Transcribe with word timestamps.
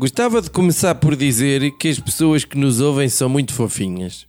Gostava 0.00 0.42
de 0.42 0.50
começar 0.50 0.94
por 0.94 1.14
dizer 1.14 1.70
que 1.78 1.88
as 1.88 1.98
pessoas 1.98 2.44
que 2.44 2.56
nos 2.56 2.80
ouvem 2.80 3.08
são 3.08 3.28
muito 3.28 3.52
fofinhas. 3.52 4.26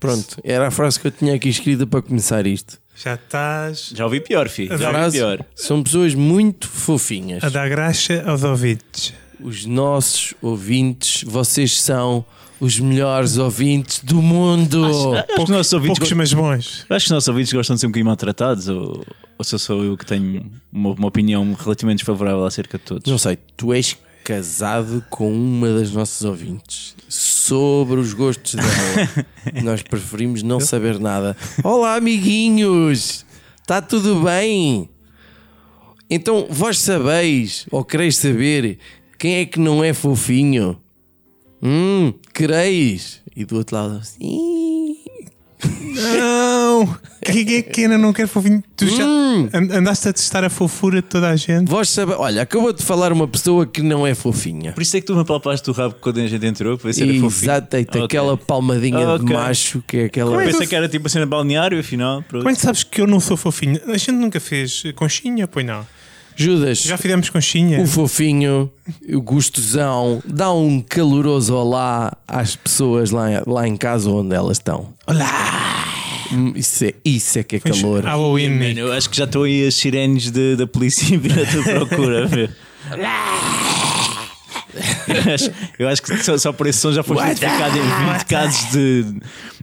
Pronto, 0.00 0.40
era 0.42 0.66
a 0.66 0.70
frase 0.70 0.98
que 0.98 1.06
eu 1.06 1.10
tinha 1.10 1.34
aqui 1.34 1.48
escrita 1.48 1.86
para 1.86 2.02
começar 2.02 2.46
isto. 2.46 2.80
Já 3.02 3.14
estás 3.14 3.92
Já 3.94 4.04
ouvi 4.04 4.20
pior, 4.20 4.48
filho. 4.48 4.68
Já 4.68 4.74
ouvi 4.88 4.98
Frase, 4.98 5.16
pior. 5.18 5.44
são 5.54 5.82
pessoas 5.82 6.14
muito 6.14 6.68
fofinhas. 6.68 7.42
a 7.42 7.48
dar 7.48 7.68
graxa 7.68 8.22
aos 8.26 8.42
ouvidos. 8.44 9.12
Os 9.40 9.64
nossos 9.64 10.34
ouvintes, 10.42 11.24
vocês 11.26 11.80
são 11.80 12.24
os 12.60 12.78
melhores 12.78 13.38
ouvintes 13.38 14.00
do 14.04 14.20
mundo. 14.20 14.84
Acho 14.84 15.26
que 15.34 15.42
os 15.42 15.48
nossos 15.48 15.72
ouvintes 15.72 15.98
Poucos, 15.98 16.12
go- 16.12 16.18
mas 16.18 16.32
bons. 16.34 16.86
Acho 16.90 17.04
que 17.06 17.06
os 17.06 17.10
nossos 17.10 17.28
ouvintes 17.28 17.52
gostam 17.54 17.74
de 17.74 17.80
ser 17.80 17.86
um 17.86 17.90
bocadinho 17.90 18.06
maltratados 18.06 18.68
ou, 18.68 19.02
ou 19.38 19.44
sou 19.44 19.58
só 19.58 19.74
eu 19.76 19.96
que 19.96 20.04
tenho 20.04 20.44
uma, 20.70 20.90
uma 20.90 21.06
opinião 21.08 21.54
relativamente 21.54 21.98
desfavorável 22.00 22.44
acerca 22.44 22.76
de 22.76 22.84
todos? 22.84 23.10
Não 23.10 23.16
sei, 23.16 23.38
tu 23.56 23.72
és 23.72 23.96
casado 24.24 25.04
com 25.10 25.32
uma 25.32 25.72
das 25.72 25.92
nossas 25.92 26.22
ouvintes 26.24 26.94
sobre 27.08 27.98
os 27.98 28.12
gostos 28.12 28.54
dela. 28.54 29.26
Nós 29.62 29.82
preferimos 29.82 30.42
não 30.42 30.60
saber 30.60 30.98
nada. 30.98 31.36
Olá, 31.64 31.96
amiguinhos! 31.96 33.26
Está 33.60 33.80
tudo 33.82 34.22
bem? 34.22 34.88
Então, 36.08 36.46
vós 36.50 36.78
sabeis 36.78 37.66
ou 37.70 37.84
quereis 37.84 38.16
saber 38.16 38.78
quem 39.18 39.34
é 39.36 39.46
que 39.46 39.60
não 39.60 39.82
é 39.84 39.92
fofinho? 39.92 40.80
Hum, 41.62 42.12
quereis? 42.34 43.20
E 43.36 43.44
do 43.44 43.56
outro 43.56 43.76
lado, 43.76 44.04
sim. 44.04 44.79
Não! 45.62 46.96
Quem 47.22 47.56
é 47.56 47.62
que 47.62 47.82
ainda 47.82 47.98
não 47.98 48.12
quer 48.12 48.26
fofinho? 48.26 48.62
Tu 48.76 48.86
já 48.88 49.04
Hum. 49.04 49.48
and- 49.52 49.70
andaste 49.78 50.08
a 50.08 50.12
testar 50.12 50.42
a 50.42 50.48
fofura 50.48 51.02
de 51.02 51.08
toda 51.08 51.28
a 51.28 51.36
gente? 51.36 51.68
Vós 51.68 51.90
sabeis. 51.90 52.18
Olha, 52.18 52.42
acabou 52.42 52.72
de 52.72 52.82
falar 52.82 53.12
uma 53.12 53.28
pessoa 53.28 53.66
que 53.66 53.82
não 53.82 54.06
é 54.06 54.14
fofinha. 54.14 54.72
Por 54.72 54.82
isso 54.82 54.96
é 54.96 55.00
que 55.00 55.06
tu 55.06 55.14
me 55.14 55.20
apalpaste 55.20 55.68
o 55.68 55.72
rabo 55.72 55.96
quando 56.00 56.18
a 56.18 56.26
gente 56.26 56.44
entrou 56.46 56.78
para 56.78 56.88
ver 56.88 56.94
se 56.94 57.02
era 57.02 57.12
fofinho. 57.20 57.52
Exato, 57.52 57.76
Ok. 57.76 58.02
aquela 58.04 58.36
palmadinha 58.38 58.98
de 59.18 59.24
Ok. 59.24 59.36
macho 59.36 59.84
que 59.86 59.96
é 59.98 60.04
aquela. 60.06 60.42
É 60.42 60.46
Pensei 60.46 60.66
que 60.66 60.74
era 60.74 60.88
tipo 60.88 61.06
a 61.06 61.10
cena 61.10 61.26
balneário, 61.26 61.78
afinal. 61.78 62.22
Pronto. 62.22 62.42
Como 62.42 62.50
é 62.50 62.54
que 62.56 62.62
sabes 62.62 62.82
que 62.82 63.00
eu 63.00 63.06
não 63.06 63.20
sou 63.20 63.36
fofinho? 63.36 63.78
A 63.86 63.96
gente 63.98 64.12
nunca 64.12 64.40
fez 64.40 64.82
conchinha, 64.96 65.46
pois 65.46 65.64
não? 65.66 65.86
Judas, 66.44 66.78
Já 66.82 66.96
fizemos 66.96 67.28
conchinha? 67.28 67.80
o 67.82 67.86
fofinho, 67.86 68.70
o 69.12 69.20
gostosão, 69.20 70.22
dá 70.24 70.52
um 70.52 70.80
caloroso 70.80 71.54
olá 71.54 72.12
às 72.26 72.56
pessoas 72.56 73.10
lá, 73.10 73.42
lá 73.46 73.68
em 73.68 73.76
casa 73.76 74.08
onde 74.10 74.34
elas 74.34 74.56
estão. 74.56 74.88
Olá! 75.06 75.84
Hum, 76.32 76.52
Isso 76.54 76.84
é, 76.84 76.94
isso 77.04 77.38
é 77.40 77.42
que 77.42 77.56
é 77.56 77.60
calor. 77.60 78.04
Halloween. 78.04 78.50
Mano, 78.50 78.78
eu 78.78 78.92
acho 78.92 79.10
que 79.10 79.16
já 79.16 79.24
estão 79.24 79.42
aí 79.42 79.66
as 79.66 79.74
sirenes 79.74 80.30
de- 80.30 80.54
da 80.56 80.66
polícia 80.66 81.18
vir 81.18 81.32
à 81.40 81.44
tua 81.44 81.62
procura. 81.86 82.28
meu. 82.28 82.48
Eu, 85.78 85.88
acho, 85.88 86.02
que 86.02 86.16
só, 86.24 86.36
só 86.38 86.52
por 86.52 86.66
esse 86.66 86.78
som 86.78 86.92
já 86.92 87.02
foste 87.02 87.22
identificado 87.24 87.76
em 87.78 88.12
20 88.12 88.24
casos 88.26 88.70
de, 88.72 89.02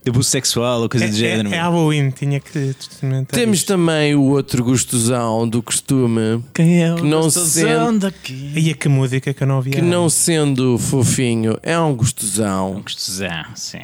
de 0.03 0.09
abuso 0.09 0.29
sexual 0.29 0.81
ou 0.81 0.89
coisa 0.89 1.05
É, 1.05 1.09
do 1.09 1.13
é, 1.15 1.17
género. 1.17 1.47
é 1.47 1.51
meu. 1.51 1.59
Halloween, 1.59 2.09
tinha 2.11 2.39
que 2.39 2.73
testamentar. 2.73 3.39
Temos 3.39 3.59
isto. 3.59 3.67
também 3.67 4.15
o 4.15 4.23
outro 4.23 4.63
gostosão 4.63 5.47
do 5.47 5.61
costume, 5.61 6.43
Quem 6.53 6.83
é 6.83 6.93
o 6.93 6.97
que 6.97 7.03
não 7.03 7.21
gostosão 7.23 7.87
sente- 7.91 7.99
daqui? 7.99 8.53
Aí 8.55 8.73
que 8.73 8.89
música 8.89 9.33
que 9.33 9.43
eu 9.43 9.47
não 9.47 9.55
ouvia. 9.57 9.73
que 9.73 9.81
não 9.81 10.09
sendo 10.09 10.77
fofinho 10.77 11.57
é 11.63 11.77
um 11.79 11.95
gostosão. 11.95 12.81
Gostosão, 12.81 13.45
sim. 13.55 13.79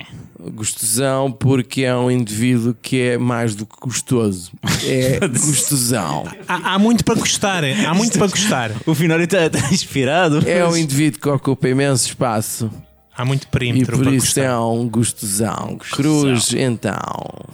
Gostosão 0.51 1.31
porque 1.31 1.83
é 1.83 1.95
um 1.95 2.09
indivíduo 2.11 2.75
que 2.81 2.99
é 2.99 3.17
mais 3.17 3.55
do 3.55 3.65
que 3.65 3.75
gostoso. 3.81 4.51
É 4.85 5.19
gostosão. 5.27 6.25
Há, 6.47 6.73
há 6.73 6.79
muito 6.79 7.03
para 7.05 7.15
gostar, 7.15 7.63
há 7.63 7.93
muito 7.93 8.17
para 8.17 8.27
gostar. 8.27 8.71
O 8.85 8.93
Finório 8.93 9.23
está 9.25 9.49
tá 9.49 9.59
inspirado. 9.71 10.47
É 10.47 10.63
um 10.65 10.71
mas- 10.71 10.77
indivíduo 10.79 11.19
que 11.21 11.29
ocupa 11.29 11.67
imenso 11.69 12.07
espaço 12.07 12.69
Há 13.15 13.23
muito 13.23 13.43
e 13.43 13.47
perímetro 13.47 13.95
por 13.97 14.03
para 14.05 14.15
isso 14.15 14.25
gostar. 14.27 14.41
é 14.41 14.57
um 14.57 14.89
gostosão. 14.89 15.77
Cruz, 15.91 16.51
então. 16.53 16.99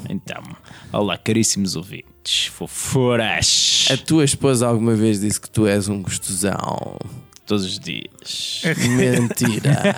Então, 0.09 0.41
olá, 0.93 1.17
caríssimos 1.17 1.75
ouvintes, 1.75 2.45
fofuras, 2.45 3.87
A 3.91 3.97
tua 3.97 4.23
esposa 4.23 4.65
alguma 4.67 4.95
vez 4.95 5.19
disse 5.19 5.39
que 5.39 5.49
tu 5.49 5.67
és 5.67 5.89
um 5.89 6.01
gostosão? 6.01 6.97
todos 7.45 7.65
os 7.65 7.79
dias. 7.79 8.61
Mentira. 8.95 9.95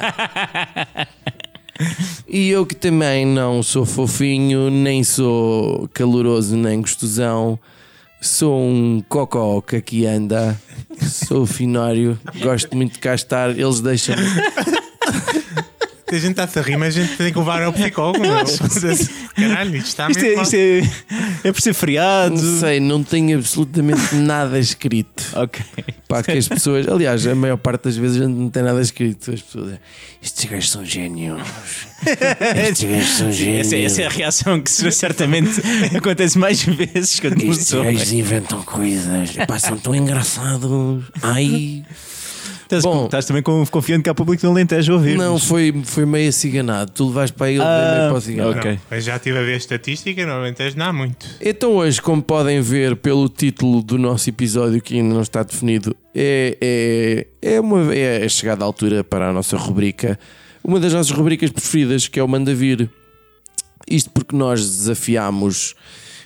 E 2.27 2.49
eu 2.49 2.65
que 2.65 2.75
também 2.75 3.25
não 3.25 3.61
sou 3.61 3.85
fofinho, 3.85 4.69
nem 4.69 5.03
sou 5.03 5.89
caloroso, 5.93 6.55
nem 6.55 6.81
gostosão. 6.81 7.59
Sou 8.21 8.61
um 8.61 9.03
cocó 9.09 9.61
que 9.61 10.05
anda. 10.05 10.59
Sou 11.01 11.45
finório. 11.45 12.19
Gosto 12.41 12.75
muito 12.75 12.93
de 12.93 12.99
cá 12.99 13.15
estar. 13.15 13.49
Eles 13.49 13.81
deixam-me. 13.81 14.21
A 16.15 16.19
gente 16.19 16.39
está 16.39 16.59
a 16.59 16.63
rir, 16.63 16.77
mas 16.77 16.95
a 16.95 17.01
gente 17.01 17.17
tem 17.17 17.31
que 17.31 17.39
levar 17.39 17.61
ao 17.63 17.73
psicólogo. 17.73 18.19
Não? 18.19 18.43
Caralho, 19.35 19.75
isto 19.75 19.87
está 19.87 20.09
Isto 20.09 20.25
é, 20.25 20.41
isto 20.41 20.55
é, 20.55 21.47
é 21.47 21.51
por 21.51 21.61
ser 21.61 21.73
feriado. 21.73 22.35
Não 22.35 22.59
sei, 22.59 22.79
não 22.79 23.03
tenho 23.03 23.37
absolutamente 23.37 24.15
nada 24.15 24.59
escrito. 24.59 25.23
Ok. 25.41 25.63
Para 26.07 26.23
que 26.23 26.31
as 26.31 26.47
pessoas, 26.47 26.87
aliás, 26.87 27.25
a 27.25 27.33
maior 27.33 27.57
parte 27.57 27.85
das 27.85 27.95
vezes 27.95 28.21
a 28.21 28.25
gente 28.25 28.35
não 28.35 28.49
tem 28.49 28.61
nada 28.61 28.81
escrito. 28.81 29.31
As 29.31 29.41
pessoas, 29.41 29.75
estes 30.21 30.45
gajos 30.45 30.69
são 30.69 30.85
génios. 30.85 31.41
Estes 32.67 32.89
gajos 32.89 33.09
são 33.09 33.31
génios. 33.31 33.67
Essa, 33.67 33.77
essa 33.77 34.01
é 34.01 34.05
a 34.05 34.09
reação 34.09 34.61
que 34.61 34.69
certamente 34.69 35.61
acontece 35.95 36.37
mais 36.37 36.61
vezes 36.63 37.19
quando 37.19 37.41
Estes 37.41 37.73
gajos 37.73 38.11
inventam 38.11 38.61
coisas. 38.63 39.37
Epá, 39.37 39.57
são 39.57 39.77
tão 39.77 39.95
engraçados. 39.95 41.05
Ai. 41.21 41.85
Estás, 42.71 42.83
Bom. 42.83 43.03
estás 43.03 43.25
também 43.25 43.43
confiante 43.43 44.03
que 44.03 44.09
há 44.09 44.15
público 44.15 44.41
do 44.43 44.49
Alentejo 44.49 44.93
a 44.93 44.95
ouvir. 44.95 45.17
Não, 45.17 45.37
foi, 45.37 45.73
foi 45.83 46.05
meio 46.05 46.29
aciganado. 46.29 46.89
Tu 46.93 47.05
levaste 47.05 47.35
para 47.35 47.51
ele, 47.51 47.61
Ah, 47.61 47.95
meio 47.97 48.09
para 48.09 48.17
o 48.17 48.21
cigarro. 48.21 48.51
ok. 48.51 48.71
Não, 48.71 48.97
eu 48.97 49.01
já 49.01 49.15
estive 49.17 49.37
a 49.37 49.41
ver 49.41 49.53
a 49.53 49.57
estatística, 49.57 50.25
normalmente 50.25 50.77
não 50.77 50.85
há 50.85 50.93
muito. 50.93 51.25
Então 51.41 51.73
hoje, 51.73 52.01
como 52.01 52.21
podem 52.21 52.61
ver 52.61 52.95
pelo 52.95 53.27
título 53.27 53.83
do 53.83 53.97
nosso 53.97 54.29
episódio 54.29 54.81
que 54.81 54.95
ainda 54.95 55.13
não 55.13 55.21
está 55.21 55.43
definido, 55.43 55.93
é, 56.15 56.57
é, 57.41 57.55
é, 57.55 57.59
uma, 57.59 57.93
é 57.93 58.23
a 58.23 58.29
chegada 58.29 58.63
à 58.63 58.65
altura 58.65 59.03
para 59.03 59.29
a 59.29 59.33
nossa 59.33 59.57
rubrica, 59.57 60.17
uma 60.63 60.79
das 60.79 60.93
nossas 60.93 61.11
rubricas 61.11 61.49
preferidas, 61.49 62.07
que 62.07 62.21
é 62.21 62.23
o 62.23 62.27
Manda 62.27 62.55
Vir. 62.55 62.89
Isto 63.85 64.11
porque 64.11 64.33
nós 64.33 64.61
desafiamos 64.61 65.75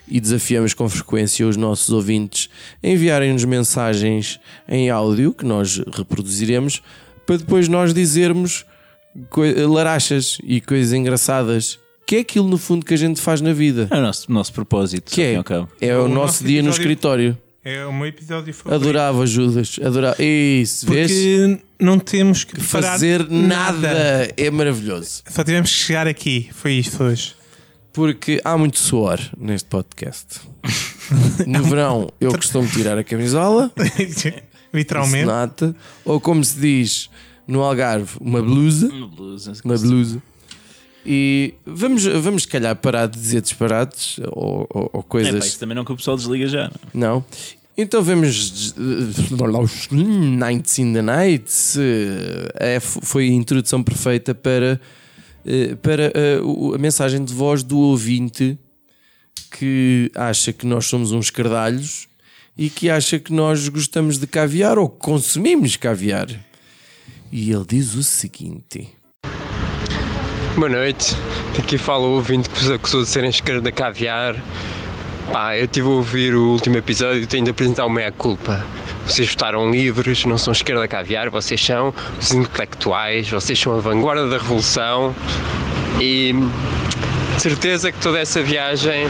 e 0.08 0.20
desafiamos 0.20 0.74
com 0.74 0.88
frequência 0.88 1.48
os 1.48 1.58
nossos 1.58 1.90
ouvintes 1.90 2.50
a 2.84 2.88
enviarem-nos 2.88 3.44
mensagens 3.46 4.40
em 4.68 4.90
áudio 4.90 5.34
que 5.34 5.46
nós 5.46 5.82
reproduziremos 5.94 6.82
para 7.26 7.38
depois 7.38 7.68
nós 7.68 7.94
dizermos 7.94 8.66
larachas 9.68 10.38
e 10.44 10.62
coisas 10.62 10.94
engraçadas. 10.94 11.80
Que 12.06 12.18
é 12.18 12.20
aquilo 12.20 12.48
no 12.48 12.58
fundo 12.58 12.86
que 12.86 12.94
a 12.94 12.98
gente 12.98 13.20
faz 13.20 13.42
na 13.42 13.52
vida. 13.52 13.88
É 13.90 13.98
o 13.98 14.02
nosso, 14.02 14.32
nosso 14.32 14.54
propósito. 14.54 15.12
Que 15.12 15.24
é, 15.24 15.34
é 15.82 15.98
o, 15.98 16.04
O 16.04 16.08
nosso, 16.08 16.14
nosso 16.14 16.44
dia 16.44 16.62
no 16.62 16.70
escritório. 16.70 17.36
É 17.64 17.84
o 17.84 17.92
meu 17.92 18.06
episódio 18.06 18.54
favorito. 18.54 18.84
Adorava 18.84 19.26
Judas, 19.26 19.80
adorava. 19.84 20.22
Isso, 20.22 20.86
vês? 20.86 21.12
Porque 21.12 21.60
não 21.80 21.98
temos 21.98 22.44
que 22.44 22.62
Fazer 22.62 23.28
nada. 23.28 24.32
é 24.38 24.52
maravilhoso. 24.52 25.24
Só 25.28 25.44
tivemos 25.44 25.72
que 25.72 25.78
chegar 25.78 26.08
aqui. 26.08 26.48
Foi 26.54 26.74
isto 26.74 27.04
hoje. 27.04 27.34
Porque 27.96 28.40
há 28.44 28.58
muito 28.58 28.78
suor 28.78 29.20
neste 29.38 29.68
podcast. 29.70 30.42
No 31.46 31.62
verão 31.64 32.10
eu 32.20 32.32
costumo 32.32 32.68
tirar 32.68 32.98
a 32.98 33.04
camisola, 33.04 33.72
Literalmente. 34.74 35.26
nata, 35.28 35.76
ou 36.04 36.20
como 36.20 36.44
se 36.44 36.60
diz 36.60 37.10
no 37.48 37.62
Algarve, 37.62 38.18
uma 38.20 38.42
blusa. 38.42 38.88
Uma 38.88 39.08
blusa. 39.08 39.54
Uma 39.64 39.78
blusa. 39.78 40.22
E 41.06 41.54
vamos, 41.64 42.04
vamos 42.06 42.42
se 42.42 42.48
calhar 42.48 42.76
parar 42.76 43.06
de 43.06 43.20
dizer 43.20 43.42
disparates 43.42 44.18
ou, 44.32 44.68
ou- 44.68 44.90
ou 44.94 45.00
É, 45.02 45.04
coisas. 45.04 45.40
pá, 45.40 45.46
isso 45.46 45.60
também 45.60 45.76
não 45.76 45.86
que 45.86 45.92
o 45.92 45.96
pessoal 45.96 46.18
desliga 46.18 46.48
já. 46.48 46.72
Não. 46.92 47.24
Então 47.78 48.02
vemos 48.02 48.72
uh, 48.72 49.62
os 49.62 49.88
Nights 49.92 50.80
in 50.80 50.92
the 50.94 51.04
Nights. 51.04 51.76
uh, 51.76 52.50
é, 52.56 52.80
foi 52.80 53.26
a 53.30 53.32
introdução 53.32 53.84
perfeita 53.84 54.34
para, 54.34 54.82
para 55.82 56.12
uh, 56.42 56.70
o- 56.70 56.74
a 56.76 56.78
mensagem 56.78 57.24
de 57.24 57.34
voz 57.34 57.64
do 57.64 57.78
ouvinte 57.78 58.58
que 59.52 60.12
acha 60.16 60.52
que 60.52 60.66
nós 60.66 60.86
somos 60.86 61.12
uns 61.12 61.30
cardalhos 61.30 62.08
e 62.58 62.70
que 62.70 62.90
acha 62.90 63.20
que 63.20 63.32
nós 63.34 63.68
gostamos 63.70 64.18
de 64.18 64.28
caviar 64.28 64.78
ou 64.78 64.90
consumimos 64.90 65.76
caviar. 65.76 66.28
E 67.32 67.52
ele 67.52 67.66
diz 67.68 67.96
o 67.96 68.04
seguinte: 68.04 68.90
Boa 70.56 70.70
noite, 70.70 71.16
aqui 71.60 71.78
fala 71.78 72.06
o 72.06 72.12
ouvinte 72.16 72.50
que 72.50 72.60
vos 72.60 72.72
acusou 72.72 73.04
de 73.04 73.10
serem 73.10 73.30
esquerda 73.30 73.72
caviar. 73.72 74.36
Pá, 75.32 75.58
eu 75.58 75.66
estive 75.66 75.88
a 75.88 75.92
ouvir 75.92 76.34
o 76.36 76.52
último 76.52 76.78
episódio 76.78 77.24
e 77.24 77.28
tenho 77.28 77.44
de 77.44 77.52
apresentar 77.52 77.86
o 77.86 77.90
meia-culpa. 77.90 78.66
Vocês 79.06 79.30
votaram 79.30 79.70
livres, 79.70 80.26
não 80.26 80.38
são 80.38 80.52
esquerda 80.52 80.88
caviar, 80.88 81.30
vocês 81.30 81.64
são 81.64 81.94
os 82.20 82.32
intelectuais, 82.32 83.30
vocês 83.30 83.60
são 83.60 83.78
a 83.78 83.80
vanguarda 83.80 84.28
da 84.28 84.38
revolução 84.38 85.16
e 86.02 86.34
certeza 87.38 87.92
que 87.92 88.00
toda 88.00 88.20
essa 88.20 88.42
viagem 88.42 89.08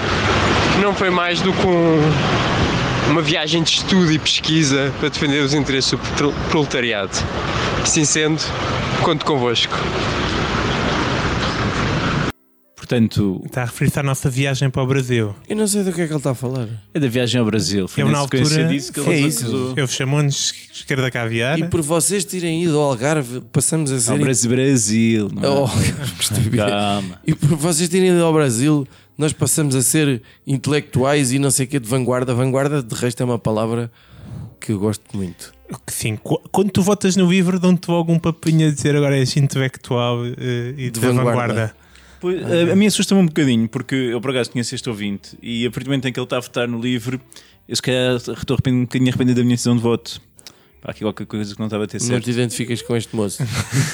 não 0.82 0.94
foi 0.94 1.10
mais 1.10 1.40
do 1.42 1.54
que 1.54 1.66
um, 1.66 2.02
uma 3.10 3.22
viagem 3.22 3.64
de 3.64 3.70
estudo 3.72 4.12
e 4.12 4.20
pesquisa 4.20 4.92
para 5.00 5.10
defender 5.10 5.40
os 5.40 5.54
interesses 5.54 5.92
do 5.92 5.98
pro- 5.98 6.34
proletariado. 6.50 7.12
Assim 7.82 8.04
sendo, 8.04 8.42
conto 9.02 9.26
convosco. 9.26 9.78
Portanto, 12.86 13.42
Está 13.44 13.64
a 13.64 13.66
referir-se 13.66 14.00
à 14.00 14.04
nossa 14.04 14.30
viagem 14.30 14.70
para 14.70 14.84
o 14.84 14.86
Brasil. 14.86 15.36
Eu 15.50 15.56
não 15.56 15.66
sei 15.68 15.84
do 15.84 15.92
que 15.92 16.02
é 16.02 16.06
que 16.06 16.12
ele 16.14 16.18
está 16.20 16.32
a 16.32 16.36
falar. 16.36 16.68
é 16.94 17.00
da 17.00 17.08
viagem 17.08 17.40
ao 17.40 17.46
Brasil. 17.46 17.88
Foi 17.88 18.04
Eu, 18.04 18.08
na 18.08 18.14
na 18.14 18.20
altura, 18.20 18.66
disso 18.66 18.94
que 18.94 19.00
é 19.00 19.04
ele 19.18 19.28
isso. 19.28 19.40
acusou. 19.42 19.74
Eu 19.76 19.88
chamou-nos 19.88 20.54
esquerda 20.72 21.10
caviar. 21.10 21.58
E 21.58 21.64
por 21.68 21.82
vocês 21.82 22.24
terem 22.24 22.64
ido 22.64 22.78
ao 22.78 22.92
Algarve, 22.92 23.42
passamos 23.52 23.92
a 23.92 24.00
ser. 24.00 24.12
Ao 24.12 24.20
Brasil, 24.20 24.52
Brasil. 24.52 25.30
Não 25.34 25.44
é? 25.44 25.50
Oh. 25.50 25.68
Calma. 26.56 27.20
E 27.26 27.34
por 27.34 27.56
vocês 27.58 27.90
terem 27.90 28.10
ido 28.12 28.24
ao 28.24 28.32
Brasil, 28.32 28.88
nós 29.18 29.34
passamos 29.34 29.74
a 29.74 29.82
ser 29.82 30.22
intelectuais 30.46 31.32
e 31.34 31.40
não 31.40 31.50
sei 31.50 31.66
o 31.66 31.70
que 31.70 31.80
de 31.80 31.90
vanguarda. 31.90 32.36
Vanguarda, 32.36 32.84
de 32.84 32.94
resto, 32.94 33.22
é 33.22 33.26
uma 33.26 33.40
palavra 33.40 33.92
que 34.62 34.72
eu 34.72 34.80
gosto 34.80 35.04
muito. 35.16 35.54
Sim, 35.88 36.18
qu- 36.18 36.40
quando 36.52 36.70
tu 36.70 36.84
votas 36.84 37.16
no 37.16 37.28
Vivre, 37.28 37.58
dão-te 37.58 37.90
logo 37.90 38.14
um 38.14 38.20
papinho 38.20 38.68
a 38.68 38.72
dizer 38.72 38.96
agora 38.96 39.18
és 39.18 39.36
intelectual 39.36 40.24
eh, 40.24 40.76
e 40.78 40.90
de, 40.92 41.00
vanguarda. 41.00 41.24
vanguarda. 41.32 41.76
Pois, 42.26 42.42
a, 42.42 42.74
a 42.74 42.76
mim 42.76 42.88
assusta-me 42.88 43.22
um 43.22 43.28
bocadinho, 43.28 43.70
porque 43.70 43.94
eu 43.94 44.20
por 44.20 44.32
acaso 44.32 44.50
conheço 44.50 44.74
este 44.74 44.90
ouvinte 44.90 45.38
e 45.44 45.64
a 45.64 45.70
partir 45.70 45.84
do 45.84 45.90
momento 45.90 46.08
em 46.08 46.12
que 46.12 46.20
ele 46.20 46.26
está 46.26 46.38
a 46.38 46.40
votar 46.40 46.68
no 46.68 46.82
livro, 46.82 47.22
eu 47.70 47.76
se 47.76 47.82
calhar 47.84 48.16
estou 48.16 48.58
um 48.68 48.82
bocadinho 48.82 49.10
arrependido 49.12 49.42
da 49.42 49.44
minha 49.44 49.54
decisão 49.56 49.76
de 49.76 49.84
voto. 49.84 50.20
Pá, 50.82 50.90
aqui 50.90 51.02
qualquer 51.02 51.28
coisa 51.28 51.54
que 51.54 51.60
não 51.60 51.68
estava 51.68 51.84
a 51.84 51.88
ter 51.88 52.00
Não 52.00 52.08
certo. 52.08 52.24
te 52.24 52.32
identificas 52.32 52.82
com 52.82 52.96
este 52.96 53.16
moço. 53.16 53.44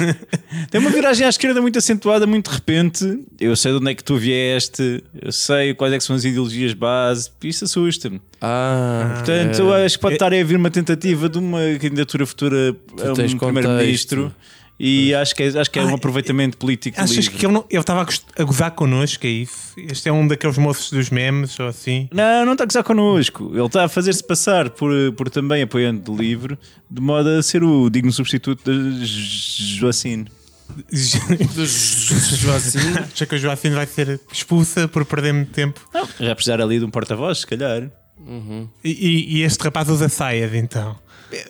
Tem 0.71 0.79
uma 0.79 0.89
viragem 0.91 1.25
à 1.25 1.29
esquerda 1.29 1.61
muito 1.61 1.77
acentuada, 1.77 2.25
muito 2.25 2.49
de 2.49 2.55
repente. 2.55 3.19
Eu 3.37 3.53
sei 3.57 3.73
de 3.73 3.77
onde 3.79 3.91
é 3.91 3.95
que 3.95 4.03
tu 4.03 4.15
vieste, 4.15 5.03
eu 5.21 5.31
sei 5.33 5.73
quais 5.73 5.93
é 5.93 5.99
são 5.99 6.15
as 6.15 6.23
ideologias 6.23 6.73
base, 6.73 7.29
isso 7.43 7.65
assusta-me. 7.65 8.21
Ah, 8.39 9.11
Portanto, 9.15 9.59
é. 9.59 9.61
eu 9.61 9.73
acho 9.73 9.97
que 9.97 10.01
pode 10.01 10.15
estar 10.15 10.33
a 10.33 10.39
haver 10.39 10.55
uma 10.55 10.71
tentativa 10.71 11.27
de 11.27 11.37
uma 11.37 11.59
candidatura 11.81 12.25
futura 12.25 12.75
a 13.01 13.13
tens 13.13 13.33
um 13.33 13.37
primeiro-ministro. 13.37 14.33
E 14.83 15.13
acho 15.13 15.35
que 15.35 15.43
é, 15.43 15.47
acho 15.59 15.69
que 15.69 15.77
é 15.77 15.83
um 15.83 15.89
Ah, 15.89 15.95
aproveitamento 15.95 16.57
político 16.57 16.99
Achas 16.99 17.15
livre. 17.15 17.35
que 17.37 17.45
ele 17.45 17.53
não- 17.53 17.65
ele 17.69 17.79
estava 17.79 18.01
a, 18.37 18.43
gozar 18.43 18.71
connosco? 18.71 19.25
É 19.25 19.29
isso? 19.29 19.73
Este 19.77 20.09
é 20.09 20.11
um 20.11 20.27
daqueles 20.27 20.57
moços 20.57 20.89
dos 20.91 21.09
memes 21.09 21.59
ou 21.59 21.67
assim? 21.67 22.09
Não, 22.11 22.45
não 22.45 22.53
está 22.53 22.63
a 22.63 22.67
gozar 22.67 22.83
connosco. 22.83 23.51
Ele 23.53 23.65
está 23.65 23.85
a 23.85 23.89
fazer-se 23.89 24.23
passar 24.23 24.69
por, 24.71 24.91
por 25.15 25.29
também 25.29 25.61
apoiante 25.61 26.01
do 26.01 26.15
livro, 26.15 26.57
de 26.89 27.01
modo 27.01 27.29
a 27.29 27.43
ser 27.43 27.63
o 27.63 27.89
digno 27.89 28.11
substituto 28.11 28.63
de 28.73 29.05
Joacine. 29.77 30.25
Joacine. 32.37 32.97
Acha 32.99 33.25
que 33.25 33.35
a 33.35 33.37
Joacine 33.37 33.75
vai 33.75 33.85
ser 33.85 34.19
expulsa 34.31 34.87
por 34.87 35.05
perder 35.05 35.33
muito 35.33 35.51
tempo? 35.51 35.79
Já 36.19 36.33
precisar 36.35 36.61
ali 36.61 36.79
de 36.79 36.85
um 36.85 36.89
porta-voz, 36.89 37.39
se 37.39 37.47
calhar. 37.47 37.89
E, 38.83 38.89
e- 38.89 39.37
e 39.37 39.41
este 39.43 39.61
rapaz 39.63 39.89
usa 39.89 40.07
saias, 40.09 40.53
então. 40.53 40.95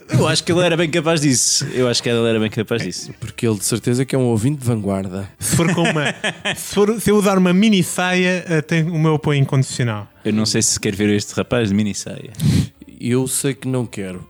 Eu 0.10 0.28
acho 0.28 0.44
que 0.44 0.52
ele 0.52 0.62
era 0.62 0.78
bem 0.78 0.90
capaz 0.90 1.22
disso. 1.22 1.66
Eu 1.74 1.88
acho 1.88 2.02
que 2.04 2.10
ele 2.10 2.28
era 2.28 2.40
bem 2.40 2.50
capaz 2.50 2.84
disso. 2.84 3.12
Porque 3.20 3.48
ele 3.48 3.58
de 3.58 3.66
certeza 3.66 4.06
que 4.06 4.14
é 4.16 4.18
um 4.18 4.24
ouvinte 4.26 4.60
de 4.62 4.66
vanguarda. 4.68 5.28
Se 5.40 5.56
for 5.56 5.74
com 5.74 5.82
uma. 5.84 6.06
se, 6.56 6.74
for- 6.76 7.00
se 7.02 7.10
eu 7.10 7.16
usar 7.18 7.38
uma 7.38 7.54
mini 7.54 7.84
saia, 7.84 8.46
eh, 8.48 8.62
tem 8.62 8.84
o 8.84 9.00
meu 9.00 9.16
apoio 9.16 9.40
incondicional. 9.40 10.08
Eu 10.24 10.34
não 10.34 10.46
sei 10.46 10.62
se 10.62 10.80
quer 10.80 10.96
ver 10.96 11.10
este 11.10 11.34
rapaz 11.34 11.70
de 11.70 11.76
mini 11.76 11.96
saia. 11.96 12.32
Eu 13.00 13.28
sei 13.28 13.54
que 13.54 13.68
não 13.68 13.86
quero. 13.86 14.30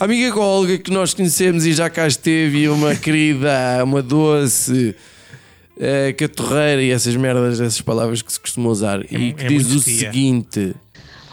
A 0.00 0.04
amiga 0.04 0.38
Olga 0.38 0.78
que 0.78 0.90
nós 0.90 1.12
conhecemos 1.12 1.66
e 1.66 1.72
já 1.72 1.90
cá 1.90 2.06
esteve, 2.06 2.60
e 2.60 2.68
uma 2.68 2.94
querida, 2.94 3.82
uma 3.84 4.00
doce, 4.00 4.94
eh, 5.78 6.12
catorreira 6.14 6.80
e 6.82 6.90
essas 6.90 7.14
merdas, 7.16 7.60
essas 7.60 7.80
palavras 7.80 8.22
que 8.22 8.32
se 8.32 8.38
costuma 8.40 8.70
usar, 8.70 9.04
e 9.04 9.32
que 9.34 9.44
é 9.44 9.48
diz 9.48 9.66
o 9.72 9.80
tia. 9.80 9.98
seguinte: 10.10 10.74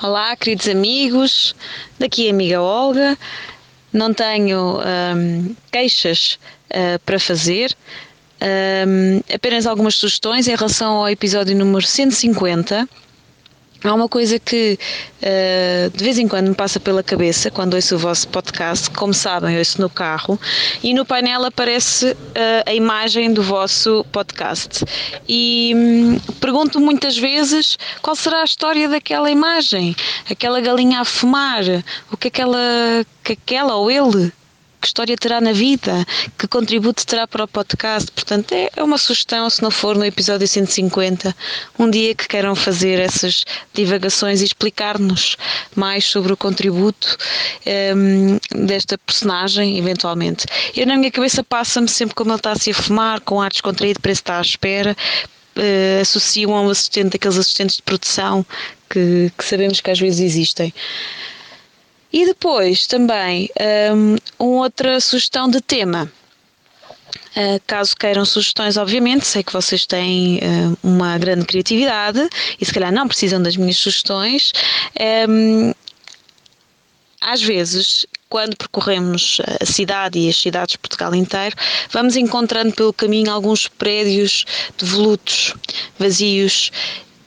Olá, 0.02 0.34
queridos 0.34 0.70
amigos, 0.70 1.54
daqui 2.00 2.30
a 2.30 2.32
amiga 2.32 2.62
Olga. 2.62 3.18
Não 3.92 4.14
tenho 4.14 4.80
ahm, 4.80 5.54
queixas 5.70 6.40
ah, 6.70 6.98
para 7.06 7.20
fazer, 7.20 7.76
ahm, 8.40 9.20
apenas 9.34 9.68
algumas 9.68 9.96
sugestões 9.96 10.48
em 10.48 10.56
relação 10.56 11.00
ao 11.00 11.10
episódio 11.10 11.54
número 11.54 11.86
150. 11.86 12.88
Há 13.84 13.94
uma 13.94 14.10
coisa 14.10 14.38
que 14.40 14.78
ah, 15.24 15.90
de 15.94 16.04
vez 16.04 16.18
em 16.18 16.28
quando 16.28 16.50
me 16.50 16.56
passa 16.56 16.80
pela 16.80 17.04
cabeça 17.04 17.52
quando 17.52 17.74
ouço 17.74 17.96
o 17.96 18.00
vosso 18.00 18.28
podcast, 18.28 18.90
como 18.92 19.14
sabem, 19.14 19.58
ouço 19.58 19.82
no 19.82 19.90
carro, 19.90 20.40
e 20.84 20.94
no 20.94 21.06
painel 21.06 21.46
aparece 21.46 22.16
ah, 22.36 22.70
a 22.70 22.74
imagem 22.74 23.34
do 23.34 23.42
vosso 23.42 24.06
podcast. 24.12 24.84
E 25.28 25.74
hum, 25.76 26.20
pergunto 26.40 26.80
muitas 26.80 27.18
vezes 27.18 27.78
qual 28.02 28.16
será 28.16 28.42
a 28.42 28.46
história 28.46 28.88
daquela 28.88 29.30
imagem, 29.30 29.96
aquela 30.30 30.60
galinha 30.62 31.02
a 31.02 31.06
fumar, 31.06 31.64
o 32.12 32.18
que 32.18 32.28
aquela, 32.28 33.06
que 33.24 33.34
aquela 33.34 33.76
ou 33.76 33.90
ele 33.92 34.32
que 34.80 34.88
história 34.88 35.16
terá 35.18 35.42
na 35.42 35.52
vida, 35.52 36.06
que 36.38 36.48
contributo 36.48 37.06
terá 37.06 37.28
para 37.28 37.44
o 37.44 37.48
podcast. 37.48 38.12
Portanto, 38.12 38.54
é 38.54 38.70
é 38.76 38.84
uma 38.84 38.98
sugestão, 38.98 39.50
se 39.50 39.62
não 39.62 39.70
for 39.72 39.98
no 39.98 40.06
episódio 40.06 40.48
150, 40.48 41.36
um 41.78 41.90
dia 41.90 42.16
que 42.16 42.28
queiram 42.28 42.56
fazer 42.56 43.00
essas 43.00 43.44
divagações 43.74 44.42
e 44.42 44.46
explicar-nos 44.46 45.36
mais 45.76 46.06
sobre 46.06 46.32
o 46.32 46.38
contributo 46.38 47.18
ehm, 47.66 48.38
desta 48.56 48.98
personagem, 48.98 49.78
eventualmente. 49.78 50.46
Eu, 50.76 50.88
na 50.88 50.96
minha 50.96 51.12
cabeça, 51.12 51.44
passa-me 51.44 51.90
sempre 51.90 52.16
como 52.16 52.32
ele 52.32 52.38
está 52.38 52.52
assim 52.52 52.72
a 52.72 52.74
fumar, 52.74 53.20
com 53.22 53.42
ar 53.42 53.52
descontraído, 53.52 54.00
parece 54.00 54.22
está 54.22 54.38
à 54.38 54.42
espera. 54.42 54.96
eh, 55.58 56.00
associam 56.02 56.56
a 56.56 56.62
um 56.62 56.70
assistente, 56.70 57.18
aqueles 57.18 57.38
assistentes 57.38 57.76
de 57.78 57.82
produção 57.84 58.46
que, 58.90 59.32
que 59.38 59.44
sabemos 59.44 59.82
que 59.82 59.92
às 59.92 60.00
vezes 60.00 60.20
existem. 60.22 60.74
E 62.12 62.26
depois 62.26 62.88
também 62.88 63.50
hum, 63.94 64.16
uma 64.40 64.64
outra 64.64 65.00
sugestão 65.00 65.50
de 65.50 65.62
tema. 65.62 66.12
Uh, 67.36 67.62
caso 67.68 67.96
queiram 67.96 68.26
sugestões, 68.26 68.76
obviamente, 68.76 69.26
sei 69.26 69.44
que 69.44 69.54
vocês 69.54 69.86
têm 69.86 70.38
uh, 70.40 70.78
uma 70.82 71.18
grande 71.18 71.46
criatividade 71.46 72.28
e 72.60 72.66
se 72.66 72.74
calhar 72.74 72.92
não 72.92 73.08
precisam 73.08 73.42
das 73.42 73.56
minhas 73.56 73.78
sugestões. 73.78 74.52
Um, 75.30 75.72
às 77.22 77.42
vezes, 77.42 78.06
quando 78.30 78.56
percorremos 78.56 79.40
a 79.62 79.66
cidade 79.66 80.18
e 80.20 80.30
as 80.30 80.38
cidades 80.38 80.74
de 80.74 80.78
Portugal 80.80 81.14
inteiro, 81.14 81.56
vamos 81.92 82.16
encontrando 82.16 82.74
pelo 82.74 82.94
caminho 82.94 83.32
alguns 83.32 83.68
prédios 83.68 84.46
devolutos, 84.78 85.54
vazios, 85.98 86.72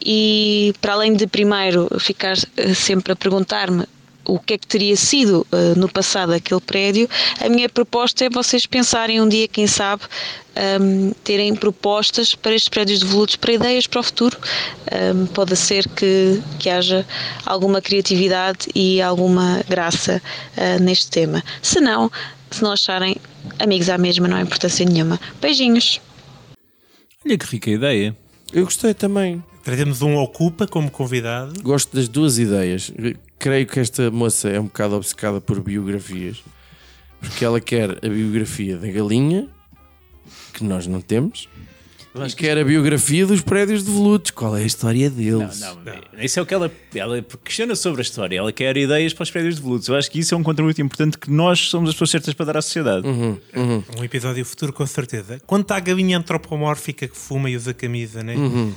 e 0.04 0.74
para 0.80 0.94
além 0.94 1.14
de 1.14 1.26
primeiro 1.26 1.88
ficar 2.00 2.36
eh, 2.56 2.74
sempre 2.74 3.12
a 3.12 3.16
perguntar-me 3.16 3.84
o 4.24 4.38
que 4.38 4.54
é 4.54 4.58
que 4.58 4.66
teria 4.66 4.96
sido 4.96 5.46
eh, 5.52 5.74
no 5.76 5.88
passado 5.88 6.32
aquele 6.32 6.60
prédio, 6.60 7.08
a 7.40 7.48
minha 7.48 7.68
proposta 7.68 8.24
é 8.24 8.30
vocês 8.30 8.66
pensarem 8.66 9.20
um 9.20 9.28
dia, 9.28 9.48
quem 9.48 9.66
sabe, 9.66 10.02
ahm, 10.54 11.12
terem 11.24 11.54
propostas 11.54 12.34
para 12.34 12.54
estes 12.54 12.68
prédios 12.68 13.00
devolutos, 13.00 13.36
para 13.36 13.52
ideias 13.52 13.86
para 13.86 14.00
o 14.00 14.02
futuro. 14.02 14.38
Ahm, 14.90 15.26
pode 15.26 15.56
ser 15.56 15.88
que, 15.88 16.40
que 16.58 16.70
haja 16.70 17.06
alguma 17.44 17.80
criatividade 17.80 18.68
e 18.74 19.00
alguma 19.00 19.62
graça 19.68 20.22
ah, 20.56 20.78
neste 20.78 21.10
tema. 21.10 21.42
Se 21.60 21.80
não, 21.80 22.10
se 22.50 22.62
não 22.62 22.72
acharem 22.72 23.16
amigos 23.58 23.88
à 23.88 23.98
mesma, 23.98 24.28
não 24.28 24.36
há 24.36 24.40
importância 24.40 24.84
nenhuma. 24.84 25.20
Beijinhos! 25.40 26.00
Olha 27.24 27.38
que 27.38 27.46
rica 27.46 27.70
ideia. 27.70 28.16
Eu 28.52 28.64
gostei 28.64 28.92
também. 28.94 29.42
Trazemos 29.62 30.02
um 30.02 30.16
Ocupa 30.16 30.66
como 30.66 30.90
convidado. 30.90 31.62
Gosto 31.62 31.94
das 31.94 32.08
duas 32.08 32.38
ideias. 32.38 32.92
Creio 33.38 33.66
que 33.66 33.78
esta 33.78 34.10
moça 34.10 34.48
é 34.48 34.58
um 34.58 34.64
bocado 34.64 34.96
obcecada 34.96 35.40
por 35.40 35.60
biografias, 35.60 36.42
porque 37.20 37.44
ela 37.44 37.60
quer 37.60 37.90
a 38.04 38.08
biografia 38.08 38.76
da 38.76 38.88
galinha, 38.88 39.48
que 40.52 40.64
nós 40.64 40.86
não 40.86 41.00
temos, 41.00 41.48
e 42.14 42.36
quer 42.36 42.58
a 42.58 42.64
biografia 42.64 43.24
dos 43.26 43.40
prédios 43.40 43.82
devolutos. 43.84 44.32
Qual 44.32 44.54
é 44.54 44.62
a 44.62 44.66
história 44.66 45.08
deles? 45.08 45.60
Não, 45.60 46.22
isso 46.22 46.38
é 46.38 46.42
o 46.42 46.46
que 46.46 46.52
ela, 46.52 46.70
ela 46.94 47.24
questiona 47.42 47.74
sobre 47.74 48.02
a 48.02 48.02
história. 48.02 48.36
Ela 48.36 48.52
quer 48.52 48.76
ideias 48.76 49.14
para 49.14 49.22
os 49.22 49.30
prédios 49.30 49.56
de 49.56 49.62
volutos. 49.62 49.88
Eu 49.88 49.96
acho 49.96 50.10
que 50.10 50.18
isso 50.18 50.34
é 50.34 50.36
um 50.36 50.42
contributo 50.42 50.80
importante 50.82 51.16
que 51.16 51.30
nós 51.30 51.70
somos 51.70 51.88
as 51.88 51.94
pessoas 51.94 52.10
certas 52.10 52.34
para 52.34 52.46
dar 52.46 52.56
à 52.58 52.62
sociedade. 52.62 53.06
Um 53.08 54.04
episódio 54.04 54.44
futuro, 54.44 54.74
com 54.74 54.86
certeza. 54.86 55.40
Quanto 55.46 55.72
à 55.72 55.80
galinha 55.80 56.18
antropomórfica 56.18 57.08
que 57.08 57.16
fuma 57.16 57.48
e 57.48 57.56
usa 57.56 57.72
camisa, 57.72 58.22
né? 58.22 58.34
Eh, 58.34 58.72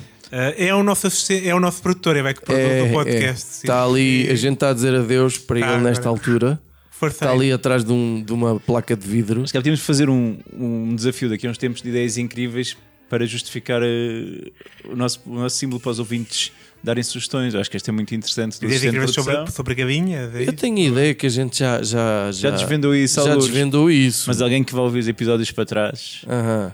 é, 0.57 0.73
o 0.75 0.83
nosso 0.83 1.07
é 1.31 1.55
o 1.55 1.59
nosso 1.59 1.81
produtor, 1.81 2.15
é 2.17 2.21
vai 2.21 2.33
que 2.33 2.41
produz 2.41 2.89
o 2.89 2.93
podcast. 2.93 3.45
Está 3.63 3.75
É, 3.81 3.85
ali, 3.89 4.29
a 4.29 4.35
gente 4.35 4.55
está 4.55 4.69
a 4.69 4.73
dizer 4.73 4.93
adeus 4.95 5.37
para 5.37 5.59
Tá, 5.59 5.73
ele 5.73 5.83
nesta 5.83 6.09
agora. 6.09 6.19
altura. 6.19 6.61
Força 6.91 7.15
Está 7.25 7.31
ali 7.31 7.51
atrás 7.51 7.83
de, 7.83 7.91
um- 7.91 8.23
de 8.23 8.31
uma 8.33 8.59
placa 8.59 8.95
de 8.95 9.05
vidro. 9.07 9.41
Mas 9.41 9.51
que 9.51 9.61
tínhamos 9.61 9.79
de 9.81 9.85
fazer 9.85 10.09
um, 10.09 10.37
um 10.57 10.95
desafio 10.95 11.29
daqui 11.29 11.45
a 11.45 11.49
uns 11.51 11.57
tempos 11.57 11.81
de 11.81 11.89
ideias 11.89 12.17
incríveis 12.17 12.75
para 13.09 13.25
justificar 13.25 13.81
eh, 13.83 14.51
o, 14.89 14.95
nosso, 14.95 15.21
o 15.25 15.35
nosso 15.35 15.57
símbolo 15.57 15.79
para 15.79 15.91
os 15.91 15.99
ouvintes 15.99 16.51
darem 16.83 17.03
sugestões. 17.03 17.53
Eu 17.53 17.59
acho 17.59 17.69
que 17.69 17.75
este 17.77 17.89
é 17.89 17.93
muito 17.93 18.15
interessante. 18.15 18.57
Ideias 18.63 18.83
incríveis 18.83 19.11
sobre, 19.11 19.51
sobre 19.51 19.73
a 19.73 19.75
gavinha. 19.75 20.27
daí? 20.27 20.45
Eu 20.47 20.53
tenho 20.53 20.77
a 20.77 20.81
ideia 20.81 21.13
que 21.13 21.25
a 21.25 21.29
gente 21.29 21.59
já 21.59 21.83
já 21.83 22.31
Já 22.31 22.49
desvendou 22.51 22.95
isso, 22.95 23.23
já 23.23 23.35
desvendou 23.35 23.91
isso. 23.91 24.23
Mas 24.27 24.41
alguém 24.41 24.63
que 24.63 24.73
vai 24.73 24.83
ouvir 24.83 24.99
os 24.99 25.07
episódios 25.07 25.51
para 25.51 25.65
trás. 25.65 26.21
Aham. 26.27 26.71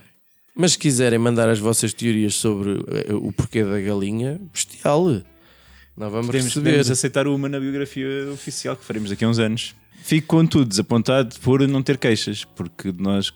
Mas 0.55 0.73
se 0.73 0.77
quiserem 0.77 1.17
mandar 1.17 1.47
as 1.49 1.59
vossas 1.59 1.93
teorias 1.93 2.35
sobre 2.35 2.71
eh, 2.89 3.13
o 3.13 3.31
porquê 3.31 3.63
da 3.63 3.79
galinha, 3.79 4.39
bestial. 4.51 5.05
Não 5.97 6.09
vamos 6.09 6.27
Podemos, 6.27 6.45
perceber. 6.47 6.69
podemos 6.71 6.91
aceitar 6.91 7.27
uma 7.27 7.47
na 7.47 7.59
biografia 7.59 8.07
oficial 8.33 8.75
que 8.75 8.83
faremos 8.83 9.09
daqui 9.09 9.23
a 9.23 9.29
uns 9.29 9.39
anos. 9.39 9.75
Fico, 10.03 10.27
contudo, 10.27 10.65
desapontado 10.65 11.39
por 11.39 11.65
não 11.67 11.81
ter 11.81 11.97
queixas, 11.97 12.43
porque 12.43 12.93
nós 12.97 13.31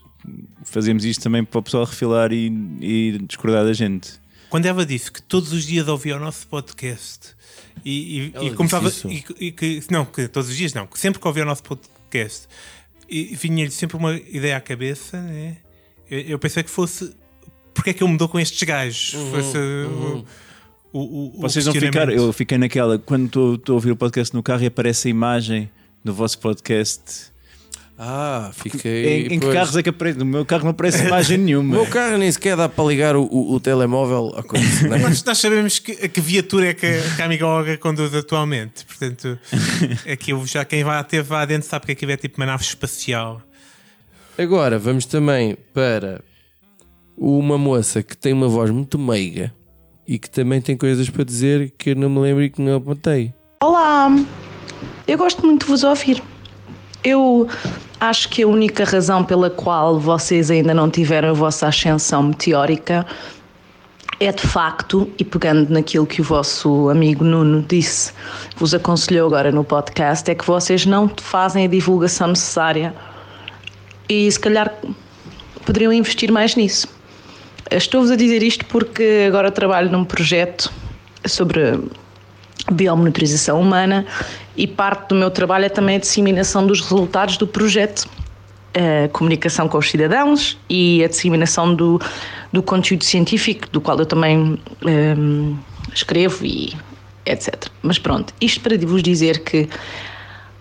fazemos 0.64 1.04
isto 1.04 1.22
também 1.22 1.44
para 1.44 1.58
o 1.58 1.62
pessoal 1.62 1.84
refilar 1.84 2.32
e, 2.32 2.52
e 2.80 3.18
discordar 3.26 3.64
da 3.64 3.72
gente. 3.72 4.14
Quando 4.50 4.66
Eva 4.66 4.84
disse 4.84 5.10
que 5.10 5.22
todos 5.22 5.52
os 5.52 5.64
dias 5.64 5.88
ouvia 5.88 6.16
o 6.16 6.20
nosso 6.20 6.46
podcast 6.48 7.34
e, 7.84 8.32
e, 8.34 8.46
e 8.46 8.50
começava. 8.52 8.92
E, 9.08 9.24
e 9.38 9.52
que, 9.52 9.82
não, 9.90 10.04
que 10.04 10.28
todos 10.28 10.50
os 10.50 10.56
dias 10.56 10.74
não, 10.74 10.86
que 10.86 10.98
sempre 10.98 11.20
que 11.20 11.26
ouvia 11.26 11.42
o 11.42 11.46
nosso 11.46 11.62
podcast 11.62 12.48
e 13.08 13.36
vinha-lhe 13.36 13.70
sempre 13.70 13.96
uma 13.96 14.14
ideia 14.14 14.56
à 14.56 14.60
cabeça, 14.60 15.20
né? 15.20 15.58
Eu, 16.10 16.20
eu 16.20 16.38
pensei 16.38 16.62
que 16.62 16.70
fosse. 16.70 17.14
Porque 17.74 17.90
é 17.90 17.92
que 17.92 18.02
eu 18.02 18.08
mudou 18.08 18.28
com 18.28 18.40
estes 18.40 18.62
gajos? 18.62 19.12
Uhum, 19.14 19.30
Fosse 19.30 19.58
o, 19.58 20.24
o, 20.92 20.98
o, 20.98 21.32
o 21.36 21.40
Vocês 21.42 21.66
não 21.66 21.72
ficaram, 21.74 21.90
questionamento. 21.90 22.18
eu 22.26 22.32
fiquei 22.32 22.56
naquela, 22.58 22.98
quando 22.98 23.54
estou 23.56 23.72
a 23.72 23.74
ouvir 23.74 23.90
o 23.90 23.96
podcast 23.96 24.34
no 24.34 24.42
carro 24.42 24.62
e 24.62 24.66
aparece 24.66 25.08
a 25.08 25.10
imagem 25.10 25.70
do 26.04 26.14
vosso 26.14 26.38
podcast. 26.38 27.34
Ah, 27.98 28.50
fiquei. 28.54 29.26
Em, 29.26 29.34
em 29.34 29.40
que 29.40 29.52
carros 29.52 29.74
é 29.74 29.82
que 29.82 29.88
aparece? 29.88 30.18
No 30.18 30.24
meu 30.26 30.44
carro 30.44 30.64
não 30.64 30.70
aparece 30.70 31.02
imagem 31.06 31.38
O 31.40 31.42
nenhuma. 31.42 31.76
meu 31.76 31.86
carro 31.86 32.18
nem 32.18 32.30
sequer 32.30 32.54
dá 32.56 32.68
para 32.68 32.84
ligar 32.84 33.16
o, 33.16 33.22
o, 33.24 33.54
o 33.54 33.60
telemóvel 33.60 34.34
à 34.36 34.42
coisa. 34.42 34.86
não 34.88 34.96
é? 34.96 34.98
Nós, 34.98 35.24
nós 35.24 35.38
sabemos 35.38 35.78
que, 35.78 35.92
a 35.92 36.08
que 36.08 36.20
viatura 36.20 36.68
é 36.68 36.74
que, 36.74 36.84
a- 36.86 37.14
que 37.16 37.22
a 37.22 37.24
amiga 37.24 37.46
Olga 37.46 37.76
conduz 37.78 38.14
atualmente. 38.14 38.84
Portanto, 38.84 39.38
aquilo 40.10 40.46
já 40.46 40.62
quem 40.64 40.84
vai 40.84 41.02
teve 41.04 41.32
lá 41.32 41.44
dentro 41.46 41.66
sabe 41.68 41.86
que 41.86 41.92
aquilo 41.92 42.12
é 42.12 42.16
tipo 42.18 42.38
uma 42.38 42.46
nave 42.46 42.64
espacial. 42.64 43.40
Agora 44.38 44.78
vamos 44.78 45.06
também 45.06 45.56
para 45.72 46.20
uma 47.16 47.56
moça 47.56 48.02
que 48.02 48.14
tem 48.14 48.34
uma 48.34 48.48
voz 48.48 48.70
muito 48.70 48.98
meiga 48.98 49.50
e 50.06 50.18
que 50.18 50.28
também 50.28 50.60
tem 50.60 50.76
coisas 50.76 51.08
para 51.08 51.24
dizer 51.24 51.72
que 51.78 51.90
eu 51.90 51.96
não 51.96 52.10
me 52.10 52.20
lembro 52.20 52.42
e 52.42 52.50
que 52.50 52.60
não 52.60 52.76
apontei. 52.76 53.32
Olá, 53.62 54.10
eu 55.08 55.16
gosto 55.16 55.44
muito 55.44 55.64
de 55.64 55.70
vos 55.70 55.82
ouvir. 55.82 56.22
Eu 57.02 57.48
acho 57.98 58.28
que 58.28 58.42
a 58.42 58.46
única 58.46 58.84
razão 58.84 59.24
pela 59.24 59.48
qual 59.48 59.98
vocês 59.98 60.50
ainda 60.50 60.74
não 60.74 60.90
tiveram 60.90 61.30
a 61.30 61.32
vossa 61.32 61.68
ascensão 61.68 62.22
meteórica 62.24 63.06
é 64.20 64.30
de 64.30 64.46
facto, 64.46 65.10
e 65.18 65.24
pegando 65.24 65.70
naquilo 65.70 66.06
que 66.06 66.20
o 66.20 66.24
vosso 66.24 66.90
amigo 66.90 67.24
Nuno 67.24 67.64
disse, 67.66 68.12
vos 68.56 68.74
aconselhou 68.74 69.28
agora 69.28 69.50
no 69.50 69.64
podcast, 69.64 70.30
é 70.30 70.34
que 70.34 70.46
vocês 70.46 70.84
não 70.84 71.10
fazem 71.16 71.64
a 71.64 71.68
divulgação 71.68 72.28
necessária 72.28 72.94
e 74.08 74.30
se 74.30 74.38
calhar 74.38 74.72
poderiam 75.64 75.92
investir 75.92 76.30
mais 76.30 76.54
nisso. 76.54 76.88
Estou-vos 77.70 78.10
a 78.10 78.16
dizer 78.16 78.42
isto 78.42 78.64
porque 78.66 79.24
agora 79.26 79.50
trabalho 79.50 79.90
num 79.90 80.04
projeto 80.04 80.72
sobre 81.24 81.80
biomonitorização 82.70 83.60
humana 83.60 84.06
e 84.56 84.66
parte 84.66 85.08
do 85.08 85.14
meu 85.14 85.30
trabalho 85.30 85.64
é 85.64 85.68
também 85.68 85.96
a 85.96 85.98
disseminação 85.98 86.66
dos 86.66 86.80
resultados 86.80 87.36
do 87.36 87.46
projeto, 87.46 88.08
a 88.74 89.08
comunicação 89.08 89.68
com 89.68 89.78
os 89.78 89.90
cidadãos 89.90 90.58
e 90.68 91.02
a 91.04 91.08
disseminação 91.08 91.74
do, 91.74 92.00
do 92.52 92.62
conteúdo 92.62 93.04
científico, 93.04 93.68
do 93.70 93.80
qual 93.80 93.98
eu 93.98 94.06
também 94.06 94.58
hum, 94.84 95.56
escrevo 95.92 96.44
e 96.44 96.74
etc. 97.24 97.66
Mas 97.82 97.98
pronto, 97.98 98.32
isto 98.40 98.60
para 98.60 98.76
vos 98.78 99.02
dizer 99.02 99.40
que 99.40 99.68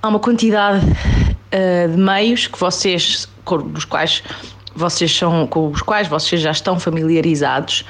há 0.01 0.07
uma 0.07 0.19
quantidade 0.19 0.85
eh, 1.51 1.87
de 1.87 1.97
meios 1.97 2.47
que 2.47 2.59
vocês, 2.59 3.29
com 3.45 3.57
os 3.73 3.85
quais 3.85 4.21
vocês 4.75 5.15
são, 5.15 5.47
com 5.47 5.69
os 5.69 5.81
quais 5.81 6.07
vocês 6.07 6.41
já 6.41 6.51
estão 6.51 6.77
familiarizados 6.79 7.85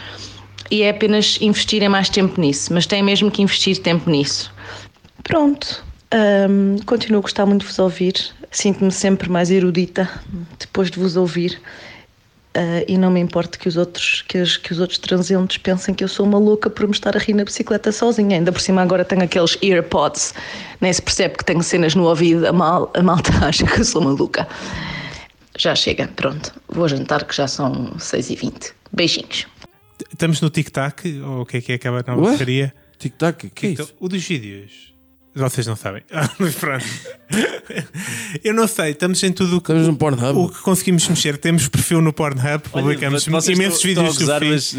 e 0.69 0.83
é 0.83 0.89
apenas 0.89 1.37
investirem 1.41 1.89
mais 1.89 2.09
tempo 2.09 2.39
nisso, 2.39 2.73
mas 2.73 2.85
têm 2.85 3.01
mesmo 3.01 3.31
que 3.31 3.41
investir 3.41 3.77
tempo 3.81 4.09
nisso. 4.09 4.51
Pronto, 5.23 5.83
hum, 6.49 6.75
continuo 6.85 7.19
a 7.19 7.21
gostar 7.21 7.45
muito 7.45 7.61
de 7.61 7.67
vos 7.67 7.79
ouvir, 7.79 8.13
sinto-me 8.51 8.91
sempre 8.91 9.29
mais 9.29 9.49
erudita 9.49 10.09
depois 10.59 10.91
de 10.91 10.99
vos 10.99 11.15
ouvir. 11.15 11.59
ah, 12.57 12.83
e 12.87 12.97
não 12.97 13.11
me 13.11 13.19
importa 13.19 13.57
que 13.57 13.67
os 13.67 13.75
outros 13.75 14.23
que, 14.29 14.37
os- 14.37 14.55
que 14.55 14.71
os 14.71 14.79
outros 14.79 14.97
transeuntes 14.97 15.57
pensem 15.57 15.93
que 15.93 16.03
eu 16.03 16.07
sou 16.07 16.25
uma 16.25 16.37
louca 16.39 16.69
por 16.69 16.85
me 16.87 16.93
estar 16.93 17.13
a 17.15 17.19
rir 17.19 17.33
na 17.33 17.43
bicicleta 17.43 17.91
sozinha. 17.91 18.37
Ainda 18.37 18.49
por 18.51 18.61
cima 18.61 18.81
agora 18.81 19.03
tenho 19.03 19.23
aqueles 19.23 19.57
earpods, 19.61 20.33
nem 20.79 20.93
se 20.93 21.01
percebe 21.01 21.35
que 21.37 21.43
tenho 21.43 21.61
cenas 21.61 21.95
no 21.95 22.05
ouvido, 22.05 22.47
a, 22.47 22.53
mal, 22.53 22.89
a 22.95 23.03
malta 23.03 23.31
acha 23.45 23.65
que 23.65 23.81
eu 23.81 23.83
sou 23.83 24.01
maluca. 24.01 24.47
Já 25.57 25.75
chega, 25.75 26.07
pronto. 26.15 26.53
Vou 26.67 26.87
jantar 26.87 27.23
que 27.25 27.35
já 27.35 27.47
são 27.47 27.93
6h20. 27.97 28.73
Beijinhos. 28.91 29.47
Estamos 30.11 30.41
no 30.41 30.49
tic-tac, 30.49 31.05
ou 31.21 31.41
o 31.41 31.45
que 31.45 31.57
é 31.57 31.61
que 31.61 31.71
é 31.71 31.75
aquela 31.75 32.03
nova 32.05 32.21
porcaria? 32.21 32.73
Tic-tac, 32.99 33.49
que 33.49 33.67
é 33.67 33.69
isso? 33.71 33.93
o 33.99 34.07
dos 34.09 34.23
vídeos. 34.25 34.93
Vocês 35.33 35.67
não 35.67 35.75
sabem. 35.75 36.01
Ah, 36.11 36.29
pronto. 36.59 36.85
Eu 38.43 38.53
não 38.53 38.67
sei, 38.67 38.91
estamos 38.91 39.21
em 39.23 39.31
tudo 39.33 39.57
o 39.57 39.61
que, 39.61 39.71
Estamos 39.71 39.87
no 39.87 39.97
Pornhub. 39.97 40.39
o 40.39 40.49
que 40.49 40.61
conseguimos 40.61 41.07
mexer. 41.07 41.37
Temos 41.37 41.67
perfil 41.67 42.01
no 42.01 42.13
Pornhub, 42.13 42.59
publicamos 42.69 43.27
Olha, 43.27 43.41
vocês 43.41 43.57
imensos 43.57 43.83
estão- 43.83 44.03
vídeos 44.03 44.17
estão 44.19 44.35
a 44.35 44.39
do 44.39 44.39
gozar, 44.39 44.45
mas, 44.45 44.75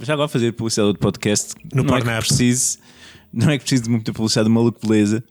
oh, 0.00 0.04
já 0.04 0.12
agora 0.14 0.28
fazer 0.28 0.52
publicidade 0.52 0.92
do 0.92 0.98
podcast. 0.98 1.54
No 1.74 1.82
não 1.82 1.96
é 1.96 2.00
Pornhub. 2.00 2.26
preciso, 2.26 2.78
não 3.32 3.50
é 3.50 3.58
que 3.58 3.64
preciso 3.64 3.84
de 3.84 3.90
muita 3.90 4.12
publicidade 4.12 4.48
maluco 4.48 4.86
beleza. 4.86 5.22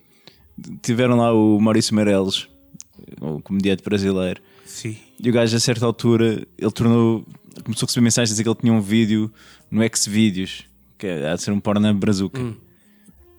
Tiveram 0.82 1.16
lá 1.18 1.34
o 1.34 1.60
Maurício 1.62 1.96
Meirelles, 1.96 2.48
o 3.22 3.40
comediante 3.42 3.84
brasileiro. 3.84 4.42
Sim. 4.68 4.98
E 5.20 5.30
o 5.30 5.34
gajo, 5.34 5.56
a 5.56 5.60
certa 5.60 5.86
altura, 5.86 6.46
ele 6.58 6.72
tornou. 6.72 7.26
Começou 7.64 7.86
a 7.86 7.88
receber 7.88 8.04
mensagens 8.04 8.30
a 8.30 8.34
dizer 8.34 8.44
que 8.44 8.50
ele 8.50 8.58
tinha 8.60 8.74
um 8.74 8.82
vídeo 8.82 9.32
no 9.72 9.82
Xvideos, 9.96 10.66
que 10.98 11.08
é, 11.08 11.30
há 11.30 11.36
de 11.36 11.42
ser 11.42 11.52
um 11.52 11.60
porno 11.60 11.92
brazuca. 11.96 12.40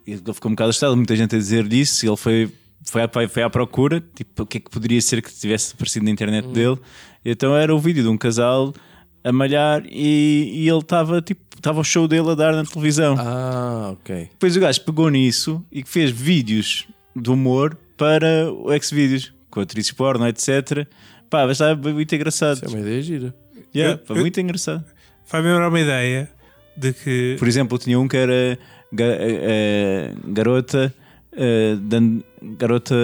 E 0.07 0.13
ele 0.13 0.35
ficou 0.35 0.51
um 0.51 0.55
bocado 0.55 0.71
assustado, 0.71 0.97
muita 0.97 1.15
gente 1.15 1.37
a 1.37 1.39
dizer 1.39 1.69
disso. 1.69 2.05
E 2.05 2.09
ele 2.09 2.17
foi, 2.17 2.51
foi, 2.83 3.03
à, 3.03 3.29
foi 3.29 3.43
à 3.43 3.51
procura, 3.51 4.03
tipo, 4.15 4.43
o 4.43 4.47
que 4.47 4.59
é 4.59 4.61
que 4.61 4.71
poderia 4.71 5.01
ser 5.01 5.23
que 5.23 5.33
tivesse 5.33 5.75
aparecido 5.75 6.05
na 6.05 6.11
internet 6.11 6.49
dele. 6.49 6.79
E 7.25 7.31
então 7.31 7.55
era 7.55 7.75
o 7.75 7.79
vídeo 7.79 8.03
de 8.03 8.09
um 8.09 8.17
casal 8.17 8.75
a 9.23 9.33
malhar 9.33 9.85
e, 9.87 10.51
e 10.55 10.69
ele 10.69 10.79
estava, 10.79 11.21
tipo, 11.21 11.43
estava 11.57 11.81
o 11.81 11.85
show 11.85 12.09
dele 12.09 12.31
a 12.31 12.35
dar 12.35 12.55
na 12.55 12.65
televisão. 12.65 13.17
Ah, 13.19 13.91
ok. 13.93 14.29
Depois 14.31 14.57
o 14.57 14.61
gajo 14.61 14.81
pegou 14.83 15.11
nisso 15.11 15.65
e 15.71 15.83
fez 15.85 16.11
vídeos 16.11 16.89
de 17.15 17.31
humor 17.31 17.77
para 17.97 18.51
o 18.53 18.71
Xvideos, 18.81 19.33
com 19.51 19.61
atrizes 19.61 19.93
porno, 19.93 20.27
etc. 20.27 20.87
Pá, 21.31 21.43
mas 21.47 21.53
estava 21.61 21.75
muito 21.93 22.15
engraçado. 22.15 22.57
Isso 22.57 22.65
é 22.65 22.69
uma 22.69 22.81
ideia 22.81 23.03
gira. 23.03 23.35
Yeah, 23.75 23.95
Eu- 23.95 23.99
pá, 24.07 24.15
eu- 24.15 24.21
muito 24.21 24.41
engraçado. 24.41 24.85
Faz-me 25.27 25.51
lembrar 25.51 25.69
uma 25.69 25.81
ideia 25.81 26.29
de 26.77 26.93
que. 26.93 27.37
Por 27.39 27.47
exemplo, 27.49 27.77
tinha 27.79 27.99
um 28.01 28.09
que 28.09 28.17
era 28.17 28.59
ga- 28.93 29.05
eh, 29.19 30.15
garota, 30.29 30.95
eh, 31.37 31.77
dando- 31.83 32.25
garota 32.59 32.95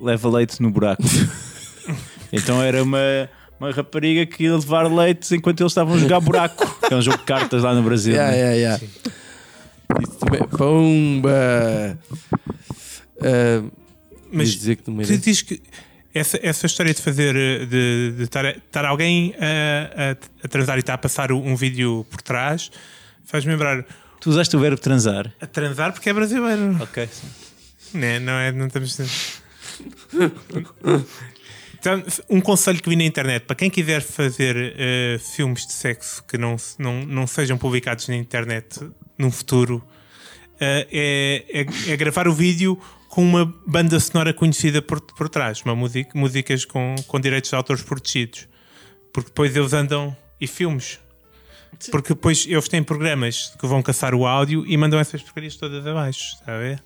leva 0.00 0.28
leite 0.30 0.62
no 0.62 0.70
buraco. 0.70 1.02
então 2.32 2.62
era 2.62 2.82
uma, 2.82 3.28
uma 3.60 3.70
rapariga 3.72 4.24
que 4.24 4.44
ia 4.44 4.54
levar 4.54 4.90
leite 4.90 5.34
enquanto 5.34 5.60
eles 5.60 5.72
estavam 5.72 5.94
a 5.96 5.98
jogar 5.98 6.20
buraco, 6.20 6.64
que 6.88 6.94
é 6.94 6.96
um 6.96 7.02
jogo 7.02 7.18
de 7.18 7.24
cartas 7.24 7.62
lá 7.62 7.74
no 7.74 7.82
Brasil. 7.82 8.14
Yeah, 8.14 8.32
né? 8.32 8.38
yeah, 8.38 8.56
yeah. 8.56 8.84
Isso 10.02 10.18
também. 10.18 10.40
Pumba! 10.48 11.98
Ah, 13.20 13.62
Mas 14.32 14.48
dizer 14.50 14.76
que 14.76 14.82
tu 14.84 14.92
diz 15.18 15.42
que 15.42 15.60
essa, 16.18 16.38
essa 16.42 16.66
história 16.66 16.94
de 16.94 17.02
fazer, 17.02 17.36
eh, 17.36 17.66
de, 17.66 18.22
estar, 18.22 18.84
alguém 18.84 19.34
a, 19.38 20.10
a, 20.10 20.44
a 20.44 20.48
transar 20.48 20.76
e 20.76 20.80
estar 20.80 20.94
a 20.94 20.98
passar 20.98 21.32
um 21.32 21.54
vídeo 21.54 22.06
por 22.10 22.22
trás, 22.22 22.70
faz-me 23.24 23.52
lembrar 23.52 23.84
Tu 24.20 24.30
usaste 24.30 24.56
o 24.56 24.60
verbo 24.60 24.80
transar. 24.80 25.32
a 25.40 25.46
transar 25.46 25.92
porque 25.92 26.10
é 26.10 26.12
brasileiro. 26.12 26.76
Ok. 26.82 27.08
Né? 27.94 28.18
Não 28.18 28.32
é? 28.32 28.50
Não 28.50 28.66
estamos. 28.66 29.40
Então, 31.78 32.02
um 32.28 32.40
conselho 32.40 32.82
que 32.82 32.88
vi 32.88 32.96
na 32.96 33.04
internet 33.04 33.44
para 33.44 33.54
quem 33.54 33.70
quiser 33.70 34.02
fazer 34.02 34.56
eh, 34.56 35.18
filmes 35.34 35.66
de 35.66 35.72
sexo 35.72 36.24
que 36.24 36.36
não, 36.36 36.56
não, 36.78 37.04
não 37.04 37.26
sejam 37.26 37.56
publicados 37.56 38.08
na 38.08 38.16
internet 38.16 38.80
num 39.16 39.30
futuro 39.30 39.86
eh, 40.58 40.88
é, 40.90 41.60
é, 41.60 41.92
é 41.92 41.96
gravar 41.96 42.26
o 42.26 42.32
vídeo 42.32 42.80
com 43.08 43.22
uma 43.22 43.52
banda 43.66 43.98
sonora 43.98 44.32
conhecida 44.32 44.82
por, 44.82 45.00
por 45.00 45.28
trás, 45.28 45.62
uma 45.62 45.74
música, 45.74 46.10
músicas 46.14 46.64
com, 46.64 46.94
com 47.06 47.20
direitos 47.20 47.50
de 47.50 47.56
autores 47.56 47.82
protegidos, 47.82 48.48
porque 49.12 49.30
depois 49.30 49.54
eles 49.54 49.72
andam 49.72 50.16
e 50.40 50.46
filmes. 50.46 50.98
Porque 51.90 52.14
depois 52.14 52.46
eles 52.46 52.68
têm 52.68 52.82
programas 52.82 53.54
que 53.58 53.66
vão 53.66 53.82
caçar 53.82 54.14
o 54.14 54.26
áudio 54.26 54.64
e 54.66 54.76
mandam 54.76 54.98
essas 54.98 55.22
porcarias 55.22 55.56
todas 55.56 55.86
abaixo, 55.86 56.34
está 56.34 56.54
a 56.54 56.58
ver? 56.58 56.82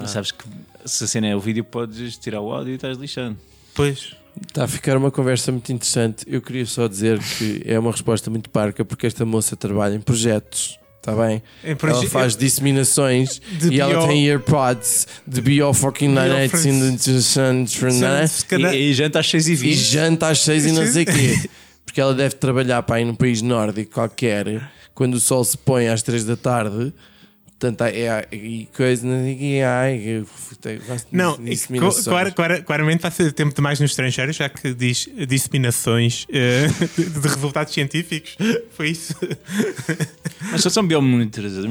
Mas 0.00 0.10
sabes 0.10 0.32
que 0.32 0.44
se 0.84 1.04
a 1.04 1.06
cena 1.06 1.28
é 1.28 1.36
o 1.36 1.40
vídeo, 1.40 1.64
podes 1.64 2.18
tirar 2.18 2.40
o 2.40 2.52
áudio 2.52 2.72
e 2.72 2.74
estás 2.74 2.98
lixando. 2.98 3.38
Pois. 3.74 4.14
Está 4.46 4.64
a 4.64 4.68
ficar 4.68 4.96
uma 4.96 5.10
conversa 5.10 5.52
muito 5.52 5.70
interessante. 5.72 6.24
Eu 6.26 6.40
queria 6.42 6.66
só 6.66 6.88
dizer 6.88 7.18
que 7.18 7.62
é 7.64 7.78
uma 7.78 7.90
resposta 7.90 8.30
muito 8.30 8.50
parca, 8.50 8.84
porque 8.84 9.06
esta 9.06 9.24
moça 9.24 9.56
trabalha 9.56 9.94
em 9.94 10.00
projetos 10.00 10.78
Está 11.02 11.16
bem? 11.16 11.42
Ela 11.64 12.06
faz 12.06 12.36
disseminações 12.36 13.42
De 13.58 13.70
e 13.70 13.80
ela 13.80 14.06
tem 14.06 14.28
AirPods 14.28 15.08
de 15.26 15.40
Bio 15.40 15.74
fucking 15.74 16.06
Nights 16.06 16.64
in 16.64 16.96
the 16.96 17.20
Sun, 17.20 17.66
E, 18.72 18.90
e 18.90 18.94
janta 18.94 19.18
às 19.18 19.28
6 19.28 19.48
e 19.48 19.52
e 19.52 19.54
20 19.56 19.74
janta 19.74 20.28
às 20.28 20.38
seis 20.38 20.64
e 20.64 20.70
não 20.70 20.86
sei 20.86 21.02
o 21.02 21.06
quê. 21.06 21.50
Porque 21.84 22.00
ela 22.00 22.14
deve 22.14 22.36
trabalhar 22.36 22.84
para 22.84 23.00
ir 23.00 23.04
num 23.04 23.16
país 23.16 23.42
nórdico 23.42 23.94
qualquer, 23.94 24.70
quando 24.94 25.14
o 25.14 25.20
sol 25.20 25.44
se 25.44 25.58
põe 25.58 25.88
às 25.88 26.02
três 26.02 26.24
da 26.24 26.36
tarde. 26.36 26.92
Portanto, 27.62 27.82
é, 27.82 28.26
e 28.32 28.68
coisa, 28.76 29.06
não 29.06 29.22
sei. 29.24 29.62
Ai, 29.62 30.26
Não, 31.12 31.36
disseminações. 31.38 32.04
co- 32.04 32.10
clar- 32.10 32.32
clar- 32.34 32.62
claramente 32.64 33.08
ser 33.12 33.30
tempo 33.32 33.54
demais 33.54 33.78
no 33.78 33.86
estrangeiro, 33.86 34.32
já 34.32 34.48
que 34.48 34.74
diz 34.74 35.08
disseminações 35.28 36.26
eh, 36.32 36.66
de, 36.98 37.04
de 37.20 37.28
resultados 37.28 37.72
científicos. 37.72 38.36
Foi 38.76 38.88
isso. 38.90 39.14
Mas 40.50 40.60
só 40.60 40.70
são 40.70 40.84
biomonitoradores. 40.84 41.64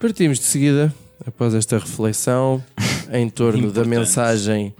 Partimos 0.00 0.40
de 0.40 0.44
seguida, 0.46 0.92
após 1.24 1.54
esta 1.54 1.78
reflexão, 1.78 2.64
em 3.12 3.30
torno 3.30 3.70
da 3.70 3.84
mensagem 3.84 4.74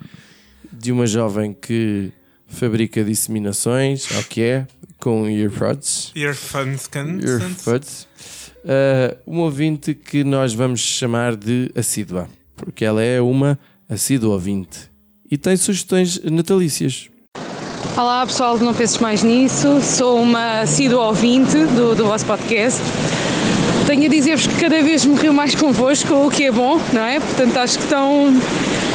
de 0.73 0.91
uma 0.91 1.07
jovem 1.07 1.55
que 1.55 2.11
fabrica 2.49 3.05
disseminações, 3.05 4.11
ao 4.17 4.25
que 4.25 4.43
é, 4.43 4.67
com 4.99 5.29
earpods. 5.29 6.11
Earphones 6.17 6.89
can- 6.89 7.21
earpods. 7.23 8.09
Uh, 8.67 9.17
um 9.29 9.39
ouvinte 9.43 9.95
que 9.95 10.25
nós 10.25 10.53
vamos 10.53 10.81
chamar 10.81 11.37
de 11.37 11.71
assídua, 11.77 12.29
porque 12.57 12.85
ela 12.85 13.01
é 13.01 13.21
uma 13.21 13.57
assídua 13.89 14.33
ouvinte 14.33 14.91
e 15.31 15.39
tem 15.39 15.57
sugestões 15.57 16.21
natalícias. 16.25 17.09
Olá 17.97 18.27
pessoal, 18.27 18.59
não 18.59 18.75
penses 18.75 18.99
mais 18.99 19.23
nisso. 19.23 19.81
Sou 19.81 20.21
uma 20.21 20.63
assídua 20.63 21.07
ouvinte 21.07 21.57
do, 21.57 21.95
do 21.95 22.07
vosso 22.07 22.27
podcast. 22.27 22.83
Tenho 23.87 24.07
a 24.07 24.09
dizer-vos 24.09 24.49
que 24.49 24.57
cada 24.57 24.83
vez 24.83 25.07
me 25.07 25.15
rio 25.15 25.33
mais 25.33 25.55
convosco, 25.55 26.13
o 26.13 26.29
que 26.29 26.47
é 26.47 26.51
bom, 26.51 26.81
não 26.93 27.03
é? 27.03 27.21
Portanto, 27.21 27.57
acho 27.59 27.79
que 27.79 27.85
estão 27.85 28.35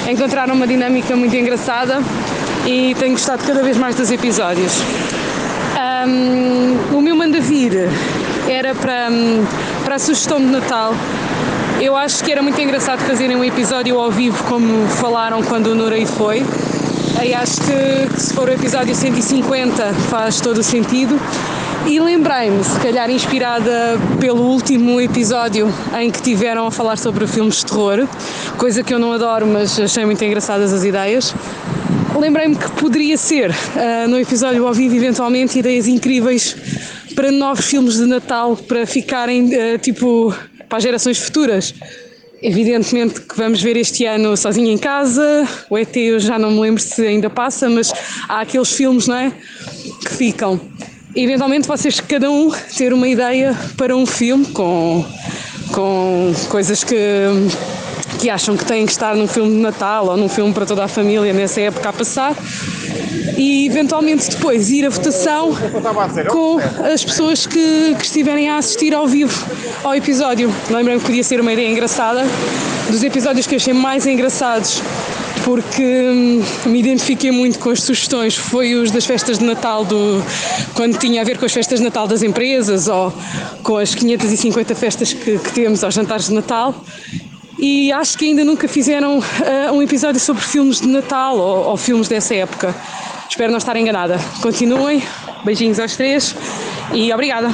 a 0.06 0.12
encontrar 0.12 0.52
uma 0.52 0.68
dinâmica 0.68 1.16
muito 1.16 1.34
engraçada 1.34 2.00
e 2.68 2.94
tenho 2.96 3.14
gostado 3.14 3.42
cada 3.46 3.64
vez 3.64 3.78
mais 3.78 3.96
dos 3.96 4.12
episódios. 4.12 4.74
Ahm, 5.80 6.94
o 6.94 7.02
meu 7.02 7.16
manda 7.16 7.40
vir 7.40 7.90
era 8.52 8.76
para, 8.76 9.10
hum, 9.10 9.46
para 9.86 9.96
a 9.96 10.00
sugestão 10.00 10.40
de 10.40 10.48
Natal. 10.48 10.94
Eu 11.80 11.96
acho 11.96 12.24
que 12.24 12.32
era 12.32 12.42
muito 12.42 12.60
engraçado 12.60 13.00
fazerem 13.00 13.36
um 13.36 13.44
episódio 13.44 13.98
ao 13.98 14.12
vivo, 14.12 14.44
como 14.44 14.88
falaram 14.88 15.42
quando 15.42 15.68
o 15.68 15.76
Nureid 15.76 16.12
foi. 16.12 16.46
Aí 17.18 17.34
acho 17.34 17.62
que, 17.62 18.14
que 18.14 18.22
se 18.22 18.34
for 18.34 18.50
o 18.50 18.52
episódio 18.52 18.94
150 18.94 19.94
faz 20.10 20.42
todo 20.42 20.58
o 20.58 20.64
sentido. 20.64 21.20
E 21.88 22.00
lembrei-me, 22.00 22.64
se 22.64 22.80
calhar 22.80 23.10
inspirada 23.10 23.98
pelo 24.20 24.44
último 24.44 25.02
episódio 25.02 25.74
em 25.98 26.12
que 26.12 26.22
tiveram 26.22 26.68
a 26.68 26.72
falar 26.72 26.98
sobre 26.98 27.26
filmes 27.26 27.56
de 27.58 27.66
terror, 27.66 28.08
coisa 28.58 28.84
que 28.84 28.94
eu 28.94 29.00
não 29.00 29.14
adoro, 29.14 29.48
mas 29.48 29.80
achei 29.80 30.06
muito 30.06 30.24
engraçadas 30.24 30.72
as 30.74 30.84
ideias. 30.84 31.34
Lembrei-me 32.16 32.56
que 32.56 32.70
poderia 32.72 33.18
ser, 33.18 33.56
ah, 33.76 34.08
no 34.08 34.20
episódio 34.20 34.68
ao 34.68 34.74
vivo, 34.74 34.96
eventualmente, 34.96 35.58
ideias 35.58 35.88
incríveis 35.88 36.56
para 37.14 37.32
novos 37.32 37.66
filmes 37.66 37.96
de 37.96 38.06
Natal, 38.06 38.56
para 38.56 38.86
ficarem, 38.86 39.50
ah, 39.56 39.78
tipo, 39.78 40.34
para 40.68 40.78
as 40.78 40.84
gerações 40.84 41.18
futuras. 41.18 41.74
Evidentemente 42.42 43.22
que 43.22 43.38
vamos 43.38 43.62
ver 43.62 43.78
este 43.78 44.06
ano 44.06 44.36
Sozinho 44.36 44.72
em 44.72 44.78
Casa, 44.78 45.48
o 45.70 45.78
ET 45.78 45.96
eu 45.96 46.20
já 46.20 46.40
não 46.40 46.50
me 46.50 46.60
lembro 46.60 46.82
se 46.82 47.06
ainda 47.06 47.30
passa, 47.30 47.70
mas 47.70 47.94
há 48.28 48.42
aqueles 48.42 48.72
filmes, 48.72 49.08
não 49.08 49.16
é? 49.16 49.32
Que 50.04 50.12
ficam. 50.12 50.60
Eventualmente 51.16 51.68
vocês, 51.68 52.00
cada 52.00 52.32
um, 52.32 52.52
ter 52.76 52.94
uma 52.94 53.08
ideia 53.08 53.56
para 53.78 53.96
um 53.96 54.06
filme 54.06 54.46
com, 54.48 55.06
com 55.72 56.34
coisas 56.50 56.84
que, 56.84 56.96
que 58.20 58.30
acham 58.30 58.56
que 58.56 58.66
têm 58.66 58.86
que 58.86 58.92
estar 58.92 59.16
num 59.16 59.28
filme 59.28 59.52
de 59.52 59.62
Natal 59.62 60.08
ou 60.08 60.18
num 60.18 60.30
filme 60.30 60.54
para 60.54 60.66
toda 60.66 60.84
a 60.84 60.88
família 60.88 61.34
nessa 61.34 61.62
época 61.62 61.90
a 61.90 61.94
passar 61.94 62.36
e 63.38 63.66
eventualmente 63.66 64.30
depois 64.30 64.70
ir 64.70 64.86
à 64.86 64.90
votação 64.90 65.52
com 66.30 66.60
as 66.86 67.04
pessoas 67.04 67.46
que, 67.46 67.96
que 67.96 68.06
estiverem 68.06 68.50
a 68.50 68.58
assistir 68.58 68.94
ao 68.94 69.08
vivo 69.08 69.34
ao 69.84 69.96
episódio. 69.96 70.54
Lembrem-me 70.70 71.02
que 71.02 71.08
podia 71.08 71.24
ser 71.24 71.40
uma 71.40 71.52
ideia 71.52 71.70
engraçada. 71.70 72.24
Dos 72.90 73.04
episódios 73.04 73.48
que 73.48 73.56
achei 73.56 73.74
mais 73.74 74.06
engraçados, 74.06 74.82
porque 75.46 75.82
hum, 75.82 76.44
me 76.66 76.80
identifiquei 76.80 77.32
muito 77.32 77.58
com 77.58 77.70
as 77.70 77.82
sugestões, 77.82 78.36
foi 78.36 78.76
os 78.76 78.92
das 78.92 79.06
festas 79.06 79.40
de 79.40 79.46
Natal, 79.46 79.86
do, 79.86 80.22
quando 80.74 80.98
tinha 80.98 81.22
a 81.22 81.24
ver 81.24 81.38
com 81.38 81.46
as 81.46 81.54
festas 81.54 81.80
de 81.80 81.86
Natal 81.86 82.08
das 82.08 82.22
empresas 82.22 82.88
ou 82.88 83.14
com 83.64 83.78
as 83.78 83.96
550 83.96 84.76
festas 84.76 85.14
que, 85.14 85.40
que 85.40 85.52
temos 85.54 85.84
aos 85.84 85.94
jantares 85.94 86.28
de 86.28 86.34
Natal. 86.34 86.76
E 87.62 87.92
acho 87.92 88.18
que 88.18 88.26
ainda 88.26 88.44
nunca 88.44 88.68
fizeram 88.68 89.20
ah, 89.22 89.72
um 89.72 89.84
episódio 89.84 90.20
sobre 90.20 90.42
filmes 90.42 90.82
de 90.82 90.88
Natal 90.88 91.38
ou, 91.38 91.70
ou 91.70 91.78
filmes 91.78 92.08
dessa 92.08 92.34
época. 92.34 92.74
Espero 93.30 93.52
não 93.52 93.60
estar 93.60 93.78
enganada. 93.78 94.18
Continuem, 94.42 95.04
beijinhos 95.46 95.80
aos 95.80 95.96
três 95.96 96.36
e 96.92 97.14
obrigada. 97.14 97.50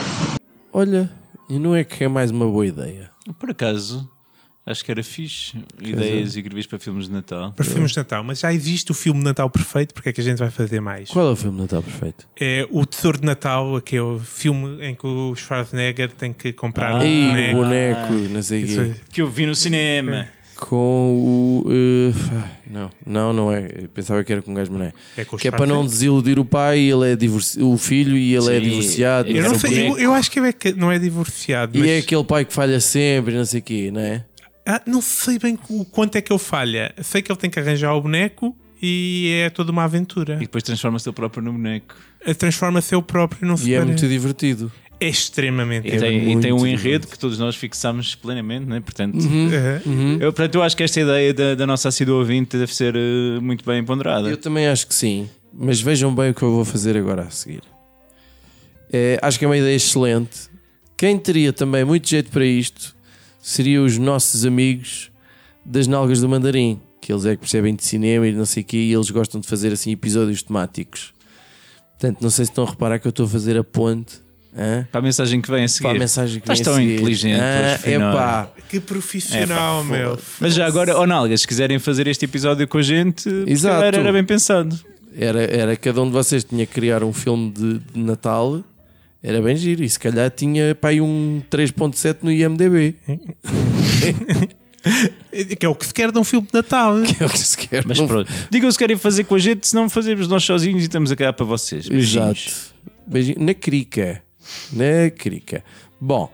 Olha, 0.72 1.12
e 1.50 1.60
não 1.60 1.76
é 1.76 1.84
que 1.84 2.06
é 2.06 2.08
mais 2.08 2.32
uma 2.32 2.46
boa 2.46 2.66
ideia? 2.66 3.12
Por 3.38 3.52
acaso, 3.52 4.10
acho 4.68 4.84
que 4.86 4.92
era 4.92 5.02
fixe. 5.02 5.58
Ideias 5.82 6.36
incríveis 6.38 6.68
para 6.68 6.78
filmes 6.78 7.08
de 7.08 7.14
Natal. 7.14 7.54
Para 7.56 7.66
filmes 7.66 7.92
de 7.92 7.98
Natal, 7.98 8.24
mas 8.24 8.40
já 8.40 8.54
existe 8.54 8.92
o 8.92 8.94
filme 8.94 9.20
de 9.20 9.26
Natal 9.26 9.50
perfeito, 9.50 9.94
porque 9.94 10.10
é 10.10 10.14
que 10.14 10.22
a 10.22 10.24
gente 10.24 10.38
vai 10.38 10.52
fazer 10.52 10.80
mais? 10.82 11.10
Qual 11.10 11.28
é 11.28 11.32
o 11.32 11.36
filme 11.36 11.56
de 11.58 11.62
Natal 11.64 11.82
perfeito? 11.82 12.28
É 12.40 12.68
o 12.70 12.86
Tesouro 12.86 13.20
de 13.20 13.26
Natal, 13.26 13.82
que 13.82 13.96
é 13.96 14.02
o 14.02 14.20
filme 14.20 14.86
em 14.86 14.94
que 14.94 15.08
o 15.08 15.34
Schwarzenegger 15.36 16.12
tem 16.12 16.34
que 16.34 16.52
comprar 16.54 16.96
um 16.96 17.02
Ei, 17.02 17.28
boneco. 17.30 17.58
o 17.58 17.64
boneco, 17.64 18.14
não 18.34 18.44
sei 18.44 18.64
o 18.64 18.68
quê. 18.68 18.80
é- 18.80 18.96
Que 19.12 19.22
eu 19.22 19.28
vi 19.30 19.46
no 19.46 19.56
cinema. 19.56 20.28
Com 20.58 21.66
o. 21.66 21.66
eh, 21.72 22.12
não, 22.70 22.90
não, 23.06 23.32
não 23.32 23.52
é. 23.54 23.70
Eu 23.84 23.90
pensava 23.90 24.24
que 24.24 24.34
era 24.34 24.42
com 24.42 24.50
um 24.50 24.56
gajo 24.56 24.72
mané. 24.72 24.92
É 25.16 25.24
com 25.24 25.36
o 25.36 25.40
que 25.40 25.48
é 25.48 25.52
para 25.52 25.68
não 25.68 25.86
desiludir 25.86 26.40
o 26.40 26.44
pai, 26.46 26.80
ele 26.80 27.12
é 27.12 27.16
divorci... 27.16 27.62
o 27.62 27.78
filho 27.78 28.18
e 28.18 28.34
ele 28.36 28.56
é 28.56 28.60
Sim, 28.60 28.66
divorciado. 28.70 29.30
eu 29.30 29.44
não 29.44 29.54
sei 29.60 29.92
o 29.92 29.94
eu, 29.94 30.00
eu 30.00 30.14
acho 30.16 30.32
que 30.32 30.40
é 30.40 30.52
que 30.52 30.74
não 30.74 30.92
é 30.92 30.98
divorciado, 30.98 31.78
E 31.78 31.82
mas 31.82 31.90
é 31.92 31.98
aquele 32.00 32.24
pai 32.24 32.44
que 32.44 32.52
falha 32.54 32.80
sempre, 32.80 33.36
não 33.36 33.46
sei 33.46 33.60
o 33.60 33.64
quê, 33.64 33.92
não 33.94 34.02
é? 34.02 34.26
Ah, 34.70 34.82
não 34.86 35.02
sei 35.02 35.40
bem 35.40 35.58
o 35.70 35.86
quanto 35.86 36.18
é 36.18 36.22
que 36.22 36.30
ele 36.30 36.40
falha. 36.40 36.94
Sei 37.02 37.22
que 37.22 37.32
ele 37.32 37.40
tem 37.40 37.50
que 37.50 37.58
arranjar 37.58 37.94
o 37.94 38.02
boneco 38.02 38.54
e 38.82 39.32
é 39.46 39.50
toda 39.50 39.72
uma 39.72 39.86
aventura. 39.86 40.36
E 40.36 40.40
depois 40.42 40.62
transforma-se 40.62 41.08
ele 41.08 41.16
próprio 41.16 41.42
no 41.42 41.54
boneco. 41.54 41.96
Transforma-se 42.38 42.94
ele 42.94 43.02
próprio 43.02 43.48
num 43.48 43.56
E 43.64 43.74
é 43.74 43.86
muito 43.86 44.06
divertido. 44.06 44.70
É 45.00 45.08
extremamente. 45.08 45.88
E, 45.88 45.98
tem, 45.98 46.32
e 46.32 46.42
tem 46.42 46.52
um 46.52 46.58
divertido. 46.58 46.68
enredo 46.68 47.08
que 47.08 47.18
todos 47.18 47.40
nós 47.40 47.56
fixamos 47.56 48.14
plenamente, 48.16 48.66
né? 48.66 48.82
portanto. 48.82 49.18
Aham. 49.18 50.18
Eu, 50.20 50.34
portanto, 50.34 50.56
eu 50.56 50.64
acho 50.64 50.76
que 50.76 50.84
esta 50.84 51.00
ideia 51.00 51.34
da, 51.34 51.56
da 51.56 51.66
nossa 51.66 51.88
assídua 51.88 52.18
ouvinte 52.18 52.58
deve 52.58 52.76
ser 52.76 52.94
eh, 52.94 53.40
muito 53.40 53.64
bem 53.64 53.82
ponderada. 53.86 54.28
Eu 54.28 54.36
também 54.36 54.68
acho 54.68 54.86
que 54.86 54.94
sim, 54.94 55.30
mas 55.54 55.80
vejam 55.80 56.14
bem 56.14 56.32
o 56.32 56.34
que 56.34 56.44
eu 56.44 56.52
vou 56.52 56.66
fazer 56.66 56.98
agora 56.98 57.22
a 57.22 57.30
seguir. 57.30 57.62
É, 58.92 59.18
acho 59.22 59.40
que 59.40 59.46
é 59.46 59.48
uma 59.48 59.58
ideia 59.58 59.76
excelente. 59.76 60.50
Quem 60.98 61.18
teria 61.18 61.54
também 61.54 61.86
muito 61.86 62.10
jeito 62.10 62.32
para 62.32 62.46
isto 62.46 62.97
seriam 63.50 63.86
os 63.86 63.98
nossos 63.98 64.46
amigos 64.46 65.10
das 65.66 65.88
Nalgas 65.88 66.20
do 66.20 66.28
Mandarim, 66.28 66.82
que 67.02 67.12
eles 67.14 67.26
é 67.26 67.32
que 67.36 67.38
percebem 67.42 67.74
de 67.76 67.84
cinema 67.86 68.28
e 68.28 68.34
não 68.34 68.46
sei 68.46 68.62
o 68.62 68.66
quê, 68.66 68.78
e 68.78 68.94
eles 68.94 69.10
gostam 69.10 69.40
de 69.40 69.48
fazer 69.48 69.72
assim 69.72 69.92
episódios 69.92 70.44
temáticos. 70.44 71.14
Portanto, 71.98 72.22
não 72.22 72.30
sei 72.30 72.44
se 72.46 72.52
estão 72.52 72.66
a 72.66 72.70
reparar 72.70 73.00
que 73.00 73.08
eu 73.08 73.10
estou 73.12 73.26
a 73.26 73.30
fazer 73.30 73.58
a 73.58 73.64
ponte 73.64 74.16
hã? 74.56 74.86
Para 74.92 75.00
a 75.00 75.02
mensagem 75.02 75.40
que 75.42 75.50
vem 75.50 75.64
a 75.64 75.68
seguir. 75.68 75.84
para 75.88 75.96
a 75.96 76.00
mensagem 76.00 76.42
que 76.42 76.52
Estás 76.52 76.60
vem 76.60 76.62
a 76.62 76.66
tão 76.72 76.76
seguir. 76.76 76.96
inteligente 76.96 77.40
Ah, 77.40 77.80
epá, 77.90 78.52
Que 78.70 78.80
profissional, 78.82 79.84
meu. 79.84 80.20
Mas 80.42 80.54
já 80.54 80.66
agora, 80.68 80.98
oh 81.00 81.06
Nalgas, 81.08 81.42
se 81.42 81.48
quiserem 81.48 81.80
fazer 81.80 82.06
este 82.08 82.26
episódio 82.26 82.68
com 82.68 82.78
a 82.78 82.82
gente, 82.84 83.30
Exato. 83.48 83.78
calhar 83.80 83.96
era 83.96 84.12
bem 84.14 84.24
pensado. 84.26 84.78
era, 85.18 85.42
era 85.44 85.76
cada 85.78 86.02
um 86.02 86.06
de 86.08 86.12
vocês 86.12 86.44
tinha 86.44 86.66
que 86.66 86.74
criar 86.74 87.02
um 87.04 87.14
filme 87.14 87.50
de, 87.52 87.80
de 87.80 88.00
Natal. 88.00 88.62
Era 89.22 89.42
bem 89.42 89.56
giro. 89.56 89.84
E 89.84 89.90
se 89.90 90.00
calhar 90.00 90.30
tinha 90.32 90.76
pá, 90.76 90.90
aí 90.90 91.02
um 91.02 91.42
3.7 91.52 92.18
no 92.22 92.32
IMDB. 92.32 92.96
Que 95.60 95.66
é 95.66 95.70
o 95.70 95.76
que 95.76 95.86
se 95.86 95.94
quer 95.94 96.12
de 96.12 96.18
um 96.20 96.24
filme 96.24 96.48
de 96.48 96.54
Natal. 96.54 96.96
É 97.20 97.26
o 97.26 97.30
que 97.30 97.38
se 97.40 97.58
quer. 97.58 97.86
Mas 97.86 98.00
Não- 98.00 98.08
pronto, 98.08 98.32
digam 98.50 98.72
se 98.72 98.78
querem 98.78 98.96
fazer 98.98 99.26
com 99.26 99.36
a 99.36 99.40
gente, 99.40 99.68
se 99.68 99.76
não 99.76 99.90
fazemos 99.90 100.28
nós 100.28 100.44
sozinhos 100.44 100.82
e 100.82 100.86
estamos 100.86 101.12
a 101.12 101.16
cá 101.16 101.34
para 101.34 101.46
vocês. 101.46 101.88
Beijinhos. 101.90 102.48
Exato. 102.48 102.74
Beijinho. 103.06 103.38
Na 103.44 103.54
crica. 103.54 104.22
Na 104.72 105.10
crica. 105.16 105.64
Bom, 106.00 106.32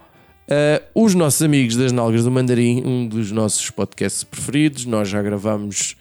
eh, 0.48 0.84
os 0.94 1.16
nossos 1.16 1.42
amigos 1.42 1.76
das 1.76 1.92
Nalgas 1.92 2.24
do 2.26 2.32
Mandarim, 2.32 2.84
um 2.86 3.08
dos 3.08 3.32
nossos 3.32 3.70
podcasts 3.72 4.24
preferidos, 4.24 4.86
nós 4.86 5.10
já 5.10 5.22
gravamos, 5.22 5.96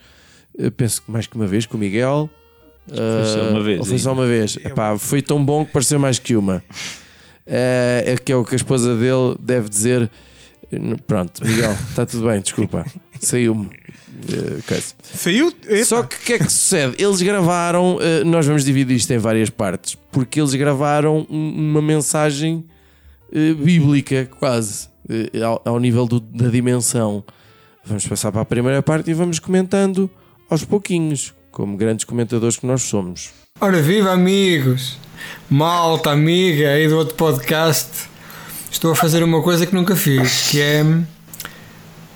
eh, 0.59 0.69
penso 0.69 1.01
que 1.03 1.11
mais 1.11 1.27
que 1.27 1.35
uma 1.37 1.47
vez 1.47 1.65
com 1.65 1.77
o 1.79 1.81
Miguel. 1.81 2.29
Só 2.89 3.39
Eh, 3.39 3.51
uma 3.51 3.63
vez, 3.63 3.79
ou 3.81 3.87
foi 3.87 3.99
só 3.99 4.13
uma 4.13 4.27
vez. 4.27 4.57
Epá, 4.65 4.97
foi 4.99 5.23
tão 5.23 5.45
bom 5.45 5.65
que 5.65 5.73
pareceu 5.73 5.99
mais 5.99 6.19
que 6.19 6.35
uma. 6.37 6.63
Eh, 7.47 8.05
é 8.07 8.17
que 8.17 8.33
é 8.33 8.37
o 8.37 8.45
que 8.45 8.55
a 8.55 8.57
esposa 8.57 8.97
dele 8.97 9.37
deve 9.41 9.69
dizer. 9.69 10.11
Pronto, 11.07 11.47
Miguel, 11.47 11.73
está 11.91 12.07
tudo 12.07 12.27
bem, 12.29 12.41
desculpa. 12.41 12.87
Saiu-me. 13.21 13.69
coisa. 14.67 14.95
Saiu. 15.03 15.53
Epa. 15.69 15.85
Só 15.85 16.03
que 16.03 16.17
o 16.17 16.21
que 16.21 16.33
é 16.35 16.39
que 16.39 16.45
sucede? 16.51 17.03
Eles 17.03 17.21
gravaram, 17.21 17.99
eh, 18.01 18.25
nós 18.25 18.47
vamos 18.47 18.65
dividir 18.65 18.97
isto 18.97 19.11
em 19.13 19.19
várias 19.19 19.51
partes, 19.51 19.97
porque 20.11 20.41
eles 20.41 20.55
gravaram 20.55 21.27
um- 21.29 21.71
uma 21.71 21.83
mensagem 21.83 22.65
eh, 23.35 23.55
bíblica, 23.55 24.29
quase, 24.39 24.89
ao, 25.45 25.63
ao 25.65 25.81
nível 25.81 26.07
do- 26.07 26.21
da 26.21 26.49
dimensão. 26.49 27.25
Vamos 27.85 28.07
passar 28.07 28.31
para 28.33 28.43
a 28.43 28.45
primeira 28.45 28.83
parte 28.83 29.11
e 29.11 29.15
vamos 29.15 29.39
comentando 29.39 30.09
aos 30.49 30.65
pouquinhos, 30.65 31.35
como 31.53 31.77
grandes 31.77 32.05
comentadores 32.05 32.57
que 32.57 32.67
nós 32.67 32.83
somos. 32.83 33.31
Ora 33.61 33.81
viva 33.81 34.11
amigos, 34.11 34.99
malta 35.49 36.11
amiga 36.11 36.71
aí 36.71 36.89
do 36.89 36.97
outro 36.97 37.15
podcast. 37.15 38.11
Estou 38.71 38.93
a 38.93 38.97
fazer 38.97 39.23
uma 39.23 39.43
coisa 39.43 39.67
que 39.67 39.75
nunca 39.75 39.95
fiz, 39.95 40.49
que 40.51 40.61
é 40.61 40.85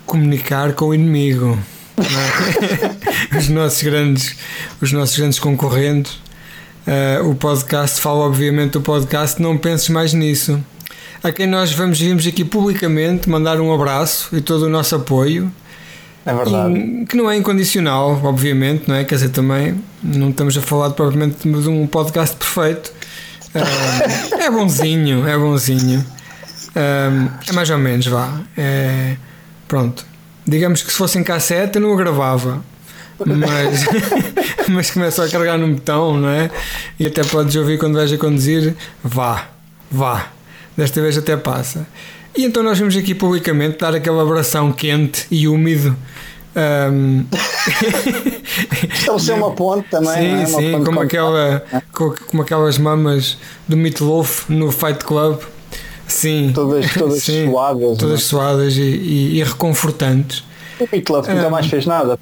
comunicar 0.05 0.73
com 0.73 0.85
o 0.85 0.93
inimigo. 0.93 1.57
é? 1.97 3.37
os 3.37 3.47
nossos 3.47 3.83
grandes, 3.83 4.35
os 4.81 4.91
nossos 4.91 5.17
grandes 5.17 5.39
concorrentes. 5.39 6.19
Eh, 6.85 7.21
o 7.23 7.35
podcast 7.35 8.01
fala 8.01 8.25
obviamente 8.25 8.71
do 8.71 8.81
podcast, 8.81 9.41
não 9.41 9.57
penses 9.57 9.89
mais 9.89 10.13
nisso. 10.13 10.61
A 11.23 11.31
quem 11.31 11.45
nós 11.45 11.71
vamos 11.71 11.99
vimos 11.99 12.25
aqui 12.25 12.43
publicamente 12.43 13.29
mandar 13.29 13.59
um 13.59 13.73
abraço 13.73 14.35
e 14.35 14.41
todo 14.41 14.63
o 14.63 14.69
nosso 14.69 14.95
apoio. 14.95 15.51
É 16.27 16.33
verdade. 16.33 16.73
E 16.77 17.05
que 17.05 17.15
não 17.15 17.31
é 17.31 17.37
incondicional, 17.37 18.19
obviamente, 18.21 18.83
não 18.85 18.95
é? 18.95 19.05
Quer 19.05 19.15
dizer, 19.15 19.29
também 19.29 19.81
não 20.03 20.29
estamos 20.29 20.57
a 20.57 20.61
falar 20.61 20.89
propriamente 20.89 21.47
de 21.47 21.69
um 21.69 21.87
podcast 21.87 22.35
perfeito. 22.35 22.91
Ah, 23.55 24.43
é 24.43 24.51
bonzinho, 24.51 25.25
é 25.25 25.37
bonzinho. 25.37 26.05
Ah, 26.75 27.39
é 27.47 27.53
mais 27.53 27.69
ou 27.69 27.77
menos, 27.77 28.07
vá. 28.07 28.41
É, 28.57 29.15
pronto. 29.69 30.05
Digamos 30.45 30.83
que 30.83 30.91
se 30.91 30.97
fosse 30.97 31.17
em 31.17 31.23
cassete 31.23 31.77
eu 31.77 31.81
não 31.81 31.93
o 31.93 31.95
gravava. 31.95 32.61
Mas, 33.25 33.85
mas 34.67 34.91
começa 34.91 35.23
a 35.23 35.29
carregar 35.29 35.57
no 35.57 35.75
botão, 35.75 36.17
não 36.17 36.29
é? 36.29 36.51
E 36.99 37.07
até 37.07 37.23
podes 37.23 37.55
ouvir 37.55 37.79
quando 37.79 37.95
vais 37.95 38.11
a 38.11 38.17
conduzir. 38.17 38.75
Vá, 39.01 39.47
vá. 39.89 40.27
Desta 40.75 41.01
vez 41.01 41.17
até 41.17 41.37
passa. 41.37 41.87
E 42.37 42.45
então 42.45 42.61
nós 42.61 42.77
vimos 42.77 42.95
aqui 42.95 43.15
publicamente 43.15 43.79
dar 43.79 43.95
aquele 43.95 44.19
abração 44.19 44.71
quente 44.71 45.25
e 45.31 45.47
úmido. 45.47 45.97
Ahm, 46.57 47.23
Estabelecer 48.93 49.35
uma 49.35 49.51
ponte 49.51 49.87
também. 49.89 50.13
sim, 50.15 50.41
é? 50.41 50.45
Sim, 50.45 50.71
ponte 50.73 50.85
como, 50.85 50.97
com- 50.97 51.03
aquela, 51.03 51.63
co- 51.93 52.15
como 52.27 52.41
aquelas 52.43 52.77
mamas 52.77 53.37
do 53.67 53.77
Meatloaf 53.77 54.51
no 54.51 54.71
Fight 54.71 55.03
Club. 55.03 55.39
Sim, 56.07 56.51
Todas, 56.55 56.93
todas 56.93 57.21
Sim, 57.23 57.49
suadas. 57.49 57.97
todas 57.97 58.23
suadas 58.23 58.77
e, 58.77 58.81
e- 58.81 59.39
e 59.39 59.43
reconfortantes. 59.43 60.43
é? 60.79 60.83
O 60.83 60.89
Meatloaf 60.91 61.27
nunca 61.29 61.47
Ah. 61.47 61.49
mais 61.49 61.67
fez 61.67 61.85
nada. 61.85 62.17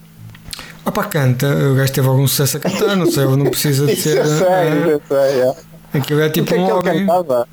Opa, 0.84 1.04
canta, 1.06 1.48
o 1.48 1.76
gajo 1.76 1.91
teve 1.93 2.08
algum 2.08 2.28
sucesso 2.28 2.58
a 2.58 2.60
cantar, 2.60 2.95
não 2.95 3.10
sei, 3.10 3.24
ele 3.24 3.36
não 3.38 3.45
precisa 3.50 3.86
de 3.88 3.93
Isso 3.93 4.04
ser. 4.10 4.17
eu 4.17 4.26
sei, 4.26 4.48
ah, 4.48 4.65
eu 4.65 5.02
sei. 5.08 5.17
é. 5.41 5.98
aquilo 5.98 6.19
é 6.21 6.28
O 6.28 6.32
tipo 6.32 6.48
que 6.48 6.54
é 6.56 6.58
um 6.74 6.82
que 6.82 6.89
ele 6.89 7.00
cantava? 7.06 7.48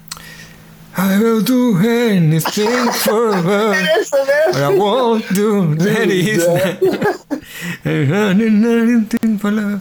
I 0.97 1.19
will 1.19 1.43
do 1.43 1.77
anything 1.79 2.93
for 2.93 3.31
love. 3.31 3.77
I 4.55 4.69
won't 4.77 5.25
do 5.35 5.75
that 5.77 6.09
is 6.11 6.47
anything 7.85 9.39
for 9.39 9.51
love. 9.51 9.81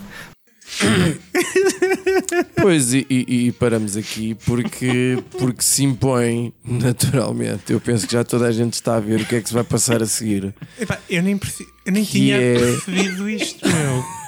Pois, 2.62 2.94
e, 2.94 3.06
e- 3.10 3.48
e 3.48 3.52
paramos 3.52 3.98
aqui 3.98 4.36
porque, 4.46 5.22
porque 5.38 5.62
se 5.64 5.84
impõe 5.84 6.54
naturalmente. 6.64 7.74
Eu 7.74 7.82
penso 7.82 8.08
que 8.08 8.14
já 8.14 8.24
toda 8.24 8.46
a 8.48 8.52
gente 8.52 8.74
está 8.76 8.96
a 8.96 9.00
ver 9.00 9.22
o 9.22 9.26
que 9.26 9.36
é 9.36 9.42
que 9.42 9.48
se 9.50 9.54
vai 9.54 9.64
passar 9.64 10.02
a 10.02 10.06
seguir. 10.06 10.54
Epá, 10.80 10.98
eu 11.10 11.22
nem, 11.22 11.40
eu 11.86 11.92
nem 11.92 12.04
tinha 12.04 12.38
é- 12.38 12.58
percebido 12.58 13.30
isto, 13.30 13.68
meu. 13.68 14.21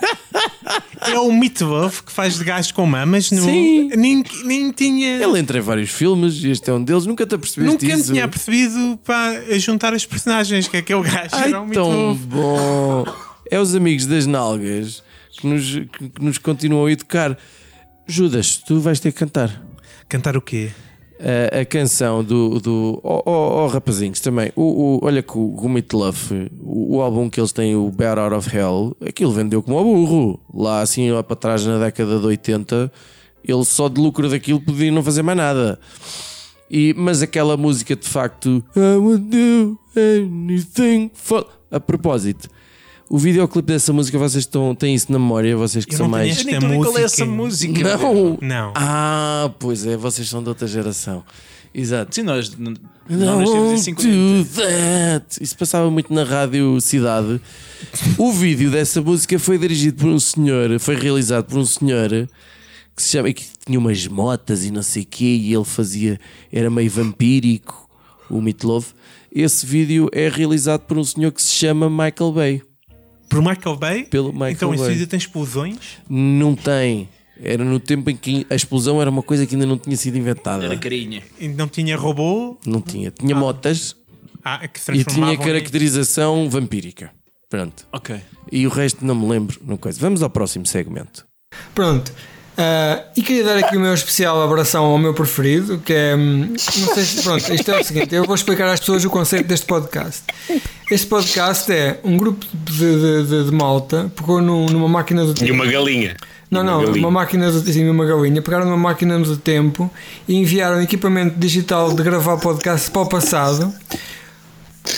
É 1.01 1.19
o 1.19 1.31
Meatloaf 1.31 2.03
que 2.03 2.11
faz 2.11 2.37
de 2.37 2.43
gás 2.45 2.71
com 2.71 2.85
mamas. 2.85 3.29
No... 3.31 3.43
Sim. 3.43 3.89
Nem, 3.95 4.23
nem 4.45 4.71
tinha. 4.71 5.21
Ele 5.21 5.39
entra 5.39 5.57
em 5.57 5.61
vários 5.61 5.89
filmes 5.89 6.43
e 6.43 6.51
este 6.51 6.69
é 6.69 6.73
um 6.73 6.83
deles. 6.83 7.05
Nunca 7.05 7.25
te 7.25 7.35
apercebeste 7.35 7.85
Nunca 7.85 7.99
isso? 7.99 8.11
tinha 8.13 8.27
percebido 8.27 8.99
para 9.03 9.59
juntar 9.59 9.93
as 9.93 10.05
personagens, 10.05 10.67
que 10.67 10.77
é 10.77 10.79
aquele 10.79 11.03
gajo. 11.03 11.29
Ai, 11.33 11.49
era 11.49 11.61
o 11.61 11.69
tão 11.69 12.15
bom! 12.15 13.05
É 13.51 13.59
os 13.59 13.75
amigos 13.75 14.05
das 14.05 14.25
nalgas 14.25 15.03
que 15.37 15.47
nos, 15.47 15.73
que, 15.73 16.09
que 16.09 16.23
nos 16.23 16.37
continuam 16.37 16.85
a 16.85 16.91
educar. 16.91 17.37
Judas, 18.07 18.57
tu 18.57 18.79
vais 18.79 18.99
ter 18.99 19.11
que 19.11 19.19
cantar. 19.19 19.61
Cantar 20.07 20.37
o 20.37 20.41
quê? 20.41 20.71
A, 21.23 21.61
a 21.61 21.65
canção 21.65 22.23
do. 22.23 22.59
do 22.59 22.99
oh, 23.03 23.23
oh, 23.25 23.63
oh, 23.63 23.67
rapazinhos, 23.67 24.19
também. 24.19 24.51
O, 24.55 24.61
o- 24.63 24.99
olha 25.03 25.23
que 25.23 25.37
o, 25.37 25.55
o 25.55 25.69
Meatloaf, 25.69 26.31
o, 26.61 26.97
o 26.97 27.01
álbum 27.01 27.29
que 27.29 27.39
eles 27.39 27.51
têm, 27.51 27.75
o 27.75 27.89
Bad 27.89 28.19
Out 28.19 28.35
of 28.35 28.55
Hell, 28.55 28.95
aquilo 29.07 29.31
vendeu 29.31 29.63
como 29.63 29.77
ao 29.77 29.83
burro. 29.83 30.39
Lá 30.53 30.81
assim, 30.81 31.09
lá 31.11 31.23
para 31.23 31.35
trás, 31.35 31.65
na 31.65 31.77
década 31.79 32.19
de 32.19 32.25
80, 32.25 32.91
ele 33.47 33.65
só 33.65 33.87
de 33.87 33.99
lucro 34.01 34.29
daquilo 34.29 34.59
podia 34.61 34.91
não 34.91 35.03
fazer 35.03 35.21
mais 35.23 35.37
nada. 35.37 35.79
E, 36.69 36.93
mas 36.97 37.21
aquela 37.21 37.55
música 37.55 37.95
de 37.95 38.07
facto, 38.07 38.63
I 38.75 38.97
would 38.97 39.25
do 39.25 39.77
anything 39.95 41.11
for. 41.13 41.45
A 41.71 41.79
propósito. 41.79 42.49
O 43.09 43.17
videoclipe 43.17 43.67
dessa 43.67 43.93
música, 43.93 44.17
vocês 44.17 44.43
estão, 44.43 44.73
têm 44.73 44.95
isso 44.95 45.11
na 45.11 45.19
memória, 45.19 45.55
vocês 45.55 45.85
que 45.85 45.93
Eu 45.93 45.97
são 45.99 46.07
mais. 46.09 46.31
esta 46.31 46.43
Nem 46.45 46.55
estou 46.55 46.67
a 46.69 46.71
ver 46.71 46.77
qual 46.77 46.97
é 46.97 47.01
música. 47.01 47.05
essa 47.05 47.25
música. 47.25 47.97
Não! 47.97 48.37
Não. 48.41 48.73
Ah, 48.75 49.51
pois 49.59 49.85
é, 49.85 49.95
vocês 49.97 50.27
são 50.27 50.41
de 50.41 50.49
outra 50.49 50.67
geração. 50.67 51.23
Exato. 51.75 52.13
Sim, 52.15 52.21
nós 52.23 52.55
não, 52.57 52.73
Não, 53.09 53.17
não 53.17 53.39
nascemos 53.39 53.71
em 53.73 53.77
50. 53.83 54.07
do 54.09 54.45
that. 54.45 55.43
Isso 55.43 55.57
passava 55.57 55.89
muito 55.91 56.13
na 56.13 56.23
rádio 56.23 56.79
Cidade. 56.79 57.41
O 58.17 58.31
vídeo 58.31 58.71
dessa 58.71 59.01
música 59.01 59.37
foi 59.39 59.57
dirigido 59.57 59.97
por 59.97 60.07
um 60.09 60.19
senhor, 60.19 60.79
foi 60.79 60.95
realizado 60.95 61.45
por 61.45 61.57
um 61.57 61.65
senhor 61.65 62.09
que 62.95 63.01
se 63.01 63.09
chama 63.09 63.33
que 63.33 63.43
tinha 63.65 63.79
umas 63.79 64.07
motas 64.07 64.63
e 64.65 64.71
não 64.71 64.83
sei 64.83 65.01
o 65.01 65.05
quê, 65.07 65.25
e 65.25 65.51
ele 65.53 65.65
fazia, 65.65 66.19
era 66.51 66.69
meio 66.69 66.91
vampírico, 66.91 67.89
o 68.29 68.39
Meatloaf. 68.39 68.93
Esse 69.31 69.65
vídeo 69.65 70.09
é 70.13 70.29
realizado 70.29 70.81
por 70.81 70.97
um 70.99 71.03
senhor 71.03 71.31
que 71.31 71.41
se 71.41 71.51
chama 71.53 71.89
Michael 71.89 72.31
Bay. 72.31 72.61
Por 73.29 73.41
Michael 73.41 73.75
Bay? 73.77 74.03
Pelo 74.05 74.31
Michael 74.31 74.51
então 74.51 74.73
esse 74.73 74.83
Bay. 74.83 74.93
vídeo 74.93 75.07
tem 75.07 75.17
explosões? 75.17 75.77
Não 76.09 76.55
tem. 76.55 77.09
Era 77.41 77.63
no 77.65 77.79
tempo 77.79 78.09
em 78.09 78.15
que 78.15 78.45
a 78.49 78.55
explosão 78.55 79.01
era 79.01 79.09
uma 79.09 79.23
coisa 79.23 79.45
que 79.45 79.55
ainda 79.55 79.65
não 79.65 79.77
tinha 79.77 79.97
sido 79.97 80.17
inventada. 80.17 80.65
Era 80.65 80.77
carinha. 80.77 81.23
E 81.39 81.47
não 81.47 81.67
tinha 81.67 81.97
robô? 81.97 82.57
Não 82.65 82.79
tinha. 82.79 83.09
Tinha 83.11 83.35
motas 83.35 83.95
Ah, 84.43 84.67
que 84.67 84.79
se 84.79 84.91
e 84.91 84.93
tinha 84.93 85.03
transformavam 85.05 85.33
em- 85.43 85.47
caracterização 85.47 86.49
vampírica. 86.49 87.11
Pronto. 87.49 87.87
Ok. 87.91 88.19
E 88.51 88.65
o 88.67 88.69
resto 88.69 89.03
não 89.05 89.15
me 89.15 89.27
lembro. 89.27 89.59
Não 89.65 89.77
coisa. 89.77 89.99
Vamos 89.99 90.21
ao 90.21 90.29
próximo 90.29 90.65
segmento. 90.65 91.25
Pronto. 91.73 92.13
Ah, 92.55 93.01
e 93.17 93.21
queria 93.23 93.43
dar 93.43 93.57
aqui 93.57 93.75
o 93.75 93.79
meu 93.79 93.93
especial 93.93 94.39
abração 94.41 94.85
ao 94.85 94.97
meu 94.99 95.13
preferido, 95.13 95.79
que 95.79 95.91
é. 95.93 96.15
hum, 96.15 96.49
Não 96.51 96.57
sei 96.93 97.03
se. 97.03 97.23
Pronto, 97.23 97.53
isto 97.53 97.71
é 97.71 97.79
o 97.79 97.83
seguinte: 97.83 98.13
eu 98.13 98.25
vou 98.25 98.35
explicar 98.35 98.67
às 98.71 98.79
pessoas 98.79 99.03
o 99.03 99.09
conceito 99.09 99.47
deste 99.47 99.65
podcast. 99.65 100.21
Este 100.91 101.07
podcast 101.07 101.71
é 101.71 101.99
um 102.03 102.17
grupo 102.17 102.45
de, 102.53 103.23
de, 103.25 103.43
de- 103.45 103.51
malta 103.51 104.11
pegou 104.15 104.41
num- 104.41 104.67
numa 104.67 104.87
máquina 104.87 105.25
do 105.25 105.31
E 105.31 105.35
tempo. 105.35 105.53
uma 105.53 105.65
galinha. 105.65 106.15
Não, 106.51 106.59
E 106.59 106.63
uma 106.63 106.71
não, 106.71 106.79
galinha. 106.85 106.99
uma 106.99 107.11
máquina 107.11 107.51
de 107.51 107.73
sim, 107.73 107.89
uma 107.89 108.05
galinha. 108.05 108.41
Pegaram 108.41 108.65
numa 108.65 108.77
máquina 108.77 109.17
do 109.17 109.37
tempo 109.37 109.89
e 110.27 110.35
enviaram 110.35 110.81
equipamento 110.81 111.39
digital 111.39 111.91
de 111.93 112.03
gravar 112.03 112.37
podcast 112.37 112.91
para 112.91 113.01
o 113.01 113.07
passado 113.09 113.73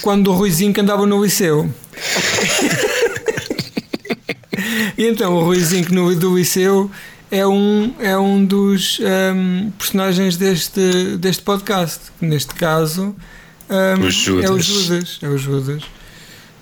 quando 0.01 0.29
o 0.29 0.33
Ruizinho 0.33 0.73
que 0.73 0.81
andava 0.81 1.05
no 1.05 1.23
liceu. 1.23 1.69
e 4.97 5.05
então 5.07 5.33
o 5.35 5.43
Ruizinho 5.43 5.85
que 5.85 5.93
no, 5.93 6.13
do 6.15 6.35
liceu 6.37 6.89
é 7.31 7.45
um, 7.45 7.93
é 7.99 8.17
um 8.17 8.45
dos 8.45 8.99
hum, 8.99 9.71
personagens 9.77 10.37
deste, 10.37 11.17
deste 11.17 11.43
podcast. 11.43 11.99
Neste 12.21 12.53
caso 12.55 13.15
O 13.99 14.09
Judas. 14.09 14.45
é 14.45 14.51
o 14.51 14.59
Judas. 14.59 15.19
É 15.21 15.27
o 15.27 15.37
Judas. 15.37 15.83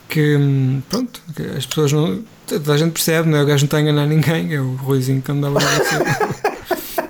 Que 0.10 0.36
hum, 0.38 0.82
pronto, 0.90 1.22
as 1.58 1.66
pessoas 1.66 1.92
não. 1.92 2.24
Toda 2.46 2.74
a 2.74 2.78
gente 2.78 2.92
percebe, 2.92 3.30
não 3.30 3.38
é? 3.38 3.44
O 3.44 3.46
gajo 3.46 3.64
não 3.64 3.66
está 3.66 3.78
a 3.78 3.82
enganar 3.82 4.06
ninguém, 4.06 4.54
é 4.54 4.60
o 4.60 4.76
Ruizinho 4.76 5.22
que 5.22 5.32
andava 5.32 5.60
no 5.60 5.66
liceu. 5.66 6.02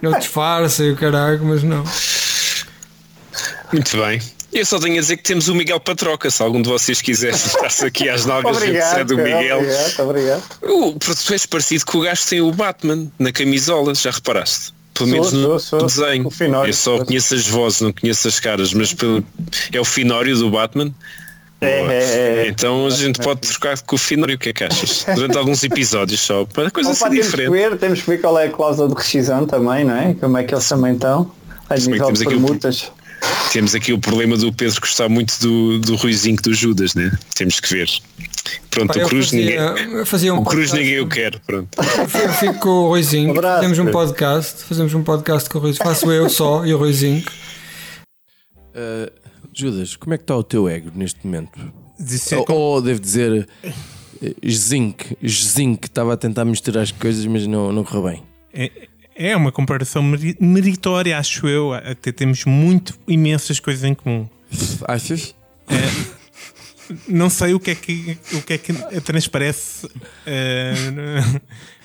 Ele 0.02 0.18
disfarça 0.20 0.84
e 0.84 0.92
o 0.92 0.96
caralho, 0.96 1.44
mas 1.44 1.64
não. 1.64 1.84
Muito 3.72 3.98
bem. 3.98 4.22
Eu 4.54 4.66
só 4.66 4.80
tenho 4.80 4.98
a 4.98 5.00
dizer 5.02 5.18
que 5.18 5.24
temos 5.24 5.48
o 5.48 5.56
Miguel 5.56 5.80
Patroca. 5.80 6.30
Se 6.30 6.42
algum 6.44 6.62
de 6.62 6.70
vocês 6.70 7.02
quiser 7.02 7.34
juntar-se 7.36 7.86
aqui 7.86 8.08
às 8.08 8.26
de 8.26 8.32
Obrigado, 8.32 9.08
do 9.08 9.18
Miguel. 9.18 9.58
obrigado, 9.58 10.00
obrigado. 10.00 10.44
O, 10.62 10.94
tu 11.00 11.34
és 11.34 11.46
parecido 11.46 11.86
com 11.86 11.98
o 11.98 12.02
gajo 12.02 12.22
que 12.24 12.30
tem 12.30 12.42
o 12.42 12.52
Batman 12.52 13.08
na 13.18 13.32
camisola, 13.32 13.96
já 13.96 14.12
reparaste? 14.12 14.74
Pelo 14.94 15.10
Sou, 15.10 15.18
menos 15.18 15.34
no 15.34 15.60
sou, 15.60 15.60
sou. 15.60 15.88
desenho. 15.88 16.30
Finório. 16.30 16.70
Eu 16.70 16.74
só 16.74 17.04
conheço 17.04 17.34
as 17.34 17.48
vozes, 17.48 17.82
não 17.82 17.92
conheço 17.92 18.28
as 18.28 18.40
caras, 18.40 18.74
mas 18.74 18.94
pelo, 18.94 19.24
é 19.72 19.80
o 19.80 19.86
Finório 19.86 20.38
do 20.38 20.52
Batman. 20.52 20.94
É, 21.60 21.66
é, 21.66 22.46
é. 22.46 22.48
Então 22.48 22.86
a 22.86 22.90
gente 22.92 23.20
pode 23.20 23.42
trocar 23.42 23.82
com 23.82 23.96
o 23.96 23.98
Finório, 23.98 24.36
o 24.36 24.38
que 24.38 24.50
é 24.50 24.54
que 24.54 24.64
achas? 24.66 25.06
Durante 25.16 25.36
alguns 25.38 25.64
episódios 25.64 26.20
só, 26.20 26.46
para 26.46 26.68
a 26.68 26.72
coisa 26.72 26.90
Opa, 26.90 26.96
ser 26.98 27.04
temos 27.10 27.18
que 27.18 27.32
diferente. 27.32 27.52
ver, 27.52 27.78
temos 27.78 28.02
que 28.02 28.10
ver 28.10 28.22
qual 28.22 28.38
é 28.38 28.46
a 28.46 28.50
cláusula 28.52 28.88
de 28.90 28.94
rescisão 28.96 29.48
também, 29.48 29.84
não 29.84 29.96
é? 29.96 30.14
Como 30.20 30.38
é 30.38 30.44
que 30.44 30.54
eles 30.54 30.68
também 30.70 30.94
estão 30.94 31.32
a 31.70 31.76
nível 31.76 32.12
de 32.12 32.22
aqui 32.24 32.30
permutas. 32.32 32.92
Temos 33.52 33.76
aqui 33.76 33.94
o 33.94 34.00
problema 34.00 34.36
do 34.36 34.52
Pedro 34.52 34.80
gostar 34.82 35.08
muito 35.10 35.40
do, 35.40 35.80
do 35.80 35.96
Ruizinho 35.96 36.38
do 36.42 36.54
Judas, 36.54 36.96
né? 36.96 37.16
Temos 37.36 37.60
que 37.60 37.70
ver. 37.70 37.88
Pronto, 38.72 38.94
Pá, 38.94 39.00
o 39.00 39.02
eu 39.04 39.08
Cruz 39.08 39.26
fazia- 39.30 39.74
ninguém. 39.74 39.94
eu 39.94 40.06
fazia 40.06 40.34
um 40.34 40.40
o 40.40 40.44
Cruz 40.46 40.72
ninguém 40.74 41.00
o 41.00 41.08
quer, 41.08 41.40
pronto. 41.40 41.70
Eu 41.80 42.34
fico 42.34 42.60
com 42.60 42.70
o 42.70 42.88
Ruizinho, 42.90 43.30
Abraço, 43.32 43.56
fazemos 43.58 43.80
um 43.80 43.86
Pedro. 43.86 44.00
podcast, 44.00 44.64
fazemos 44.64 44.94
um 44.96 45.04
podcast 45.04 45.50
com 45.50 45.58
o 45.60 45.62
Ruizinho, 45.62 45.84
faço 45.86 46.12
eu 46.12 46.30
só 46.30 46.66
e 46.66 46.74
o 46.74 46.78
Ruizinho. 46.78 47.24
Uh, 48.76 49.12
Judas, 49.54 49.96
como 49.96 50.14
é 50.16 50.18
que 50.18 50.24
está 50.24 50.36
o 50.36 50.44
teu 50.44 50.68
ego 50.68 50.92
neste 50.96 51.20
momento? 51.26 51.52
Disse- 52.00 52.36
ou, 52.36 52.46
ou 52.50 52.82
devo 52.82 53.00
dizer, 53.00 53.48
eh, 53.64 54.50
Zinc, 54.50 55.16
Zinc, 55.28 55.86
estava 55.86 56.14
a 56.14 56.18
tentar 56.18 56.44
misturar 56.44 56.82
as 56.84 56.92
coisas, 56.92 57.24
mas 57.28 57.46
não, 57.46 57.72
não 57.72 57.84
correu 57.84 58.04
bem. 58.10 58.24
É, 58.52 58.72
é 59.16 59.36
uma 59.36 59.52
comparação 59.52 60.02
meri- 60.04 60.38
meritória, 60.40 61.18
acho 61.18 61.48
eu. 61.48 61.74
Até 61.74 62.12
temos 62.12 62.46
muito, 62.46 62.94
imensas 63.08 63.60
coisas 63.60 63.84
em 63.84 63.94
comum. 63.94 64.28
Achas? 64.88 65.36
Não 67.08 67.30
sei 67.30 67.54
o 67.54 67.60
que 67.60 67.72
é 67.72 67.76
que, 67.76 68.18
o 68.34 68.42
que, 68.42 68.54
é 68.54 68.58
que 68.58 68.74
transparece 69.02 69.88
eh, 70.28 70.74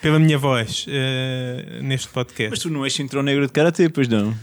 pela 0.02 0.18
minha 0.18 0.36
voz 0.36 0.84
eh, 0.88 1.78
neste 1.82 2.08
podcast. 2.08 2.50
Mas 2.50 2.58
tu 2.58 2.68
não 2.68 2.84
és 2.84 2.92
cinturão 2.92 3.22
negro 3.22 3.46
de 3.46 3.52
karatê, 3.52 3.88
pois 3.88 4.08
não? 4.08 4.34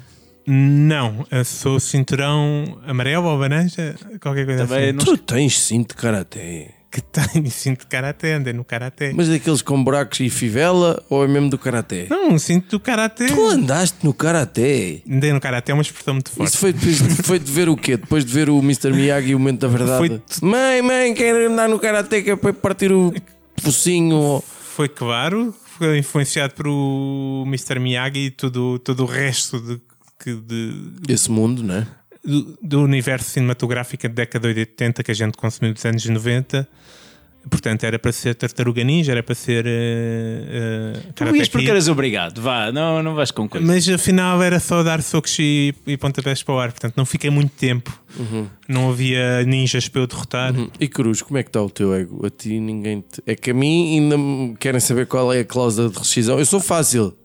Não, 0.48 1.26
eu 1.30 1.44
sou 1.44 1.80
cinturão 1.80 2.80
amarelo 2.88 3.26
ou 3.28 3.38
laranja, 3.38 3.96
qualquer 4.22 4.46
coisa 4.46 4.66
Também 4.66 4.86
assim. 4.90 4.92
não- 4.94 5.04
Tu 5.06 5.18
tens 5.18 5.60
cinto 5.60 5.90
de 5.96 6.02
karaté. 6.02 6.72
Que 6.96 7.02
tenho 7.02 7.52
cinto 7.52 7.82
de 7.82 7.88
karaté, 7.88 8.36
andei 8.36 8.54
no 8.54 8.64
karaté. 8.64 9.12
Mas 9.14 9.28
daqueles 9.28 9.62
com 9.62 9.84
buracos 9.84 10.18
e 10.22 10.30
fivela 10.30 11.04
ou 11.10 11.26
é 11.26 11.28
mesmo 11.28 11.50
do 11.50 11.58
karaté? 11.58 12.08
Não, 12.10 12.30
um 12.30 12.40
cinto 12.40 12.70
do 12.70 12.80
karaté. 12.80 13.26
Tu 13.28 13.48
andaste 13.50 13.98
no 14.02 14.14
karaté. 14.14 15.02
Andei 15.10 15.34
no 15.34 15.42
karaté, 15.42 15.74
é 15.74 15.76
uma 15.76 15.82
expressão 15.82 16.14
muito 16.14 16.32
forte. 16.32 16.48
Isso 16.48 16.58
foi 16.58 16.72
depois 16.72 16.98
foi 17.28 17.38
de 17.40 17.52
ver 17.52 17.68
o 17.68 17.76
quê? 17.76 17.98
Depois 17.98 18.24
de 18.24 18.32
ver 18.32 18.50
o 18.50 18.58
Mr. 18.60 18.94
Miyagi 18.94 19.32
e 19.32 19.36
o 19.36 19.40
momento 19.40 19.60
da 19.60 19.68
verdade. 19.68 20.22
Mãe, 20.42 20.82
mãe, 20.82 21.14
quero 21.14 21.52
andar 21.52 21.68
no 21.68 21.78
karaté 21.80 22.22
que 22.22 22.32
é 22.32 22.36
para 22.38 22.54
partir 22.54 22.94
o 22.94 23.14
focinho. 23.62 24.42
Foi 24.76 24.88
claro, 24.88 25.54
foi 25.78 25.98
influenciado 25.98 26.54
por 26.54 26.68
o 26.68 27.44
Mr. 27.46 27.78
Miyagi 27.78 28.20
e 28.28 28.32
tudo, 28.32 28.80
todo 28.80 29.04
o 29.04 29.06
resto 29.06 29.60
de, 29.60 29.82
de- 30.42 31.14
Esse 31.14 31.30
mundo, 31.30 31.62
não 31.62 31.76
é? 31.76 31.88
Do, 32.26 32.58
do 32.62 32.82
universo 32.82 33.30
cinematográfico 33.30 34.08
da 34.08 34.14
década 34.14 34.54
de 34.54 34.62
80 34.62 35.04
que 35.04 35.12
a 35.12 35.14
gente 35.14 35.38
consumiu 35.38 35.74
dos 35.74 35.86
anos 35.86 36.06
90. 36.06 36.68
Portanto, 37.50 37.84
era 37.84 38.00
para 38.00 38.12
ser 38.12 38.34
Tartaruga 38.34 38.84
Ninja, 38.84 39.12
era 39.12 39.22
para 39.22 39.36
ser. 39.36 39.66
Uh, 39.66 40.98
uh, 40.98 41.14
Tu 41.14 41.36
ias 41.36 41.48
porque 41.48 41.70
eras 41.70 41.88
obrigado, 41.88 42.42
vá, 42.42 42.72
não, 42.72 43.04
não 43.04 43.14
vais 43.14 43.30
com 43.30 43.48
coisa. 43.48 43.66
Mas 43.66 43.88
afinal 43.88 44.42
era 44.42 44.60
só 44.60 44.82
dar 44.82 45.02
socos 45.04 45.38
e, 45.38 45.74
e 45.86 45.96
pontapés 45.96 46.42
para 46.42 46.56
o 46.56 46.60
ar, 46.60 46.72
portanto 46.72 46.96
não 46.98 47.06
fiquei 47.06 47.30
muito 47.30 47.52
tempo. 47.52 47.98
Uhum. 48.18 48.48
Não 48.68 48.90
havia 48.90 49.44
ninjas 49.44 49.88
para 49.88 50.02
eu 50.02 50.08
derrotar. 50.08 50.56
E 50.80 50.88
Cruz, 50.88 51.22
como 51.22 51.38
é 51.38 51.44
que 51.44 51.50
está 51.50 51.62
o 51.62 51.70
teu 51.70 51.94
ego? 51.94 52.26
A 52.26 52.30
ti 52.32 52.60
ninguém 52.60 53.02
te... 53.02 53.22
É 53.28 53.36
que 53.36 53.52
a 53.52 53.54
mim 53.54 54.00
ainda 54.00 54.18
me 54.18 54.56
querem 54.56 54.80
saber 54.80 55.06
qual 55.06 55.32
é 55.32 55.42
a 55.42 55.46
cláusula 55.46 55.90
de 55.90 56.00
rescisão. 56.00 56.40
Eu 56.40 56.46
sou 56.46 56.60
fácil. 56.60 57.16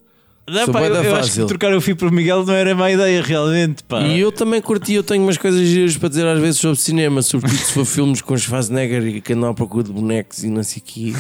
Não, 0.51 0.65
sou 0.65 0.75
pá, 0.75 0.83
eu, 0.83 0.95
eu 0.95 1.17
acho 1.17 1.33
que 1.33 1.45
trocar 1.47 1.75
o 1.75 1.81
fio 1.81 1.95
por 1.97 2.11
Miguel 2.11 2.45
não 2.45 2.55
era 2.55 2.75
má 2.75 2.91
ideia, 2.91 3.23
realmente. 3.23 3.83
Pá. 3.85 4.01
E 4.03 4.21
eu 4.21 4.31
também 4.33 4.61
curti, 4.61 4.95
eu 4.95 5.03
tenho 5.03 5.23
umas 5.23 5.37
coisas 5.39 5.67
giras 5.67 5.97
para 5.97 6.09
dizer 6.09 6.27
às 6.27 6.41
vezes 6.41 6.61
sobre 6.61 6.79
cinema, 6.79 7.23
sobretudo 7.23 7.59
se 7.59 7.73
for 7.73 7.85
filmes 7.87 8.21
com 8.21 8.37
Schwarzenegger 8.37 9.07
e 9.07 9.21
que 9.21 9.33
andam 9.33 9.51
à 9.51 9.55
procura 9.55 9.85
de 9.85 9.93
bonecos 9.93 10.43
e 10.45 10.49
não 10.49 10.63
sei 10.63 10.83
o 10.83 10.85
quê. 10.85 11.13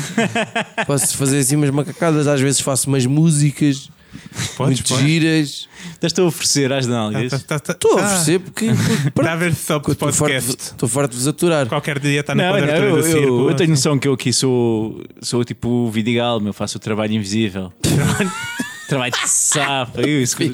Posso 0.86 1.16
fazer 1.16 1.38
assim 1.38 1.56
umas 1.56 1.70
macacadas, 1.70 2.26
às 2.26 2.40
vezes 2.40 2.60
faço 2.60 2.88
umas 2.88 3.06
músicas 3.06 3.88
muito 4.58 4.82
podes. 4.84 4.98
giras. 5.04 5.68
Estás-te 5.92 6.20
a 6.20 6.24
oferecer 6.24 6.72
às 6.72 6.86
náuseas? 6.86 7.32
Estou 7.32 7.92
a 7.92 8.02
oferecer 8.04 8.40
porque 8.40 8.66
Está 9.06 9.32
a 9.32 9.36
ver 9.36 9.54
só 9.54 9.78
por 9.78 9.92
estou 9.92 10.12
farto, 10.12 10.32
de- 10.32 10.40
podcast. 10.40 10.62
estou 10.72 10.88
farto 10.88 11.10
de 11.12 11.16
vos 11.18 11.28
aturar. 11.28 11.66
Qualquer 11.68 11.98
dia 12.00 12.20
está 12.20 12.34
na 12.34 12.42
Não, 12.44 12.52
não, 12.52 12.58
quadratura 12.60 12.86
eu, 12.88 12.92
do 12.92 12.98
eu- 12.98 13.02
círculo. 13.12 13.50
eu 13.50 13.54
tenho 13.54 13.70
noção 13.70 13.98
que 13.98 14.08
eu 14.08 14.12
aqui 14.14 14.32
sou, 14.32 15.02
sou 15.22 15.44
tipo 15.44 15.68
o 15.68 15.90
Vidigal, 15.90 16.40
eu 16.44 16.52
faço 16.52 16.76
o 16.78 16.80
trabalho 16.80 17.12
invisível. 17.14 17.72
trabalho 18.90 19.12
de 19.12 19.28
sapa. 19.28 20.00
Eu, 20.02 20.22
isso, 20.22 20.36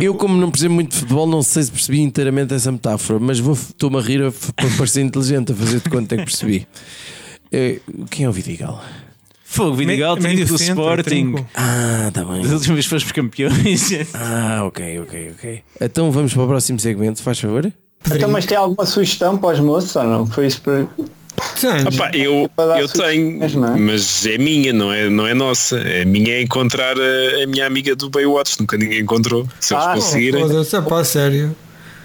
Eu, 0.00 0.14
como 0.14 0.36
não 0.36 0.50
percebo 0.50 0.74
muito 0.74 0.92
de 0.92 0.98
futebol, 0.98 1.26
não 1.26 1.42
sei 1.42 1.62
se 1.62 1.70
percebi 1.72 2.00
inteiramente 2.00 2.52
essa 2.54 2.70
metáfora, 2.70 3.18
mas 3.18 3.38
vou- 3.38 3.54
estou-me 3.54 3.96
a 3.98 4.00
rir 4.00 4.20
para 4.56 4.68
parecer 4.76 5.02
inteligente 5.02 5.52
a 5.52 5.54
fazer 5.54 5.80
de 5.80 5.88
conta 5.90 6.16
que 6.16 6.24
percebi. 6.24 6.66
Eh, 7.52 7.80
quem 8.10 8.26
é 8.26 8.28
o 8.28 8.32
Vidigal? 8.32 8.82
Fogo, 9.44 9.76
Vidigal, 9.76 10.16
técnico 10.16 10.48
do 10.48 10.58
centro, 10.58 10.82
Sporting. 10.82 11.02
trinco. 11.04 11.46
Ah, 11.54 12.06
está 12.08 12.24
bem. 12.24 12.42
Das 12.42 12.50
últimas 12.52 12.84
vezes 12.86 12.86
fomos 13.04 13.12
campeões. 13.12 13.90
Ah, 14.14 14.64
ok, 14.64 15.00
ok, 15.00 15.32
ok. 15.38 15.62
Então 15.80 16.10
vamos 16.10 16.34
para 16.34 16.42
o 16.42 16.46
próximo 16.48 16.80
segmento, 16.80 17.22
faz 17.22 17.38
favor? 17.38 17.72
Então, 18.10 18.28
mas 18.28 18.44
tem 18.44 18.56
alguma 18.58 18.84
sugestão 18.84 19.38
para 19.38 19.54
os 19.54 19.60
moços 19.60 19.94
ou 19.96 20.04
não? 20.04 20.26
Foi 20.26 20.46
isso 20.46 20.60
para. 20.60 20.86
Opa, 21.86 22.10
eu, 22.14 22.50
eu 22.78 22.88
tenho, 22.88 23.40
mas 23.78 24.26
é 24.26 24.38
minha, 24.38 24.72
não 24.72 24.92
é, 24.92 25.08
não 25.08 25.26
é 25.26 25.34
nossa. 25.34 25.78
É 25.78 26.04
minha 26.04 26.34
é 26.34 26.42
encontrar 26.42 26.96
a, 26.98 27.42
a 27.42 27.46
minha 27.46 27.66
amiga 27.66 27.96
do 27.96 28.10
Baywatch, 28.10 28.60
nunca 28.60 28.76
ninguém 28.76 29.00
encontrou. 29.00 29.46
Se 29.60 29.74
eles 29.74 29.84
Ah, 29.84 29.94
conseguirem. 29.94 30.42
Foda-se, 30.42 30.76
é 30.76 30.80
pá, 30.80 31.04
sério. 31.04 31.56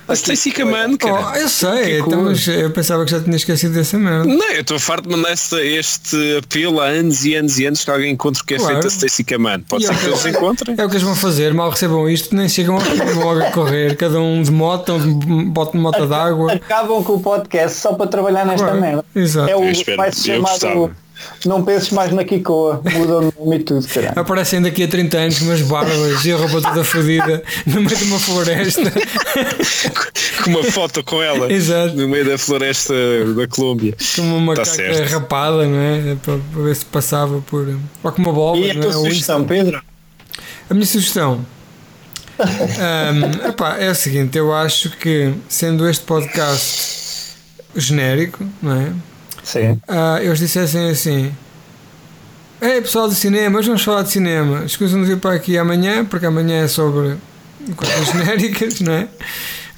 A 0.10 0.14
Stacy 0.14 0.52
Kaman, 0.52 0.98
cara. 0.98 1.32
Oh, 1.34 1.38
eu 1.38 1.48
sei, 1.48 1.84
Que 1.86 2.00
então, 2.00 2.24
mas 2.24 2.48
eu 2.48 2.72
pensava 2.72 3.06
que 3.06 3.12
já 3.12 3.20
tinha 3.22 3.36
esquecido 3.36 3.74
dessa 3.76 3.98
merda. 3.98 4.26
Não, 4.26 4.52
eu 4.52 4.62
estou 4.62 4.80
farto 4.80 5.08
de 5.08 5.16
mandar 5.16 5.32
este, 5.34 5.56
este 5.56 6.38
apelo 6.44 6.82
há 6.82 6.86
anos 6.88 7.24
e 7.26 7.36
anos 7.36 7.60
e 7.60 7.66
anos 7.66 7.84
que 7.84 7.92
alguém 7.92 8.12
encontre 8.14 8.42
o 8.42 8.46
que 8.46 8.56
é 8.56 8.58
Claro. 8.58 8.74
feito 8.74 8.88
a 8.88 8.90
Stacy 8.90 9.24
Kaman. 9.24 9.62
Pode 9.62 9.84
E 9.84 9.88
ser 9.88 9.94
é 9.94 9.96
o 9.96 10.00
que 10.00 10.06
eles 10.08 10.26
encontrem. 10.26 10.76
É 10.78 10.84
o 10.86 10.90
que 10.90 10.94
eles 10.96 11.04
vão 11.04 11.16
fazer, 11.16 11.54
mal 11.54 11.70
recebam 11.70 12.10
isto, 12.10 12.36
nem 12.36 12.50
chegam 12.50 12.78
logo 13.16 13.44
a 13.44 13.52
correr, 13.52 13.96
cada 13.96 14.20
um 14.20 14.42
de 14.42 14.52
moto, 14.52 14.94
um 14.94 15.20
de 15.20 15.78
moto 15.78 16.06
d'água. 16.08 16.54
Acabam 16.54 17.04
com 17.04 17.14
o 17.14 17.20
podcast 17.20 17.78
só 17.80 17.94
para 17.94 18.08
trabalhar 18.08 18.46
nesta 18.46 18.66
Claro, 18.66 18.82
merda. 18.82 19.06
exato. 19.16 19.50
É 19.50 19.56
o 19.56 19.64
Eu 19.64 19.72
espero, 19.72 19.98
vai 19.98 20.12
se 20.12 20.30
eu 20.32 20.36
chamar 20.38 20.50
gostava. 20.50 20.80
o 20.80 20.92
Não 21.46 21.64
penses 21.64 21.90
mais 21.92 22.12
na 22.12 22.24
Kikoa, 22.24 22.82
muda 22.94 23.18
o 23.18 23.34
nome 23.38 23.56
e 23.58 23.60
tudo, 23.60 23.88
caralho. 23.88 24.14
Aparecem 24.20 24.62
daqui 24.62 24.84
a 24.84 24.88
30 24.88 25.18
anos 25.18 25.40
com 25.40 25.46
umas 25.46 25.62
barbas 25.62 26.26
e 26.26 26.32
a 26.32 26.38
roupa 26.38 26.62
toda 26.62 26.84
fodida 26.84 27.44
no 27.66 27.82
meio 27.82 27.96
de 27.98 28.04
uma 28.06 28.20
floresta. 28.20 28.92
Com 30.44 30.50
uma 30.52 30.64
foto 30.64 31.04
com 31.04 31.22
ela 31.22 31.52
Exato. 31.52 31.96
no 31.96 32.08
meio 32.08 32.26
da 32.26 32.38
floresta 32.38 32.94
da 33.36 33.48
Colômbia. 33.48 33.96
Com 34.16 34.22
uma 34.22 34.56
Tá 34.56 34.62
macaca 34.62 34.76
certo. 34.76 35.12
rapada, 35.12 35.66
não 35.68 35.78
é? 35.80 36.16
Para, 36.24 36.38
para 36.54 36.62
ver 36.64 36.76
se 36.76 36.86
passava 36.86 37.42
por. 37.42 37.68
Ou 38.04 38.12
com 38.12 38.22
uma 38.22 38.34
bola. 38.34 38.58
E 38.60 38.72
a 38.72 38.74
não 38.74 38.82
tua 38.82 38.92
é? 38.92 38.96
O 38.96 39.00
sugestão. 39.06 39.44
Pedro? 39.46 39.82
A 40.70 40.74
minha 40.74 40.86
sugestão 40.86 41.46
Ahm, 42.40 43.50
epá, 43.50 43.78
é 43.80 43.90
o 43.90 43.96
seguinte: 43.96 44.38
eu 44.38 44.54
acho 44.54 44.92
que, 44.92 45.34
sendo 45.50 45.88
este 45.90 46.06
podcast 46.06 47.34
genérico, 47.76 48.46
não 48.62 48.72
é? 48.80 48.94
Sim. 49.52 49.82
Ah, 49.88 50.20
eles 50.22 50.38
dissessem 50.38 50.90
assim: 50.92 51.32
Ei 52.62 52.82
pessoal 52.82 53.08
do 53.08 53.16
cinema, 53.16 53.58
hoje 53.58 53.68
vamos 53.68 53.82
falar 53.82 54.04
de 54.04 54.12
cinema. 54.12 54.64
Escusam 54.64 55.02
de 55.02 55.08
vir 55.08 55.18
para 55.18 55.34
aqui 55.36 55.58
amanhã, 55.58 56.06
porque 56.06 56.28
amanhã 56.28 56.64
é 56.66 56.68
sobre 56.68 57.16
coisas 57.76 58.06
genéricas, 58.14 58.80
não 58.82 58.94
é? 58.94 59.08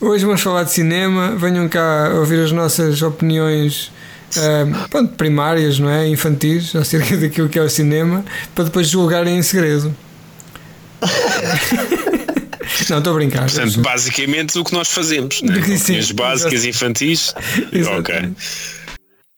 Hoje 0.02 0.26
vamos 0.26 0.42
falar 0.42 0.64
de 0.64 0.72
cinema. 0.74 1.38
Venham 1.38 1.70
cá 1.70 2.12
ouvir 2.16 2.44
as 2.44 2.52
nossas 2.52 3.02
opiniões. 3.02 3.94
ah, 4.36 4.88
pronto, 4.90 5.14
primárias, 5.16 5.80
não 5.80 5.90
é? 5.90 6.06
Infantis, 6.10 6.76
acerca 6.76 7.16
daquilo 7.16 7.48
que 7.48 7.58
é 7.58 7.62
o 7.62 7.70
cinema, 7.70 8.26
para 8.54 8.66
depois 8.66 8.90
julgarem 8.90 9.38
em 9.38 9.42
segredo. 9.42 9.96
Não, 12.90 12.98
estou 12.98 13.14
a 13.14 13.16
brincar. 13.16 13.42
Portanto, 13.42 13.80
basicamente 13.80 14.58
o 14.58 14.64
que 14.64 14.74
nós 14.74 14.90
fazemos, 14.90 15.42
né? 15.42 15.62
Sim, 15.62 15.76
Opiniões 15.76 16.12
básicas 16.12 16.66
infantis. 16.66 17.34
Ok. 17.98 18.32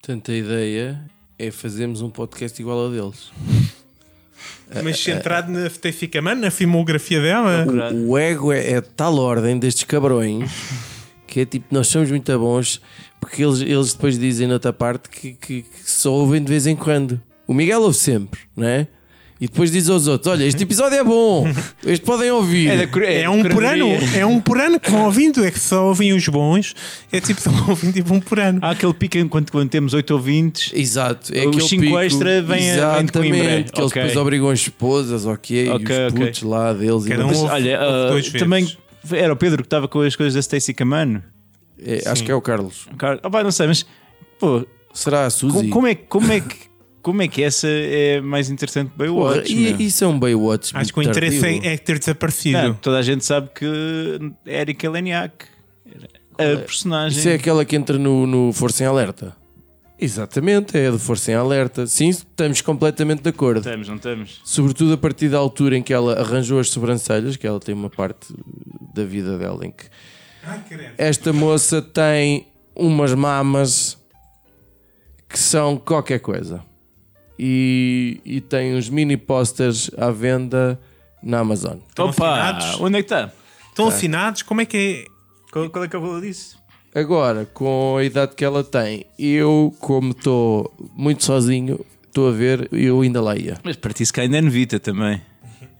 Portanto, 0.04 0.32
a 0.32 0.34
ideia 0.34 1.00
é 1.38 1.50
fazermos 1.50 2.02
um 2.02 2.10
podcast 2.10 2.60
igual 2.60 2.78
ao 2.78 2.90
deles. 2.90 3.32
Mas 4.84 5.00
centrado 5.00 5.50
na 5.50 5.70
Steffi 5.70 6.06
Kaman, 6.06 6.34
na 6.34 6.50
filmografia 6.50 7.22
dela. 7.22 7.66
O, 7.90 8.10
o 8.10 8.18
ego 8.18 8.52
é, 8.52 8.72
é 8.72 8.80
de 8.82 8.88
tal 8.90 9.16
ordem 9.16 9.58
destes 9.58 9.84
cabrões 9.84 10.50
que 11.26 11.40
é 11.40 11.46
tipo, 11.46 11.68
nós 11.70 11.88
somos 11.88 12.10
muito 12.10 12.38
bons 12.38 12.82
porque 13.18 13.42
eles, 13.42 13.62
eles 13.62 13.94
depois 13.94 14.18
dizem 14.18 14.46
noutra 14.46 14.74
parte 14.74 15.08
que, 15.08 15.32
que, 15.32 15.62
que 15.62 15.90
só 15.90 16.12
ouvem 16.12 16.42
de 16.42 16.50
vez 16.50 16.66
em 16.66 16.76
quando. 16.76 17.18
O 17.46 17.54
Miguel 17.54 17.80
ouve 17.80 17.96
sempre, 17.96 18.40
não 18.54 18.66
é? 18.66 18.86
E 19.40 19.48
depois 19.48 19.70
diz 19.70 19.88
aos 19.90 20.06
outros: 20.06 20.30
Olha, 20.32 20.44
este 20.44 20.62
episódio 20.62 20.96
é 20.96 21.02
bom, 21.04 21.46
este 21.84 22.06
podem 22.06 22.30
ouvir. 22.30 22.70
É 23.04 23.28
um 23.28 23.42
por 23.42 23.64
ano, 23.64 23.88
é 24.16 24.24
um 24.24 24.40
por 24.40 24.58
ano 24.58 24.78
que 24.78 24.90
vão 24.90 25.04
ouvindo, 25.06 25.44
é 25.44 25.50
que 25.50 25.58
só 25.58 25.88
ouvem 25.88 26.12
os 26.12 26.26
bons, 26.28 26.74
é 27.10 27.20
tipo 27.20 27.40
só 27.40 27.50
ouvem 27.68 27.90
tipo 27.90 28.14
um 28.14 28.20
por 28.20 28.38
ano. 28.38 28.60
Há 28.62 28.70
aquele 28.70 28.94
pico 28.94 29.18
enquanto 29.18 29.50
quando 29.50 29.68
temos 29.68 29.92
8 29.92 30.10
ouvintes. 30.12 30.70
Exato, 30.72 31.32
é 31.34 31.40
os 31.40 31.48
aquele 31.48 31.68
5 31.68 31.82
pico- 31.82 31.98
extra 32.00 32.42
vêm, 32.42 32.58
de 32.60 32.64
Exatamente, 32.68 33.12
Coimbra. 33.12 33.38
que 33.40 33.80
eles 33.80 33.90
Ok. 33.90 34.02
depois 34.02 34.16
obrigam 34.16 34.50
as 34.50 34.60
esposas, 34.60 35.26
ok, 35.26 35.68
Ok, 35.70 35.96
e 35.96 36.06
os 36.06 36.12
putos 36.14 36.42
lá 36.42 36.72
deles. 36.72 37.04
e 37.04 37.08
Cada 37.08 37.24
um 37.24 37.26
Mas, 37.26 37.38
ouve- 37.38 37.52
olha, 37.52 38.12
vezes. 38.14 38.32
também 38.34 38.76
era 39.10 39.32
o 39.32 39.36
Pedro 39.36 39.62
que 39.62 39.66
estava 39.66 39.88
com 39.88 40.00
as 40.00 40.14
coisas 40.14 40.34
da 40.34 40.40
Stacy 40.40 40.72
Camano. 40.72 41.22
É, 41.84 42.08
acho 42.08 42.22
que 42.22 42.30
é 42.30 42.34
o 42.34 42.40
Carlos. 42.40 42.86
Cara, 42.96 43.18
ah, 43.22 43.28
pá, 43.28 43.42
não 43.42 43.50
sei, 43.50 43.66
mas 43.66 43.84
pô, 44.38 44.64
Será 44.94 45.26
a 45.26 45.30
Suzy? 45.30 45.64
co- 45.64 45.68
como 45.70 45.86
é, 45.88 45.94
como, 45.96 46.32
é 46.32 46.38
que, 46.40 46.54
como 47.04 47.20
é 47.20 47.28
que 47.28 47.42
essa 47.42 47.68
é 47.68 48.18
mais 48.22 48.48
interessante 48.48 48.90
que 48.90 48.96
Porra, 48.96 49.10
Baywatch? 49.10 49.54
meu? 49.54 49.76
e, 49.78 49.86
isso 49.86 50.02
é 50.02 50.06
um 50.06 50.18
Baywatch. 50.18 50.72
Acho 50.74 50.90
que 50.90 50.98
o 50.98 51.02
interesse 51.02 51.38
tardio. 51.38 51.62
é, 51.62 51.74
é 51.74 51.76
ter 51.76 51.98
desaparecido. 51.98 52.62
Não, 52.62 52.74
toda 52.74 52.98
a 52.98 53.02
gente 53.02 53.22
sabe 53.26 53.50
que 53.54 53.66
é 54.46 54.60
Erika 54.62 54.90
Leniak 54.90 55.44
a 56.32 56.56
personagem. 56.60 57.18
Isso 57.18 57.28
é 57.28 57.34
aquela 57.34 57.62
que 57.62 57.76
entra 57.76 57.98
no, 57.98 58.26
no 58.26 58.52
Força 58.54 58.84
em 58.84 58.86
Alerta. 58.86 59.36
Exatamente, 60.00 60.78
é 60.78 60.88
a 60.88 60.92
do 60.92 60.98
Força 60.98 61.30
em 61.30 61.34
Alerta. 61.34 61.86
Sim, 61.86 62.08
estamos 62.08 62.62
completamente 62.62 63.22
de 63.22 63.28
acordo. 63.28 63.58
Estamos, 63.58 63.86
não 63.86 63.96
estamos? 63.96 64.40
Sobretudo 64.42 64.94
a 64.94 64.96
partir 64.96 65.28
da 65.28 65.36
altura 65.36 65.76
em 65.76 65.82
que 65.82 65.92
ela 65.92 66.18
arranjou 66.18 66.58
as 66.58 66.70
sobrancelhas, 66.70 67.36
que 67.36 67.46
ela 67.46 67.60
tem 67.60 67.74
uma 67.74 67.90
parte 67.90 68.34
da 68.94 69.04
vida 69.04 69.36
dela 69.36 69.64
em 69.66 69.70
que 69.70 69.84
Esta 70.96 71.34
moça 71.34 71.82
tem 71.82 72.48
umas 72.74 73.12
mamas 73.12 73.98
que 75.28 75.38
são 75.38 75.76
qualquer 75.76 76.20
coisa. 76.20 76.64
E, 77.38 78.20
e 78.24 78.40
tem 78.40 78.74
uns 78.76 78.88
mini 78.88 79.16
posters 79.16 79.90
à 79.96 80.10
venda 80.10 80.80
na 81.22 81.40
Amazon. 81.40 81.78
Estão 81.88 82.08
Opa, 82.08 82.32
assinados? 82.32 82.80
onde 82.80 82.98
é 82.98 83.02
que 83.02 83.06
está? 83.06 83.32
Estão 83.68 83.88
assinados? 83.88 84.42
Como 84.42 84.60
é 84.60 84.66
que 84.66 84.76
é? 84.76 85.04
Qual, 85.52 85.68
qual 85.70 85.84
é 85.84 85.88
que 85.88 85.96
é 85.96 85.98
o 85.98 86.02
valor 86.02 86.20
disso? 86.20 86.56
Agora, 86.94 87.44
com 87.44 87.96
a 87.96 88.04
idade 88.04 88.36
que 88.36 88.44
ela 88.44 88.62
tem, 88.62 89.04
eu, 89.18 89.74
como 89.80 90.12
estou 90.12 90.72
muito 90.94 91.24
sozinho, 91.24 91.84
estou 92.06 92.28
a 92.28 92.32
ver, 92.32 92.68
eu 92.70 93.00
ainda 93.00 93.20
lá 93.20 93.36
ia. 93.36 93.58
Mas 93.64 93.74
para 93.74 93.92
ti 93.92 94.06
se 94.06 94.12
ainda 94.20 94.38
é 94.38 94.42
Vita 94.42 94.78
também. 94.78 95.20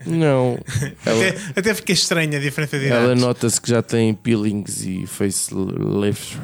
Não. 0.06 0.58
Ela, 1.04 1.28
Até, 1.28 1.36
até 1.56 1.74
fiquei 1.74 1.94
estranha 1.94 2.38
a 2.38 2.40
diferença 2.40 2.78
de 2.78 2.86
ela 2.86 3.04
idades. 3.04 3.22
nota-se 3.22 3.60
que 3.60 3.68
já 3.70 3.82
tem 3.82 4.14
peelings 4.14 4.84
e 4.84 5.06
facelift 5.06 6.38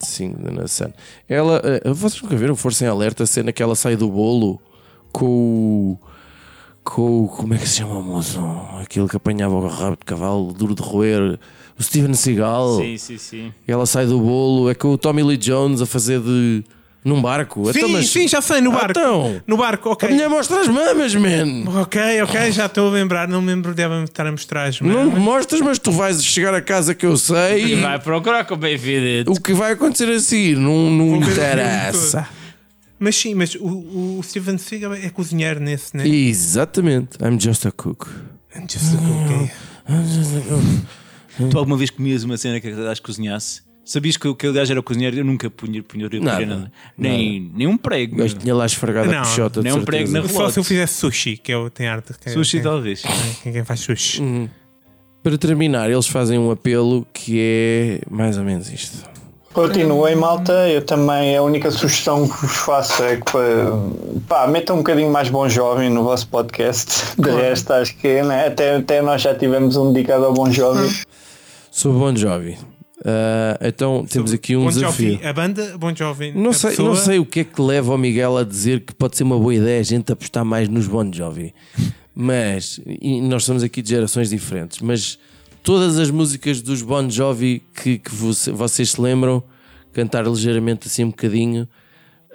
sim, 0.00 0.34
na 0.38 0.66
sun. 0.66 0.92
Ela, 1.28 1.60
eh, 1.64 1.92
vocês 1.92 2.20
nunca 2.22 2.36
viram 2.36 2.56
Força 2.56 2.84
em 2.84 2.88
Alerta, 2.88 3.22
a 3.22 3.26
cena 3.26 3.52
que 3.52 3.62
ela 3.62 3.74
sai 3.74 3.96
do 3.96 4.08
bolo 4.08 4.60
com 5.12 5.26
o. 5.26 5.98
Com 6.82 7.24
o. 7.24 7.28
Como 7.28 7.54
é 7.54 7.58
que 7.58 7.68
se 7.68 7.76
chama 7.78 7.98
o 7.98 8.02
moço? 8.02 8.40
Aquele 8.82 9.08
que 9.08 9.16
apanhava 9.16 9.54
o 9.54 9.66
rabo 9.68 9.96
de 9.96 10.04
cavalo, 10.04 10.52
duro 10.52 10.74
de 10.74 10.82
roer. 10.82 11.38
O 11.78 11.82
Steven 11.82 12.14
Seagal. 12.14 12.76
Sim, 12.78 12.96
sim, 12.98 13.18
sim. 13.18 13.52
Ela 13.66 13.84
sai 13.86 14.06
do 14.06 14.20
bolo, 14.20 14.70
é 14.70 14.74
com 14.74 14.88
o 14.88 14.98
Tommy 14.98 15.22
Lee 15.24 15.36
Jones 15.36 15.80
a 15.80 15.86
fazer 15.86 16.20
de. 16.20 16.64
Num 17.04 17.20
barco. 17.20 17.64
Sim, 17.72 17.78
Então, 17.78 17.88
mas- 17.90 18.08
sim, 18.08 18.26
já 18.26 18.40
sei, 18.40 18.60
no 18.62 18.70
Ah, 18.70 18.74
barco. 18.74 18.90
Então, 18.92 19.42
No 19.46 19.56
barco, 19.58 19.90
ok. 19.90 20.08
a 20.08 20.12
mulher 20.12 20.28
mostra 20.28 20.60
as 20.62 20.68
mamas, 20.68 21.14
man. 21.14 21.64
Ok, 21.82 22.00
ok, 22.22 22.50
já 22.52 22.66
estou 22.66 22.88
a 22.88 22.90
lembrar. 22.92 23.28
Não 23.28 23.42
me 23.42 23.48
lembro 23.48 23.74
de 23.74 23.82
ela 23.82 24.02
estar 24.04 24.26
a 24.26 24.30
mostrar 24.32 24.64
as 24.64 24.80
Não 24.80 24.88
mamas. 24.88 25.14
me 25.14 25.20
mostras, 25.20 25.60
mas 25.60 25.78
tu 25.78 25.92
vais 25.92 26.24
chegar 26.24 26.54
a 26.54 26.62
casa 26.62 26.94
que 26.94 27.04
eu 27.04 27.16
sei. 27.16 27.64
E 27.72 27.74
vai 27.76 27.98
procurar 27.98 28.44
como 28.44 28.64
é 28.66 28.72
evidente. 28.72 29.30
O 29.30 29.34
que 29.40 29.52
vai 29.52 29.72
acontecer 29.72 30.08
a 30.10 30.18
seguir 30.18 30.56
não, 30.56 30.90
não 30.90 31.16
interessa. 31.16 32.26
Mas 32.98 33.16
sim, 33.16 33.34
mas 33.34 33.54
o, 33.56 33.66
o 34.18 34.20
Steven 34.22 34.56
Seagal 34.56 34.94
é 34.94 35.10
cozinheiro 35.10 35.60
nesse, 35.60 35.94
né? 35.96 36.06
Exatamente. 36.08 37.18
I'm 37.22 37.38
just 37.38 37.66
a 37.66 37.70
cook. 37.72 38.08
Just 38.70 38.94
a 38.94 38.98
cook, 38.98 39.50
é. 39.88 41.50
Tu 41.50 41.58
alguma 41.58 41.76
vez 41.76 41.90
comias 41.90 42.22
uma 42.22 42.36
cena 42.36 42.60
que 42.60 42.68
acho 42.68 43.00
que 43.02 43.06
cozinhasse? 43.06 43.62
Sabias 43.84 44.16
que 44.16 44.26
aquele 44.26 44.52
gajo 44.54 44.72
era 44.72 44.82
cozinheiro? 44.82 45.16
Eu 45.18 45.24
nunca 45.24 45.50
punha, 45.50 45.82
punha, 45.82 46.08
punha 46.08 46.22
Nada. 46.22 46.46
nada. 46.46 46.72
Nem, 46.96 47.50
nem 47.54 47.66
um 47.66 47.76
prego. 47.76 48.14
O 48.14 48.18
gajo 48.18 48.36
tinha 48.36 48.54
lá 48.54 48.64
esfregado 48.64 49.10
a 49.10 49.12
Não, 49.12 49.22
pichota 49.22 49.60
de 49.60 49.68
nem 49.68 49.78
um 49.78 49.84
prego 49.84 50.10
na 50.10 50.26
Só 50.26 50.48
se 50.48 50.58
eu 50.58 50.64
fizesse 50.64 50.94
sushi, 50.94 51.36
que 51.36 51.52
é 51.52 51.56
o 51.56 51.68
tem 51.68 51.86
arte. 51.86 52.14
Que, 52.18 52.30
Sushi 52.30 52.58
que, 52.58 52.62
talvez. 52.62 53.02
que- 53.42 53.52
Quem 53.52 53.62
faz 53.64 53.80
sushi. 53.80 54.22
Uhum. 54.22 54.48
Para 55.22 55.36
terminar, 55.38 55.90
eles 55.90 56.06
fazem 56.06 56.38
um 56.38 56.50
apelo 56.50 57.06
que 57.12 57.38
é 57.40 58.00
mais 58.10 58.38
ou 58.38 58.44
menos 58.44 58.70
isto. 58.70 59.06
Continuem, 59.52 60.16
malta. 60.16 60.68
Eu 60.68 60.82
também, 60.82 61.36
a 61.36 61.42
única 61.42 61.70
sugestão 61.70 62.26
que 62.28 62.40
vos 62.40 62.56
faço 62.56 63.02
é 63.04 63.16
que 63.16 63.32
pá, 64.26 64.46
metam 64.48 64.76
um 64.76 64.78
bocadinho 64.80 65.10
mais 65.12 65.28
bom 65.28 65.48
jovem 65.48 65.88
no 65.90 66.02
vosso 66.02 66.26
podcast. 66.28 67.14
De 67.16 67.30
resto, 67.30 67.72
acho 67.72 67.96
que 67.96 68.22
né, 68.22 68.48
até, 68.48 68.76
até 68.76 69.00
nós 69.00 69.22
já 69.22 69.34
tivemos 69.34 69.76
um 69.76 69.92
dedicado 69.92 70.24
ao 70.24 70.32
bom 70.34 70.50
jovem. 70.50 70.90
Sobre 71.70 71.98
Bon 71.98 72.14
Jovi. 72.16 72.56
Ah, 73.06 73.58
então 73.60 74.06
temos 74.06 74.32
aqui 74.32 74.56
um 74.56 74.64
Bon 74.64 74.70
desafio. 74.70 75.12
Jovi, 75.14 75.26
a 75.26 75.32
banda 75.32 75.76
Bon 75.78 75.94
Jovi. 75.94 76.32
Não 76.32 76.52
sei, 76.54 76.70
pessoa- 76.70 76.88
não 76.88 76.96
sei 76.96 77.18
o 77.18 77.26
que 77.26 77.40
é 77.40 77.44
que 77.44 77.60
leva 77.60 77.94
o 77.94 77.98
Miguel 77.98 78.38
a 78.38 78.44
dizer 78.44 78.80
que 78.80 78.94
pode 78.94 79.16
ser 79.16 79.24
uma 79.24 79.38
boa 79.38 79.54
ideia 79.54 79.78
a 79.80 79.82
gente 79.82 80.10
apostar 80.10 80.44
mais 80.44 80.68
nos 80.68 80.86
Bon 80.86 81.10
Jovi. 81.12 81.52
Mas, 82.14 82.80
nós 83.22 83.44
somos 83.44 83.62
aqui 83.62 83.82
de 83.82 83.90
gerações 83.90 84.30
diferentes, 84.30 84.78
mas 84.80 85.18
todas 85.62 85.98
as 85.98 86.10
músicas 86.10 86.62
dos 86.62 86.80
Bon 86.80 87.08
Jovi 87.10 87.62
que, 87.82 87.98
que 87.98 88.14
voce- 88.14 88.50
vocês 88.52 88.92
se 88.92 89.00
lembram, 89.00 89.42
cantar 89.92 90.24
ligeiramente 90.26 90.86
assim 90.86 91.04
um 91.04 91.10
bocadinho, 91.10 91.68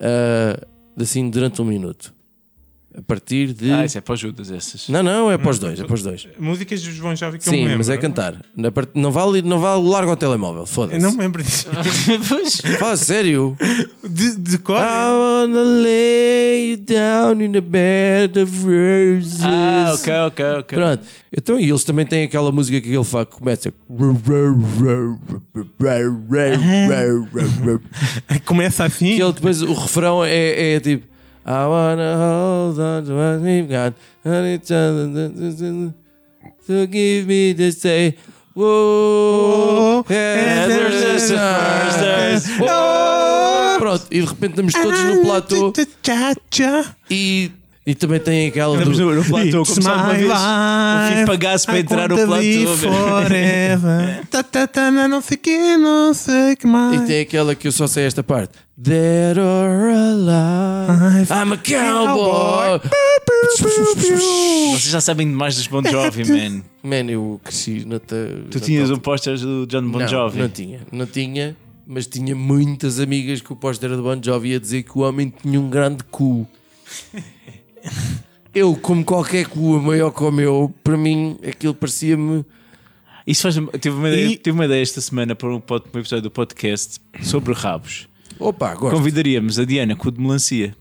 ah, 0.02 0.60
assim 1.00 1.30
durante 1.30 1.62
um 1.62 1.66
minuto. 1.66 2.14
A 2.98 3.04
partir 3.04 3.54
de. 3.54 3.72
Ah, 3.72 3.86
isso 3.86 4.00
é 4.00 4.02
para 4.02 4.16
os 4.16 4.20
Judas 4.20 4.50
essas. 4.52 4.90
Não, 4.90 5.04
não, 5.04 5.32
é 5.32 5.38
para 5.38 5.52
os 5.52 5.60
dois, 5.60 5.80
é 5.80 5.84
para 5.84 5.94
os 5.94 6.02
dois. 6.02 6.28
Músicas 6.40 6.82
dos 6.82 6.98
Bon 7.00 7.16
Jovi 7.16 7.38
que 7.38 7.48
eu 7.48 7.52
me 7.52 7.58
Sim, 7.60 7.64
lembro. 7.66 7.78
mas 7.78 7.90
é 7.90 7.98
cantar. 7.98 8.44
Na 8.58 8.72
part- 8.72 8.90
Não 8.96 9.12
vale, 9.12 9.44
não 9.44 9.60
vale 9.60 9.88
larga 9.88 10.12
o 10.12 10.16
telemóvel, 10.16 10.62
Eu 10.62 10.66
foda-se. 10.66 11.00
não 11.00 11.12
me 11.12 11.20
lembro 11.20 11.44
disso. 11.44 11.68
Fala 12.80 12.98
sério. 12.98 13.56
De, 14.04 14.36
de 14.38 14.58
cor? 14.58 14.78
I 14.78 14.80
wanna 14.82 15.62
lay 15.84 16.72
you 16.72 16.78
down 16.78 17.40
in 17.44 17.56
a 17.56 17.62
bed 17.62 18.40
of 18.42 18.52
roses. 18.66 19.40
Ah, 19.44 19.92
ok, 19.94 20.14
ok, 20.28 20.46
ok. 20.62 20.78
Pronto. 20.80 21.04
Então, 21.32 21.60
e 21.60 21.70
eles 21.70 21.84
também 21.84 22.08
têm 22.08 22.24
aquela 22.24 22.52
música 22.52 22.82
que 22.82 22.90
ele 22.92 23.04
faz 23.04 23.28
que 23.28 23.36
começa. 23.36 23.72
Começa 28.46 28.84
assim. 28.86 29.16
Que 29.16 29.22
ele 29.22 29.34
depois 29.34 29.62
o 29.62 29.74
refrão 29.74 30.24
é, 30.24 30.74
é 30.76 30.80
tipo 30.80 31.08
I 31.50 31.66
wanna 31.66 32.16
hold 32.16 32.80
on 32.80 33.06
to 33.06 33.16
what 33.16 33.42
we've 33.42 33.68
got. 33.68 33.96
And 34.24 34.46
each 34.46 34.72
other 34.72 35.10
to 36.68 36.86
give 36.86 37.26
me 37.26 37.54
the 37.54 37.72
say 37.72 38.18
Whoa, 38.54 40.04
Heather's. 40.08 41.32
Pronto, 43.80 44.06
e 44.12 44.20
de 44.20 44.26
repente 44.28 44.52
estamos 44.52 44.74
todos 44.74 45.04
no 45.04 45.22
platô 45.24 45.74
e, 47.10 47.52
e 47.90 47.96
também 47.96 48.20
tem 48.20 48.48
aquela 48.50 48.78
do, 48.78 48.92
no, 48.92 49.16
no 49.16 49.26
platô, 49.26 49.50
como 49.50 49.62
It's 49.64 49.84
sabe 49.84 49.98
uma 50.00 50.14
my 50.14 50.18
vez. 50.20 50.28
life. 50.30 50.36
O 50.38 51.12
filho 51.16 51.26
pagasse 51.26 51.66
para 51.66 51.78
I 51.78 51.82
entrar 51.82 52.08
no 52.10 52.16
platô. 52.16 52.78
forever. 52.78 54.28
Tá, 54.30 54.44
tá, 54.44 54.68
tá, 54.68 54.92
não 54.92 55.22
sei 55.22 55.38
que, 55.38 55.76
não 55.78 56.14
sei 56.14 56.56
que 56.56 56.68
mais. 56.68 57.02
E 57.02 57.06
tem 57.08 57.22
aquela 57.22 57.56
que 57.56 57.68
eu 57.68 57.72
só 57.72 57.88
sei 57.88 58.06
esta 58.06 58.22
parte. 58.22 58.54
Dead 58.78 59.38
or 59.40 59.90
alive, 59.90 61.32
I'm 61.32 61.52
a 61.52 61.58
cowboy. 61.58 62.80
Vocês 63.58 64.84
já 64.84 65.02
sabem 65.02 65.28
demais 65.28 65.56
dos 65.56 65.66
Bon 65.66 65.82
Jovi, 65.84 66.26
man. 66.32 66.62
Man, 66.84 67.10
eu 67.12 67.42
cresci 67.44 67.84
na 67.88 67.98
ta- 67.98 68.16
Tu 68.52 68.60
na 68.60 68.66
tinhas 68.66 68.92
o 68.92 69.00
póster 69.00 69.36
do 69.40 69.66
John 69.66 69.90
Bon 69.90 69.98
não, 69.98 70.08
Jovi. 70.08 70.38
Não 70.40 70.50
tinha, 70.50 70.80
não 70.92 71.06
tinha, 71.08 71.58
mas 71.88 72.06
tinha 72.06 72.36
muitas 72.36 73.00
amigas 73.00 73.42
que 73.42 73.52
o 73.52 73.56
póster 73.56 73.90
era 73.90 73.98
de 73.98 74.04
Bon 74.04 74.16
Jovi 74.24 74.54
a 74.54 74.60
dizer 74.60 74.84
que 74.84 74.92
o 74.96 75.02
homem 75.02 75.34
tinha 75.42 75.60
um 75.60 75.72
grande 75.72 76.04
cu. 76.04 76.48
Eu, 78.54 78.76
como 78.76 79.04
qualquer 79.06 79.48
cu 79.48 79.80
maior 79.82 80.12
que 80.12 80.24
o 80.24 80.32
meu, 80.32 80.74
para 80.84 80.98
mim 80.98 81.38
aquilo 81.48 81.74
parecia-me. 81.74 82.44
Isso 83.28 83.44
faz 83.44 83.56
tive 83.80 83.96
uma, 83.96 84.08
ideia, 84.10 84.26
E- 84.28 84.38
tive 84.38 84.52
uma 84.52 84.66
ideia 84.66 84.82
esta 84.82 85.00
semana 85.02 85.36
para 85.36 85.50
um, 85.54 85.60
pod- 85.60 85.86
um 85.94 86.00
episódio 86.00 86.24
do 86.24 86.32
podcast 86.32 87.00
sobre 87.22 87.54
rabos. 87.54 88.08
Opa, 88.40 88.74
gosto. 88.74 88.96
Convidaríamos 88.96 89.60
a 89.60 89.66
Diana 89.66 89.96
com 89.96 90.08
o 90.10 90.12
de 90.12 90.20
melancia. 90.20 90.76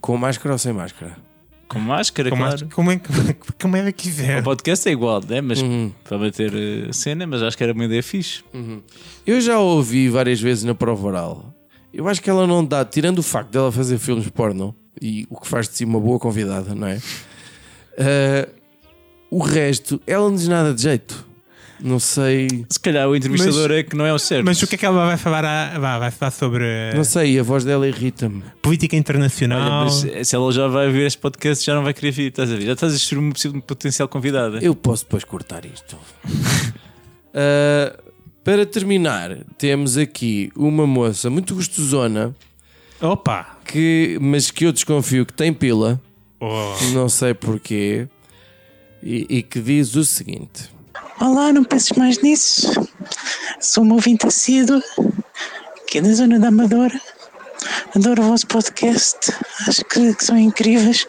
Com 0.00 0.16
máscara 0.16 0.52
ou 0.54 0.58
sem 0.58 0.72
máscara? 0.72 1.16
Com 1.66 1.80
máscara, 1.80 2.30
Como, 2.30 2.42
claro. 2.42 2.68
como, 2.72 2.90
é, 2.92 3.00
como 3.60 3.76
é 3.76 3.84
que 3.92 4.04
quiser. 4.04 4.40
O 4.40 4.44
podcast 4.44 4.88
é 4.88 4.92
igual, 4.92 5.20
né? 5.26 5.40
mas 5.40 5.60
Uhum. 5.60 5.90
para 6.04 6.18
bater 6.18 6.52
eh, 6.54 6.92
cena, 6.92 7.26
mas 7.26 7.42
acho 7.42 7.56
que 7.56 7.64
era 7.64 7.72
uma 7.72 7.84
ideia 7.86 8.02
fixe. 8.02 8.44
Eu 9.26 9.40
já 9.40 9.54
a 9.54 9.58
ouvi 9.58 10.08
várias 10.08 10.40
vezes 10.40 10.62
na 10.62 10.74
prova 10.74 11.06
oral. 11.08 11.54
Eu 11.92 12.06
acho 12.08 12.20
que 12.22 12.28
ela 12.30 12.46
não 12.46 12.64
dá, 12.64 12.84
tirando 12.84 13.18
o 13.18 13.22
facto 13.22 13.50
dela 13.50 13.72
fazer 13.72 13.98
filmes 13.98 14.28
porno 14.28 14.74
e 15.00 15.26
o 15.30 15.40
que 15.40 15.46
faz 15.48 15.68
de 15.68 15.76
si 15.76 15.84
uma 15.84 16.00
boa 16.00 16.18
convidada, 16.18 16.74
não 16.74 16.86
é? 16.86 17.00
Ah, 17.98 18.48
o 19.30 19.38
resto, 19.42 20.00
ela 20.06 20.28
não 20.28 20.36
diz 20.36 20.48
nada 20.48 20.72
de 20.74 20.82
jeito. 20.82 21.26
Não 21.80 21.98
sei, 21.98 22.64
Se 22.70 22.78
calhar 22.80 23.06
o 23.08 23.16
entrevistador 23.16 23.68
Mas- 23.68 23.78
é 23.78 23.82
que 23.82 23.96
não 23.96 24.06
é 24.06 24.12
o 24.14 24.18
certo. 24.18 24.44
Mas 24.44 24.62
o 24.62 24.66
que 24.66 24.76
é 24.76 24.78
que 24.78 24.86
ela 24.86 25.04
vai 25.06 25.16
falar? 25.18 25.44
A, 25.44 25.78
vá, 25.78 25.98
vai 25.98 26.10
falar 26.10 26.30
sobre 26.30 26.64
não 26.94 27.02
sei, 27.04 27.38
a 27.38 27.42
voz 27.42 27.64
dela 27.64 27.86
irrita-me. 27.86 28.42
política 28.62 28.96
internacional. 28.96 29.60
Olha, 29.60 29.84
mas 30.14 30.28
se 30.28 30.34
ela 30.36 30.50
já 30.52 30.68
vai 30.68 30.88
ver 30.90 31.06
este 31.06 31.18
podcast, 31.18 31.66
já 31.66 31.74
não 31.74 31.82
vai 31.82 31.92
querer 31.92 32.12
vir, 32.12 32.28
estás 32.28 32.50
a 32.50 32.54
ver? 32.56 32.64
Já 32.66 32.72
estás 32.72 32.92
a 32.92 32.96
destruir 32.96 33.18
uma 33.20 33.32
possível 33.32 33.60
potencial 33.60 34.08
convidada. 34.08 34.60
Eu 34.62 34.74
posso 34.74 35.04
depois 35.04 35.24
cortar 35.24 35.64
isto. 35.66 35.96
Ah, 37.36 37.98
para 38.44 38.64
terminar, 38.64 39.38
temos 39.58 39.96
aqui 39.98 40.52
uma 40.54 40.86
moça 40.86 41.28
muito 41.28 41.54
gostosona, 41.54 42.32
Opa! 43.04 43.54
que, 43.74 44.18
mas 44.20 44.52
que 44.52 44.64
eu 44.64 44.72
desconfio 44.72 45.26
que 45.26 45.32
tem 45.32 45.52
pila. 45.52 46.00
Oh. 46.40 46.74
não 46.92 47.08
sei 47.08 47.34
porquê, 47.34 48.06
e, 49.02 49.26
e 49.28 49.42
que 49.42 49.60
diz 49.60 49.96
o 49.96 50.04
seguinte: 50.04 50.70
Olá, 51.20 51.52
não 51.52 51.64
penses 51.64 51.90
mais 51.96 52.22
nisso. 52.22 52.70
Sou 53.60 53.82
uma 53.82 53.94
ouvinte 53.94 54.26
assídua, 54.26 54.80
aqui 55.82 56.00
da 56.00 56.12
zona 56.12 56.38
da 56.38 56.48
Amadora. 56.48 57.00
Adoro 57.96 58.22
o 58.22 58.26
vosso 58.28 58.46
podcast, 58.46 59.32
acho 59.66 59.84
que, 59.86 60.14
que 60.14 60.24
são 60.24 60.36
incríveis. 60.36 61.06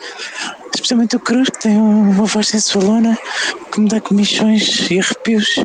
Especialmente 0.73 1.15
o 1.15 1.19
Cruz, 1.19 1.49
que 1.49 1.59
tem 1.59 1.77
uma 1.77 2.25
voz 2.25 2.47
sensualona, 2.47 3.17
que 3.71 3.79
me 3.79 3.89
dá 3.89 4.01
comichões 4.01 4.89
e 4.89 4.99
arrepios 4.99 5.55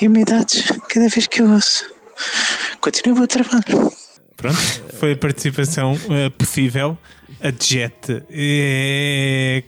e 0.00 0.08
umidades 0.08 0.64
cada 0.88 1.08
vez 1.08 1.26
que 1.26 1.42
eu 1.42 1.50
ouço. 1.50 1.84
Continua 2.80 3.22
o 3.22 3.26
trabalho. 3.26 3.92
Pronto, 4.38 4.56
foi 4.98 5.12
a 5.12 5.16
participação 5.16 5.98
eh, 6.10 6.30
possível. 6.30 6.96
A 7.40 7.50
Jet. 7.50 8.22
É, 8.30 9.62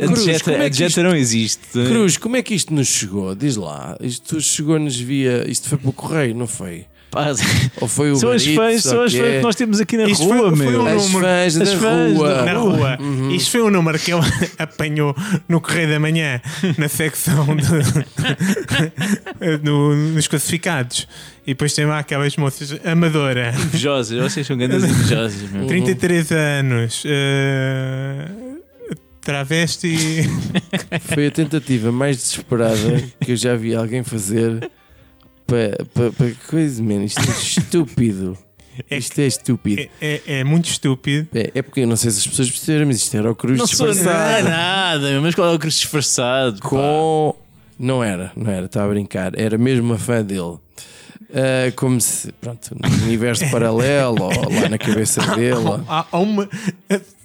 A 0.00 0.06
Cruz, 0.06 0.42
como 0.42 0.56
é 0.56 0.64
a 0.66 0.68
dieta 0.68 0.86
isto- 0.90 1.02
não 1.02 1.14
existe. 1.14 1.68
Cruz, 1.72 2.16
como 2.16 2.36
é 2.36 2.42
que 2.42 2.54
isto 2.54 2.74
nos 2.74 2.88
chegou? 2.88 3.34
Diz 3.34 3.56
lá. 3.56 3.96
Isto 4.00 4.40
chegou-nos 4.40 4.98
via. 4.98 5.48
Isto 5.48 5.68
foi 5.68 5.78
pelo 5.78 5.92
correio, 5.92 6.34
não 6.34 6.46
foi? 6.46 6.86
Pá, 7.16 7.32
Ou 7.80 7.88
foi 7.88 8.10
o 8.12 8.16
são 8.16 8.30
as 8.30 8.44
fãs, 8.46 8.82
são 8.82 9.02
as 9.02 9.12
que 9.12 9.18
fãs 9.18 9.30
que 9.36 9.40
nós 9.40 9.54
temos 9.56 9.80
aqui 9.80 9.96
na 9.96 10.04
Isto 10.04 10.24
rua, 10.24 10.48
foi- 10.48 10.56
foi 10.56 10.66
meu. 10.72 10.82
um 10.82 10.86
As 10.86 11.02
número- 11.04 11.24
fãs 11.26 11.56
As 11.56 11.72
fãs 11.72 12.12
rua. 12.14 12.42
na 12.44 12.52
rua. 12.52 12.96
rua. 12.96 12.98
Isto 13.34 13.50
foi 13.52 13.62
um 13.62 13.70
número 13.70 13.98
que 13.98 14.12
ele 14.12 14.20
apanhou 14.58 15.16
no 15.48 15.60
Correio 15.60 15.88
da 15.88 15.98
Manhã, 15.98 16.40
na 16.76 16.88
secção 16.88 17.46
de- 17.56 17.64
no- 19.62 19.94
nos 20.12 20.28
classificados. 20.28 21.08
E 21.46 21.50
depois 21.54 21.72
tem 21.72 21.86
lá 21.86 22.00
aquelas 22.00 22.36
moças 22.36 22.76
Amadora, 22.84 23.54
Invejosas, 23.56 24.18
vocês 24.20 24.46
são 24.46 24.56
grandes 24.56 24.82
invejosas, 24.84 25.50
meu. 25.50 25.66
33 25.66 26.32
anos, 26.32 27.02
eh, 27.06 28.28
travesti. 29.20 30.28
Foi 31.14 31.28
a 31.28 31.30
tentativa 31.30 31.90
mais 31.92 32.16
desesperada 32.16 33.02
que 33.20 33.32
eu 33.32 33.36
já 33.36 33.54
vi 33.56 33.74
alguém 33.74 34.02
fazer 34.02 34.68
para 35.46 35.84
pa, 35.94 36.10
pa, 36.16 36.24
coisa, 36.48 36.82
man. 36.82 37.04
Isto 37.04 37.20
é 37.20 37.32
estúpido. 37.32 38.38
É 38.90 38.98
Isto 38.98 39.18
é 39.22 39.26
estúpido. 39.26 39.80
É, 39.80 39.88
é- 40.02 40.22
é 40.40 40.44
muito 40.44 40.68
estúpido. 40.68 41.26
É, 41.34 41.50
é 41.54 41.62
porque 41.62 41.80
eu 41.80 41.86
não 41.86 41.96
sei 41.96 42.10
se 42.10 42.18
as 42.18 42.26
pessoas 42.26 42.50
perceberam, 42.50 42.86
mas 42.86 42.96
isto 42.98 43.16
era 43.16 43.30
o 43.30 43.34
Cruz 43.34 43.58
Não 43.58 43.64
disfarçado. 43.64 44.04
nada, 44.04 44.50
nada, 44.50 45.10
meu, 45.12 45.22
mas 45.22 45.34
qual 45.34 45.50
é 45.50 45.54
o 45.54 45.58
Cristo 45.58 45.80
disfarçado? 45.80 46.60
pá? 46.60 46.68
com. 46.68 47.34
Não 47.78 48.04
era, 48.04 48.32
não 48.36 48.50
era, 48.50 48.66
estava 48.66 48.84
a 48.84 48.88
brincar. 48.90 49.32
Era 49.34 49.56
mesmo 49.56 49.86
uma 49.86 49.98
fã 49.98 50.22
dele. 50.22 50.58
Ah, 51.32 51.72
como 51.74 51.98
se, 52.02 52.30
pronto, 52.32 52.76
no 52.78 53.04
universo 53.04 53.48
paralelo 53.50 54.24
ou 54.24 54.30
lá 54.52 54.68
na 54.68 54.76
cabeça 54.76 55.22
dele. 55.34 55.82
Há, 55.88 56.04
há 56.12 56.18
uma. 56.18 56.46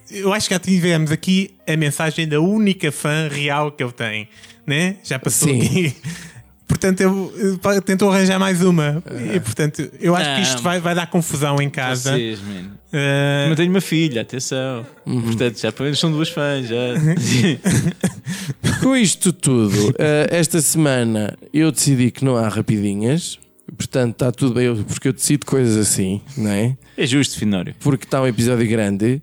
Eu 0.10 0.32
acho 0.32 0.48
que 0.48 0.54
já 0.54 0.60
tivemos 0.60 1.12
aqui 1.12 1.52
a 1.68 1.76
mensagem 1.76 2.30
da 2.30 2.40
única 2.40 2.94
fã 2.94 3.28
real 3.30 3.74
que 3.74 3.84
ele 3.84 3.92
tem, 3.92 4.30
né? 4.66 4.96
Já 5.04 5.20
passou 5.20 5.50
Sim. 5.50 5.62
aqui. 5.62 5.96
Portanto, 6.72 7.34
eh, 7.76 7.82
tentou 7.82 8.10
arranjar 8.12 8.40
mais 8.40 8.64
uma. 8.64 9.04
E, 9.36 9.40
portanto, 9.42 9.90
eu 10.00 10.16
acho 10.16 10.36
que 10.36 10.42
isto 10.42 10.56
Não. 10.56 10.62
vai, 10.64 10.80
vai 10.80 10.96
dar 10.96 11.06
confusão 11.08 11.62
em 11.62 11.70
casa. 11.70 12.14
Vocês, 12.14 12.40
man. 12.40 12.72
Eh, 12.94 13.42
Também 13.44 13.58
tenho 13.58 13.70
uma 13.72 13.82
filha, 13.82 14.22
atenção. 14.22 14.86
Portanto, 15.06 15.60
já 15.60 15.72
pelo 15.72 15.86
menos 15.86 16.00
são 16.00 16.12
duas 16.12 16.30
fãs. 16.30 16.68
Já. 16.68 16.78
Com 18.82 18.96
isto 18.96 19.32
tudo, 19.34 19.94
eh, 20.00 20.28
esta 20.32 20.62
semana 20.62 21.38
eu 21.54 21.72
decidi 21.72 22.10
que 22.12 22.24
não 22.26 22.36
há 22.38 22.48
rapidinhas. 22.48 23.38
Portanto, 23.78 24.14
está 24.14 24.32
tudo 24.32 24.56
bem, 24.56 24.66
eu- 24.66 24.84
porque 24.84 25.08
eu 25.08 25.14
decido 25.14 25.46
coisas 25.46 25.78
assim, 25.78 26.22
não 26.38 26.50
é? 26.52 26.76
é 26.98 27.06
justo, 27.06 27.38
Finório. 27.38 27.74
Porque 27.80 28.06
está 28.06 28.22
um 28.22 28.28
episódio 28.28 28.68
grande. 28.68 29.22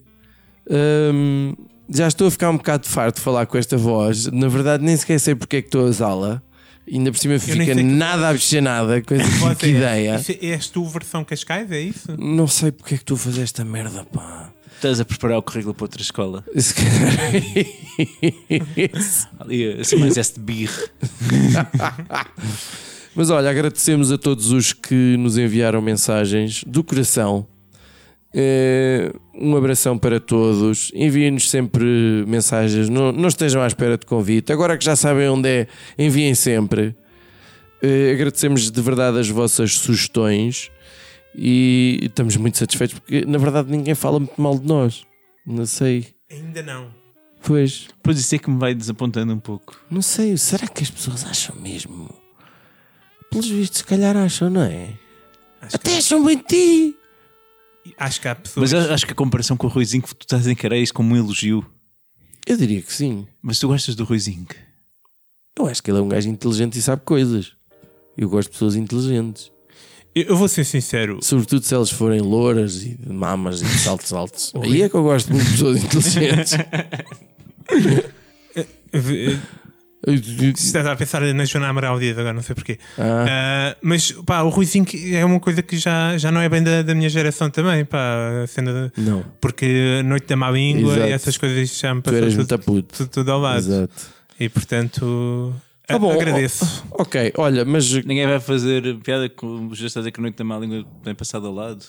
Hum, 0.70 1.55
já 1.88 2.09
estou 2.09 2.28
a 2.28 2.30
ficar 2.30 2.51
um 2.51 2.57
bocado 2.57 2.86
farto 2.86 3.16
de 3.16 3.20
falar 3.22 3.46
com 3.46 3.59
esta 3.59 3.76
voz. 3.76 4.26
Na 4.26 4.49
verdade, 4.49 4.84
nem 4.84 4.96
sequer 4.96 5.18
sei 5.20 5.34
porque 5.34 5.57
é 5.57 5.62
que 5.62 5.68
estou 5.68 5.86
a 5.86 5.90
usá-la. 5.90 6.42
Ainda 6.93 7.11
por 7.12 7.18
cima 7.18 7.39
fica 7.39 7.74
nada 7.74 8.28
a 8.28 8.32
mexer 8.32 8.61
nada. 8.61 9.01
Coisa, 9.03 9.24
você- 9.24 9.55
que 9.57 9.66
ideia. 9.68 10.20
é- 10.41 10.47
És 10.47 10.68
tu 10.68 10.84
versão 10.86 11.24
Cascais, 11.24 11.70
é 11.70 11.80
isso? 11.80 12.16
Não 12.18 12.47
sei 12.47 12.72
porque 12.72 12.95
é 12.95 12.97
que 12.97 13.03
estou 13.03 13.16
a 13.16 13.20
fazer 13.20 13.43
esta 13.43 13.64
merda, 13.64 14.05
pá. 14.05 14.51
Estás 14.76 15.01
a 15.01 15.05
preparar 15.05 15.39
o 15.39 15.43
currículo 15.43 15.74
para 15.74 15.84
outra 15.84 16.01
escola. 16.01 16.45
Se 16.57 16.72
calhar 16.72 17.34
é 17.34 18.91
isso. 18.97 19.26
Ali, 19.41 19.80
assim 19.80 19.97
mais 19.97 20.16
este 20.16 20.39
birre. 20.39 20.89
Mas 23.14 23.30
olha, 23.30 23.51
agradecemos 23.51 24.12
a 24.12 24.18
todos 24.18 24.53
os 24.53 24.72
que 24.72 25.16
nos 25.18 25.36
enviaram 25.36 25.82
mensagens 25.82 26.62
do 26.64 26.84
coração. 26.84 27.47
Eh, 28.35 29.12
um 29.35 29.57
abração 29.57 29.97
para 29.99 30.20
todos. 30.20 30.91
Enviem-nos 30.95 31.49
sempre 31.51 31.85
mensagens. 32.26 32.89
Não, 32.89 33.11
não 33.12 33.29
estejam 33.29 33.62
à 33.62 33.66
espera 33.66 33.97
de 33.97 34.05
convite. 34.07 34.53
Agora 34.53 34.76
que 34.76 34.85
já 34.85 34.95
sabem 34.97 35.29
onde 35.29 35.49
é, 35.49 35.66
enviem 35.99 36.35
sempre. 36.35 36.95
Eh, 37.83 38.12
agradecemos 38.12 38.70
de 38.70 38.81
verdade 38.83 39.18
as 39.18 39.29
vossas 39.29 39.74
sugestões 39.74 40.70
e 41.35 42.01
estamos 42.03 42.37
muito 42.37 42.59
satisfeitos 42.59 42.99
porque 42.99 43.24
na 43.24 43.39
verdade 43.39 43.70
ninguém 43.70 43.95
fala 43.95 44.18
muito 44.18 44.41
mal 44.41 44.59
de 44.59 44.66
nós. 44.66 45.05
Não 45.47 45.64
sei. 45.64 46.07
Ainda 46.31 46.62
não. 46.62 46.91
Pois, 47.43 47.87
Pois 48.03 48.18
isso 48.18 48.35
é 48.35 48.39
que 48.39 48.51
me 48.51 48.59
vai 48.59 48.74
desapontando 48.74 49.33
um 49.33 49.39
pouco. 49.39 49.81
não 49.91 50.03
sei. 50.03 50.37
Será 50.37 50.66
que 50.66 50.83
as 50.83 50.91
pessoas 50.91 51.24
acham 51.24 51.55
mesmo? 51.57 52.11
Pelos 53.31 53.49
vistos, 53.49 53.79
se 53.79 53.85
calhar 53.85 54.16
acham, 54.16 54.51
não 54.51 54.62
é? 54.62 54.89
Acho 55.62 55.76
Até 55.76 55.93
que, 55.93 55.97
acham 55.99 56.24
bem 56.24 56.37
de 56.37 56.43
ti. 56.45 56.97
Acho 57.97 58.20
que 58.20 58.28
há 58.28 58.34
pessoas. 58.34 58.72
Mas 58.72 58.91
acho 58.91 59.07
que 59.07 59.12
a 59.12 59.16
comparação 59.16 59.57
com 59.57 59.66
o 59.66 59.70
Ruizinho 59.70 60.03
que 60.03 60.14
tu 60.14 60.22
estás 60.22 60.47
a 60.47 60.53
encarar 60.53 60.76
isso 60.76 60.93
como 60.93 61.14
um 61.14 61.16
elogio. 61.16 61.64
Eu 62.47 62.57
diria 62.57 62.82
que 62.82 62.93
sim. 62.93 63.26
Mas 63.43 63.59
tu 63.59 63.68
gostas 63.68 63.95
do 63.95 64.05
Ruizinho? 64.05 64.47
Eu 65.59 65.66
acho 65.66 65.82
que 65.82 65.91
ele 65.91 65.99
é 65.99 66.03
um 66.03 66.09
gajo 66.09 66.28
inteligente 66.28 66.78
e 66.78 66.82
sabe 66.82 67.03
coisas. 67.05 67.53
Eu 68.16 68.28
gosto 68.28 68.49
de 68.49 68.53
pessoas 68.53 68.76
inteligentes. 68.76 69.51
Eu, 70.14 70.36
vou 70.36 70.49
ser 70.49 70.64
sincero. 70.64 71.18
Sobretudo 71.22 71.62
se 71.64 71.74
elas 71.74 71.91
forem 71.91 72.20
louras 72.20 72.82
e 72.82 72.97
de 72.97 73.12
mamas 73.12 73.61
e 73.61 73.64
de 73.64 73.78
saltos 73.78 74.12
altos. 74.12 74.53
Aí 74.61 74.82
é 74.82 74.89
que 74.89 74.95
eu 74.95 75.03
gosto 75.03 75.32
muito 75.32 75.45
de 75.45 75.53
pessoas 75.53 75.84
inteligentes. 75.84 76.53
Se 80.16 80.66
estás 80.66 80.86
a 80.86 80.96
pensar 80.96 81.20
na 81.34 81.44
Joana 81.44 81.68
Amaral 81.68 81.98
Dias 81.98 82.16
agora, 82.18 82.32
não 82.34 82.42
sei 82.42 82.54
porquê. 82.54 82.78
Ah. 82.98 83.26
Ah, 83.28 83.76
mas 83.82 84.12
pá, 84.12 84.42
o 84.42 84.48
Ruizinho 84.48 84.84
que 84.84 85.14
é 85.14 85.24
uma 85.24 85.40
coisa 85.40 85.62
que 85.62 85.76
já, 85.76 86.16
já 86.18 86.30
não 86.30 86.40
é 86.40 86.48
bem 86.48 86.62
da, 86.62 86.82
da 86.82 86.94
minha 86.94 87.09
geração 87.09 87.50
também, 87.50 87.84
pá, 87.84 88.42
a 88.44 88.46
cena 88.46 88.90
de- 88.94 89.02
Não. 89.02 89.24
porque 89.40 90.02
Noite 90.04 90.26
da 90.26 90.36
Má 90.36 90.50
Língua 90.50 90.92
Exato. 90.94 91.09
e 91.09 91.12
essas 91.12 91.36
coisas 91.38 91.78
já 91.78 91.94
me 91.94 92.02
Tu 92.02 92.11
passou 92.11 92.44
tudo, 92.46 92.59
puto. 92.61 92.96
tudo, 92.96 93.09
tudo 93.11 93.32
ao 93.32 93.40
lado. 93.40 93.59
Exato. 93.59 94.06
E 94.40 94.48
portanto, 94.48 95.52
Tá 95.86 95.98
bom. 95.98 96.12
agradeço. 96.12 96.84
Ok, 96.90 97.32
olha, 97.36 97.64
mas 97.64 97.90
Ninguém 98.04 98.26
vai 98.26 98.38
fazer 98.40 98.96
piada 98.98 99.28
com 99.28 99.68
já 99.74 99.86
estás 99.86 99.96
a 99.96 100.00
dizer 100.00 100.12
que 100.12 100.20
a 100.20 100.22
noite 100.22 100.36
da 100.36 100.44
má 100.44 100.59
língua 100.59 100.84
tem 101.02 101.14
passado 101.14 101.46
ao 101.46 101.52
lado. 101.54 101.84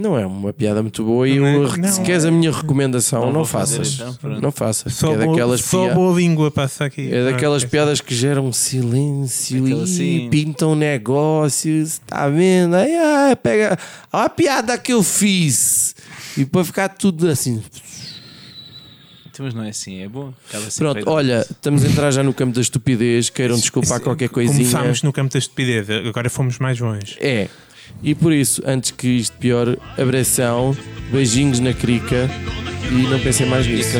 Não 0.00 0.18
é 0.18 0.24
uma 0.26 0.52
piada 0.52 0.80
muito 0.82 1.04
boa 1.04 1.28
e 1.28 1.38
Não 1.38 1.46
é- 1.46 1.56
eu, 1.56 1.76
não. 1.76 1.88
se 1.88 2.00
queres 2.02 2.24
a 2.24 2.30
minha 2.30 2.50
recomendação, 2.52 3.26
Não 3.26 3.32
não, 3.32 3.44
faças. 3.44 3.94
então, 3.94 4.40
não 4.40 4.50
faças. 4.52 4.94
Só, 4.94 5.12
é 5.12 5.16
boa, 5.18 5.26
daquelas, 5.28 5.60
só 5.60 5.84
pia- 5.86 5.94
boa 5.94 6.16
língua 6.18 6.50
passa 6.50 6.84
aqui. 6.84 7.12
é 7.12 7.24
daquelas 7.24 7.64
Ah, 7.64 7.68
piadas 7.68 8.00
que 8.00 8.14
geram 8.14 8.52
silêncio 8.52 9.66
e 9.68 9.72
assim. 9.82 10.28
pintam 10.30 10.74
negócios. 10.74 11.94
Está 11.94 12.28
vendo? 12.28 12.74
Aí 12.76 12.96
ah, 12.96 13.36
pega 13.36 13.78
olha 14.12 14.24
a 14.24 14.28
piada 14.28 14.78
que 14.78 14.92
eu 14.92 15.02
fiz 15.02 15.94
e 16.36 16.44
para 16.44 16.64
ficar 16.64 16.88
tudo 16.90 17.28
assim. 17.28 17.62
Então, 19.30 19.46
mas 19.46 19.54
não 19.54 19.62
é 19.62 19.68
assim, 19.68 20.00
é 20.02 20.08
bom. 20.08 20.32
Sempre 20.50 20.70
Pronto, 20.78 21.10
olha, 21.10 21.46
estamos 21.48 21.84
a 21.84 21.88
entrar 21.88 22.10
já 22.10 22.24
no 22.24 22.34
campo 22.34 22.52
da 22.54 22.60
estupidez. 22.60 23.30
Queiram 23.30 23.54
desculpar 23.56 24.00
qualquer 24.00 24.28
coisinha. 24.28 24.58
Começámos 24.68 25.02
no 25.04 25.12
campo 25.12 25.32
da 25.32 25.38
estupidez, 25.38 25.88
agora 25.88 26.28
fomos 26.28 26.58
mais 26.58 26.80
longe. 26.80 27.16
É. 27.20 27.48
E 28.02 28.14
por 28.14 28.32
isso, 28.32 28.62
antes 28.64 28.90
que 28.90 29.08
isto 29.08 29.36
piore, 29.38 29.78
abração, 29.96 30.76
beijinhos 31.10 31.60
na 31.60 31.72
crica 31.72 32.28
e 32.90 33.02
não 33.08 33.18
pensem 33.18 33.46
mais 33.46 33.66
nisso. 33.66 33.96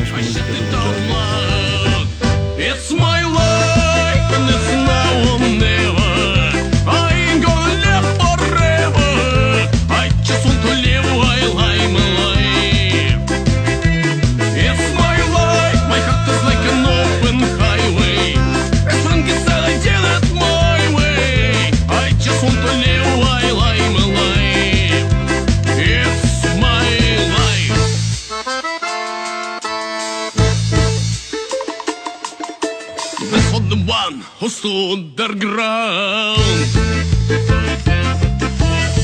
One 34.40 34.40
who 34.40 34.48
stood 34.48 35.16
their 35.16 35.34
ground. 35.34 36.38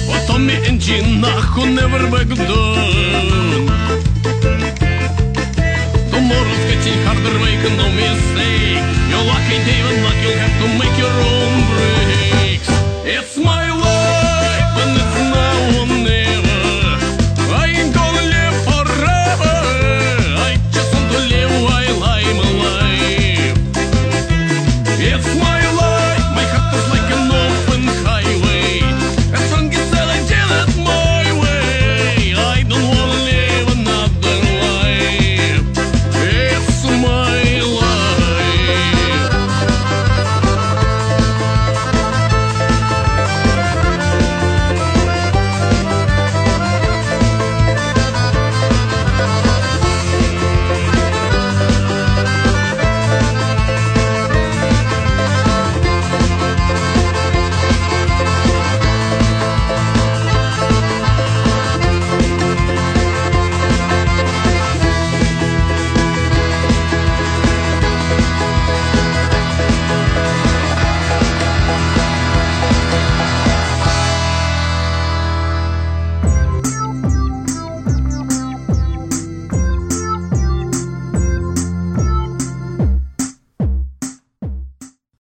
But 0.07 0.27
Tommy 0.27 0.55
and 0.67 0.81
Gina 0.81 1.31
who 1.53 1.67
never 1.75 2.11
back 2.11 2.29
down. 2.29 3.67
Tomorrow's 6.11 6.65
getting 6.71 6.99
harder, 7.05 7.39
make 7.41 7.65
no 7.77 7.87
mistake. 7.91 8.83
You're 9.11 9.25
lucky, 9.25 9.59
David, 9.65 10.03
luck 10.05 10.19
you'll 10.23 10.39
have 10.39 10.57
to 10.61 10.67
make 10.79 10.97
your 10.99 11.17
own 11.33 11.55
breaks. 11.71 12.69
It's 13.05 13.37
my 13.37 13.64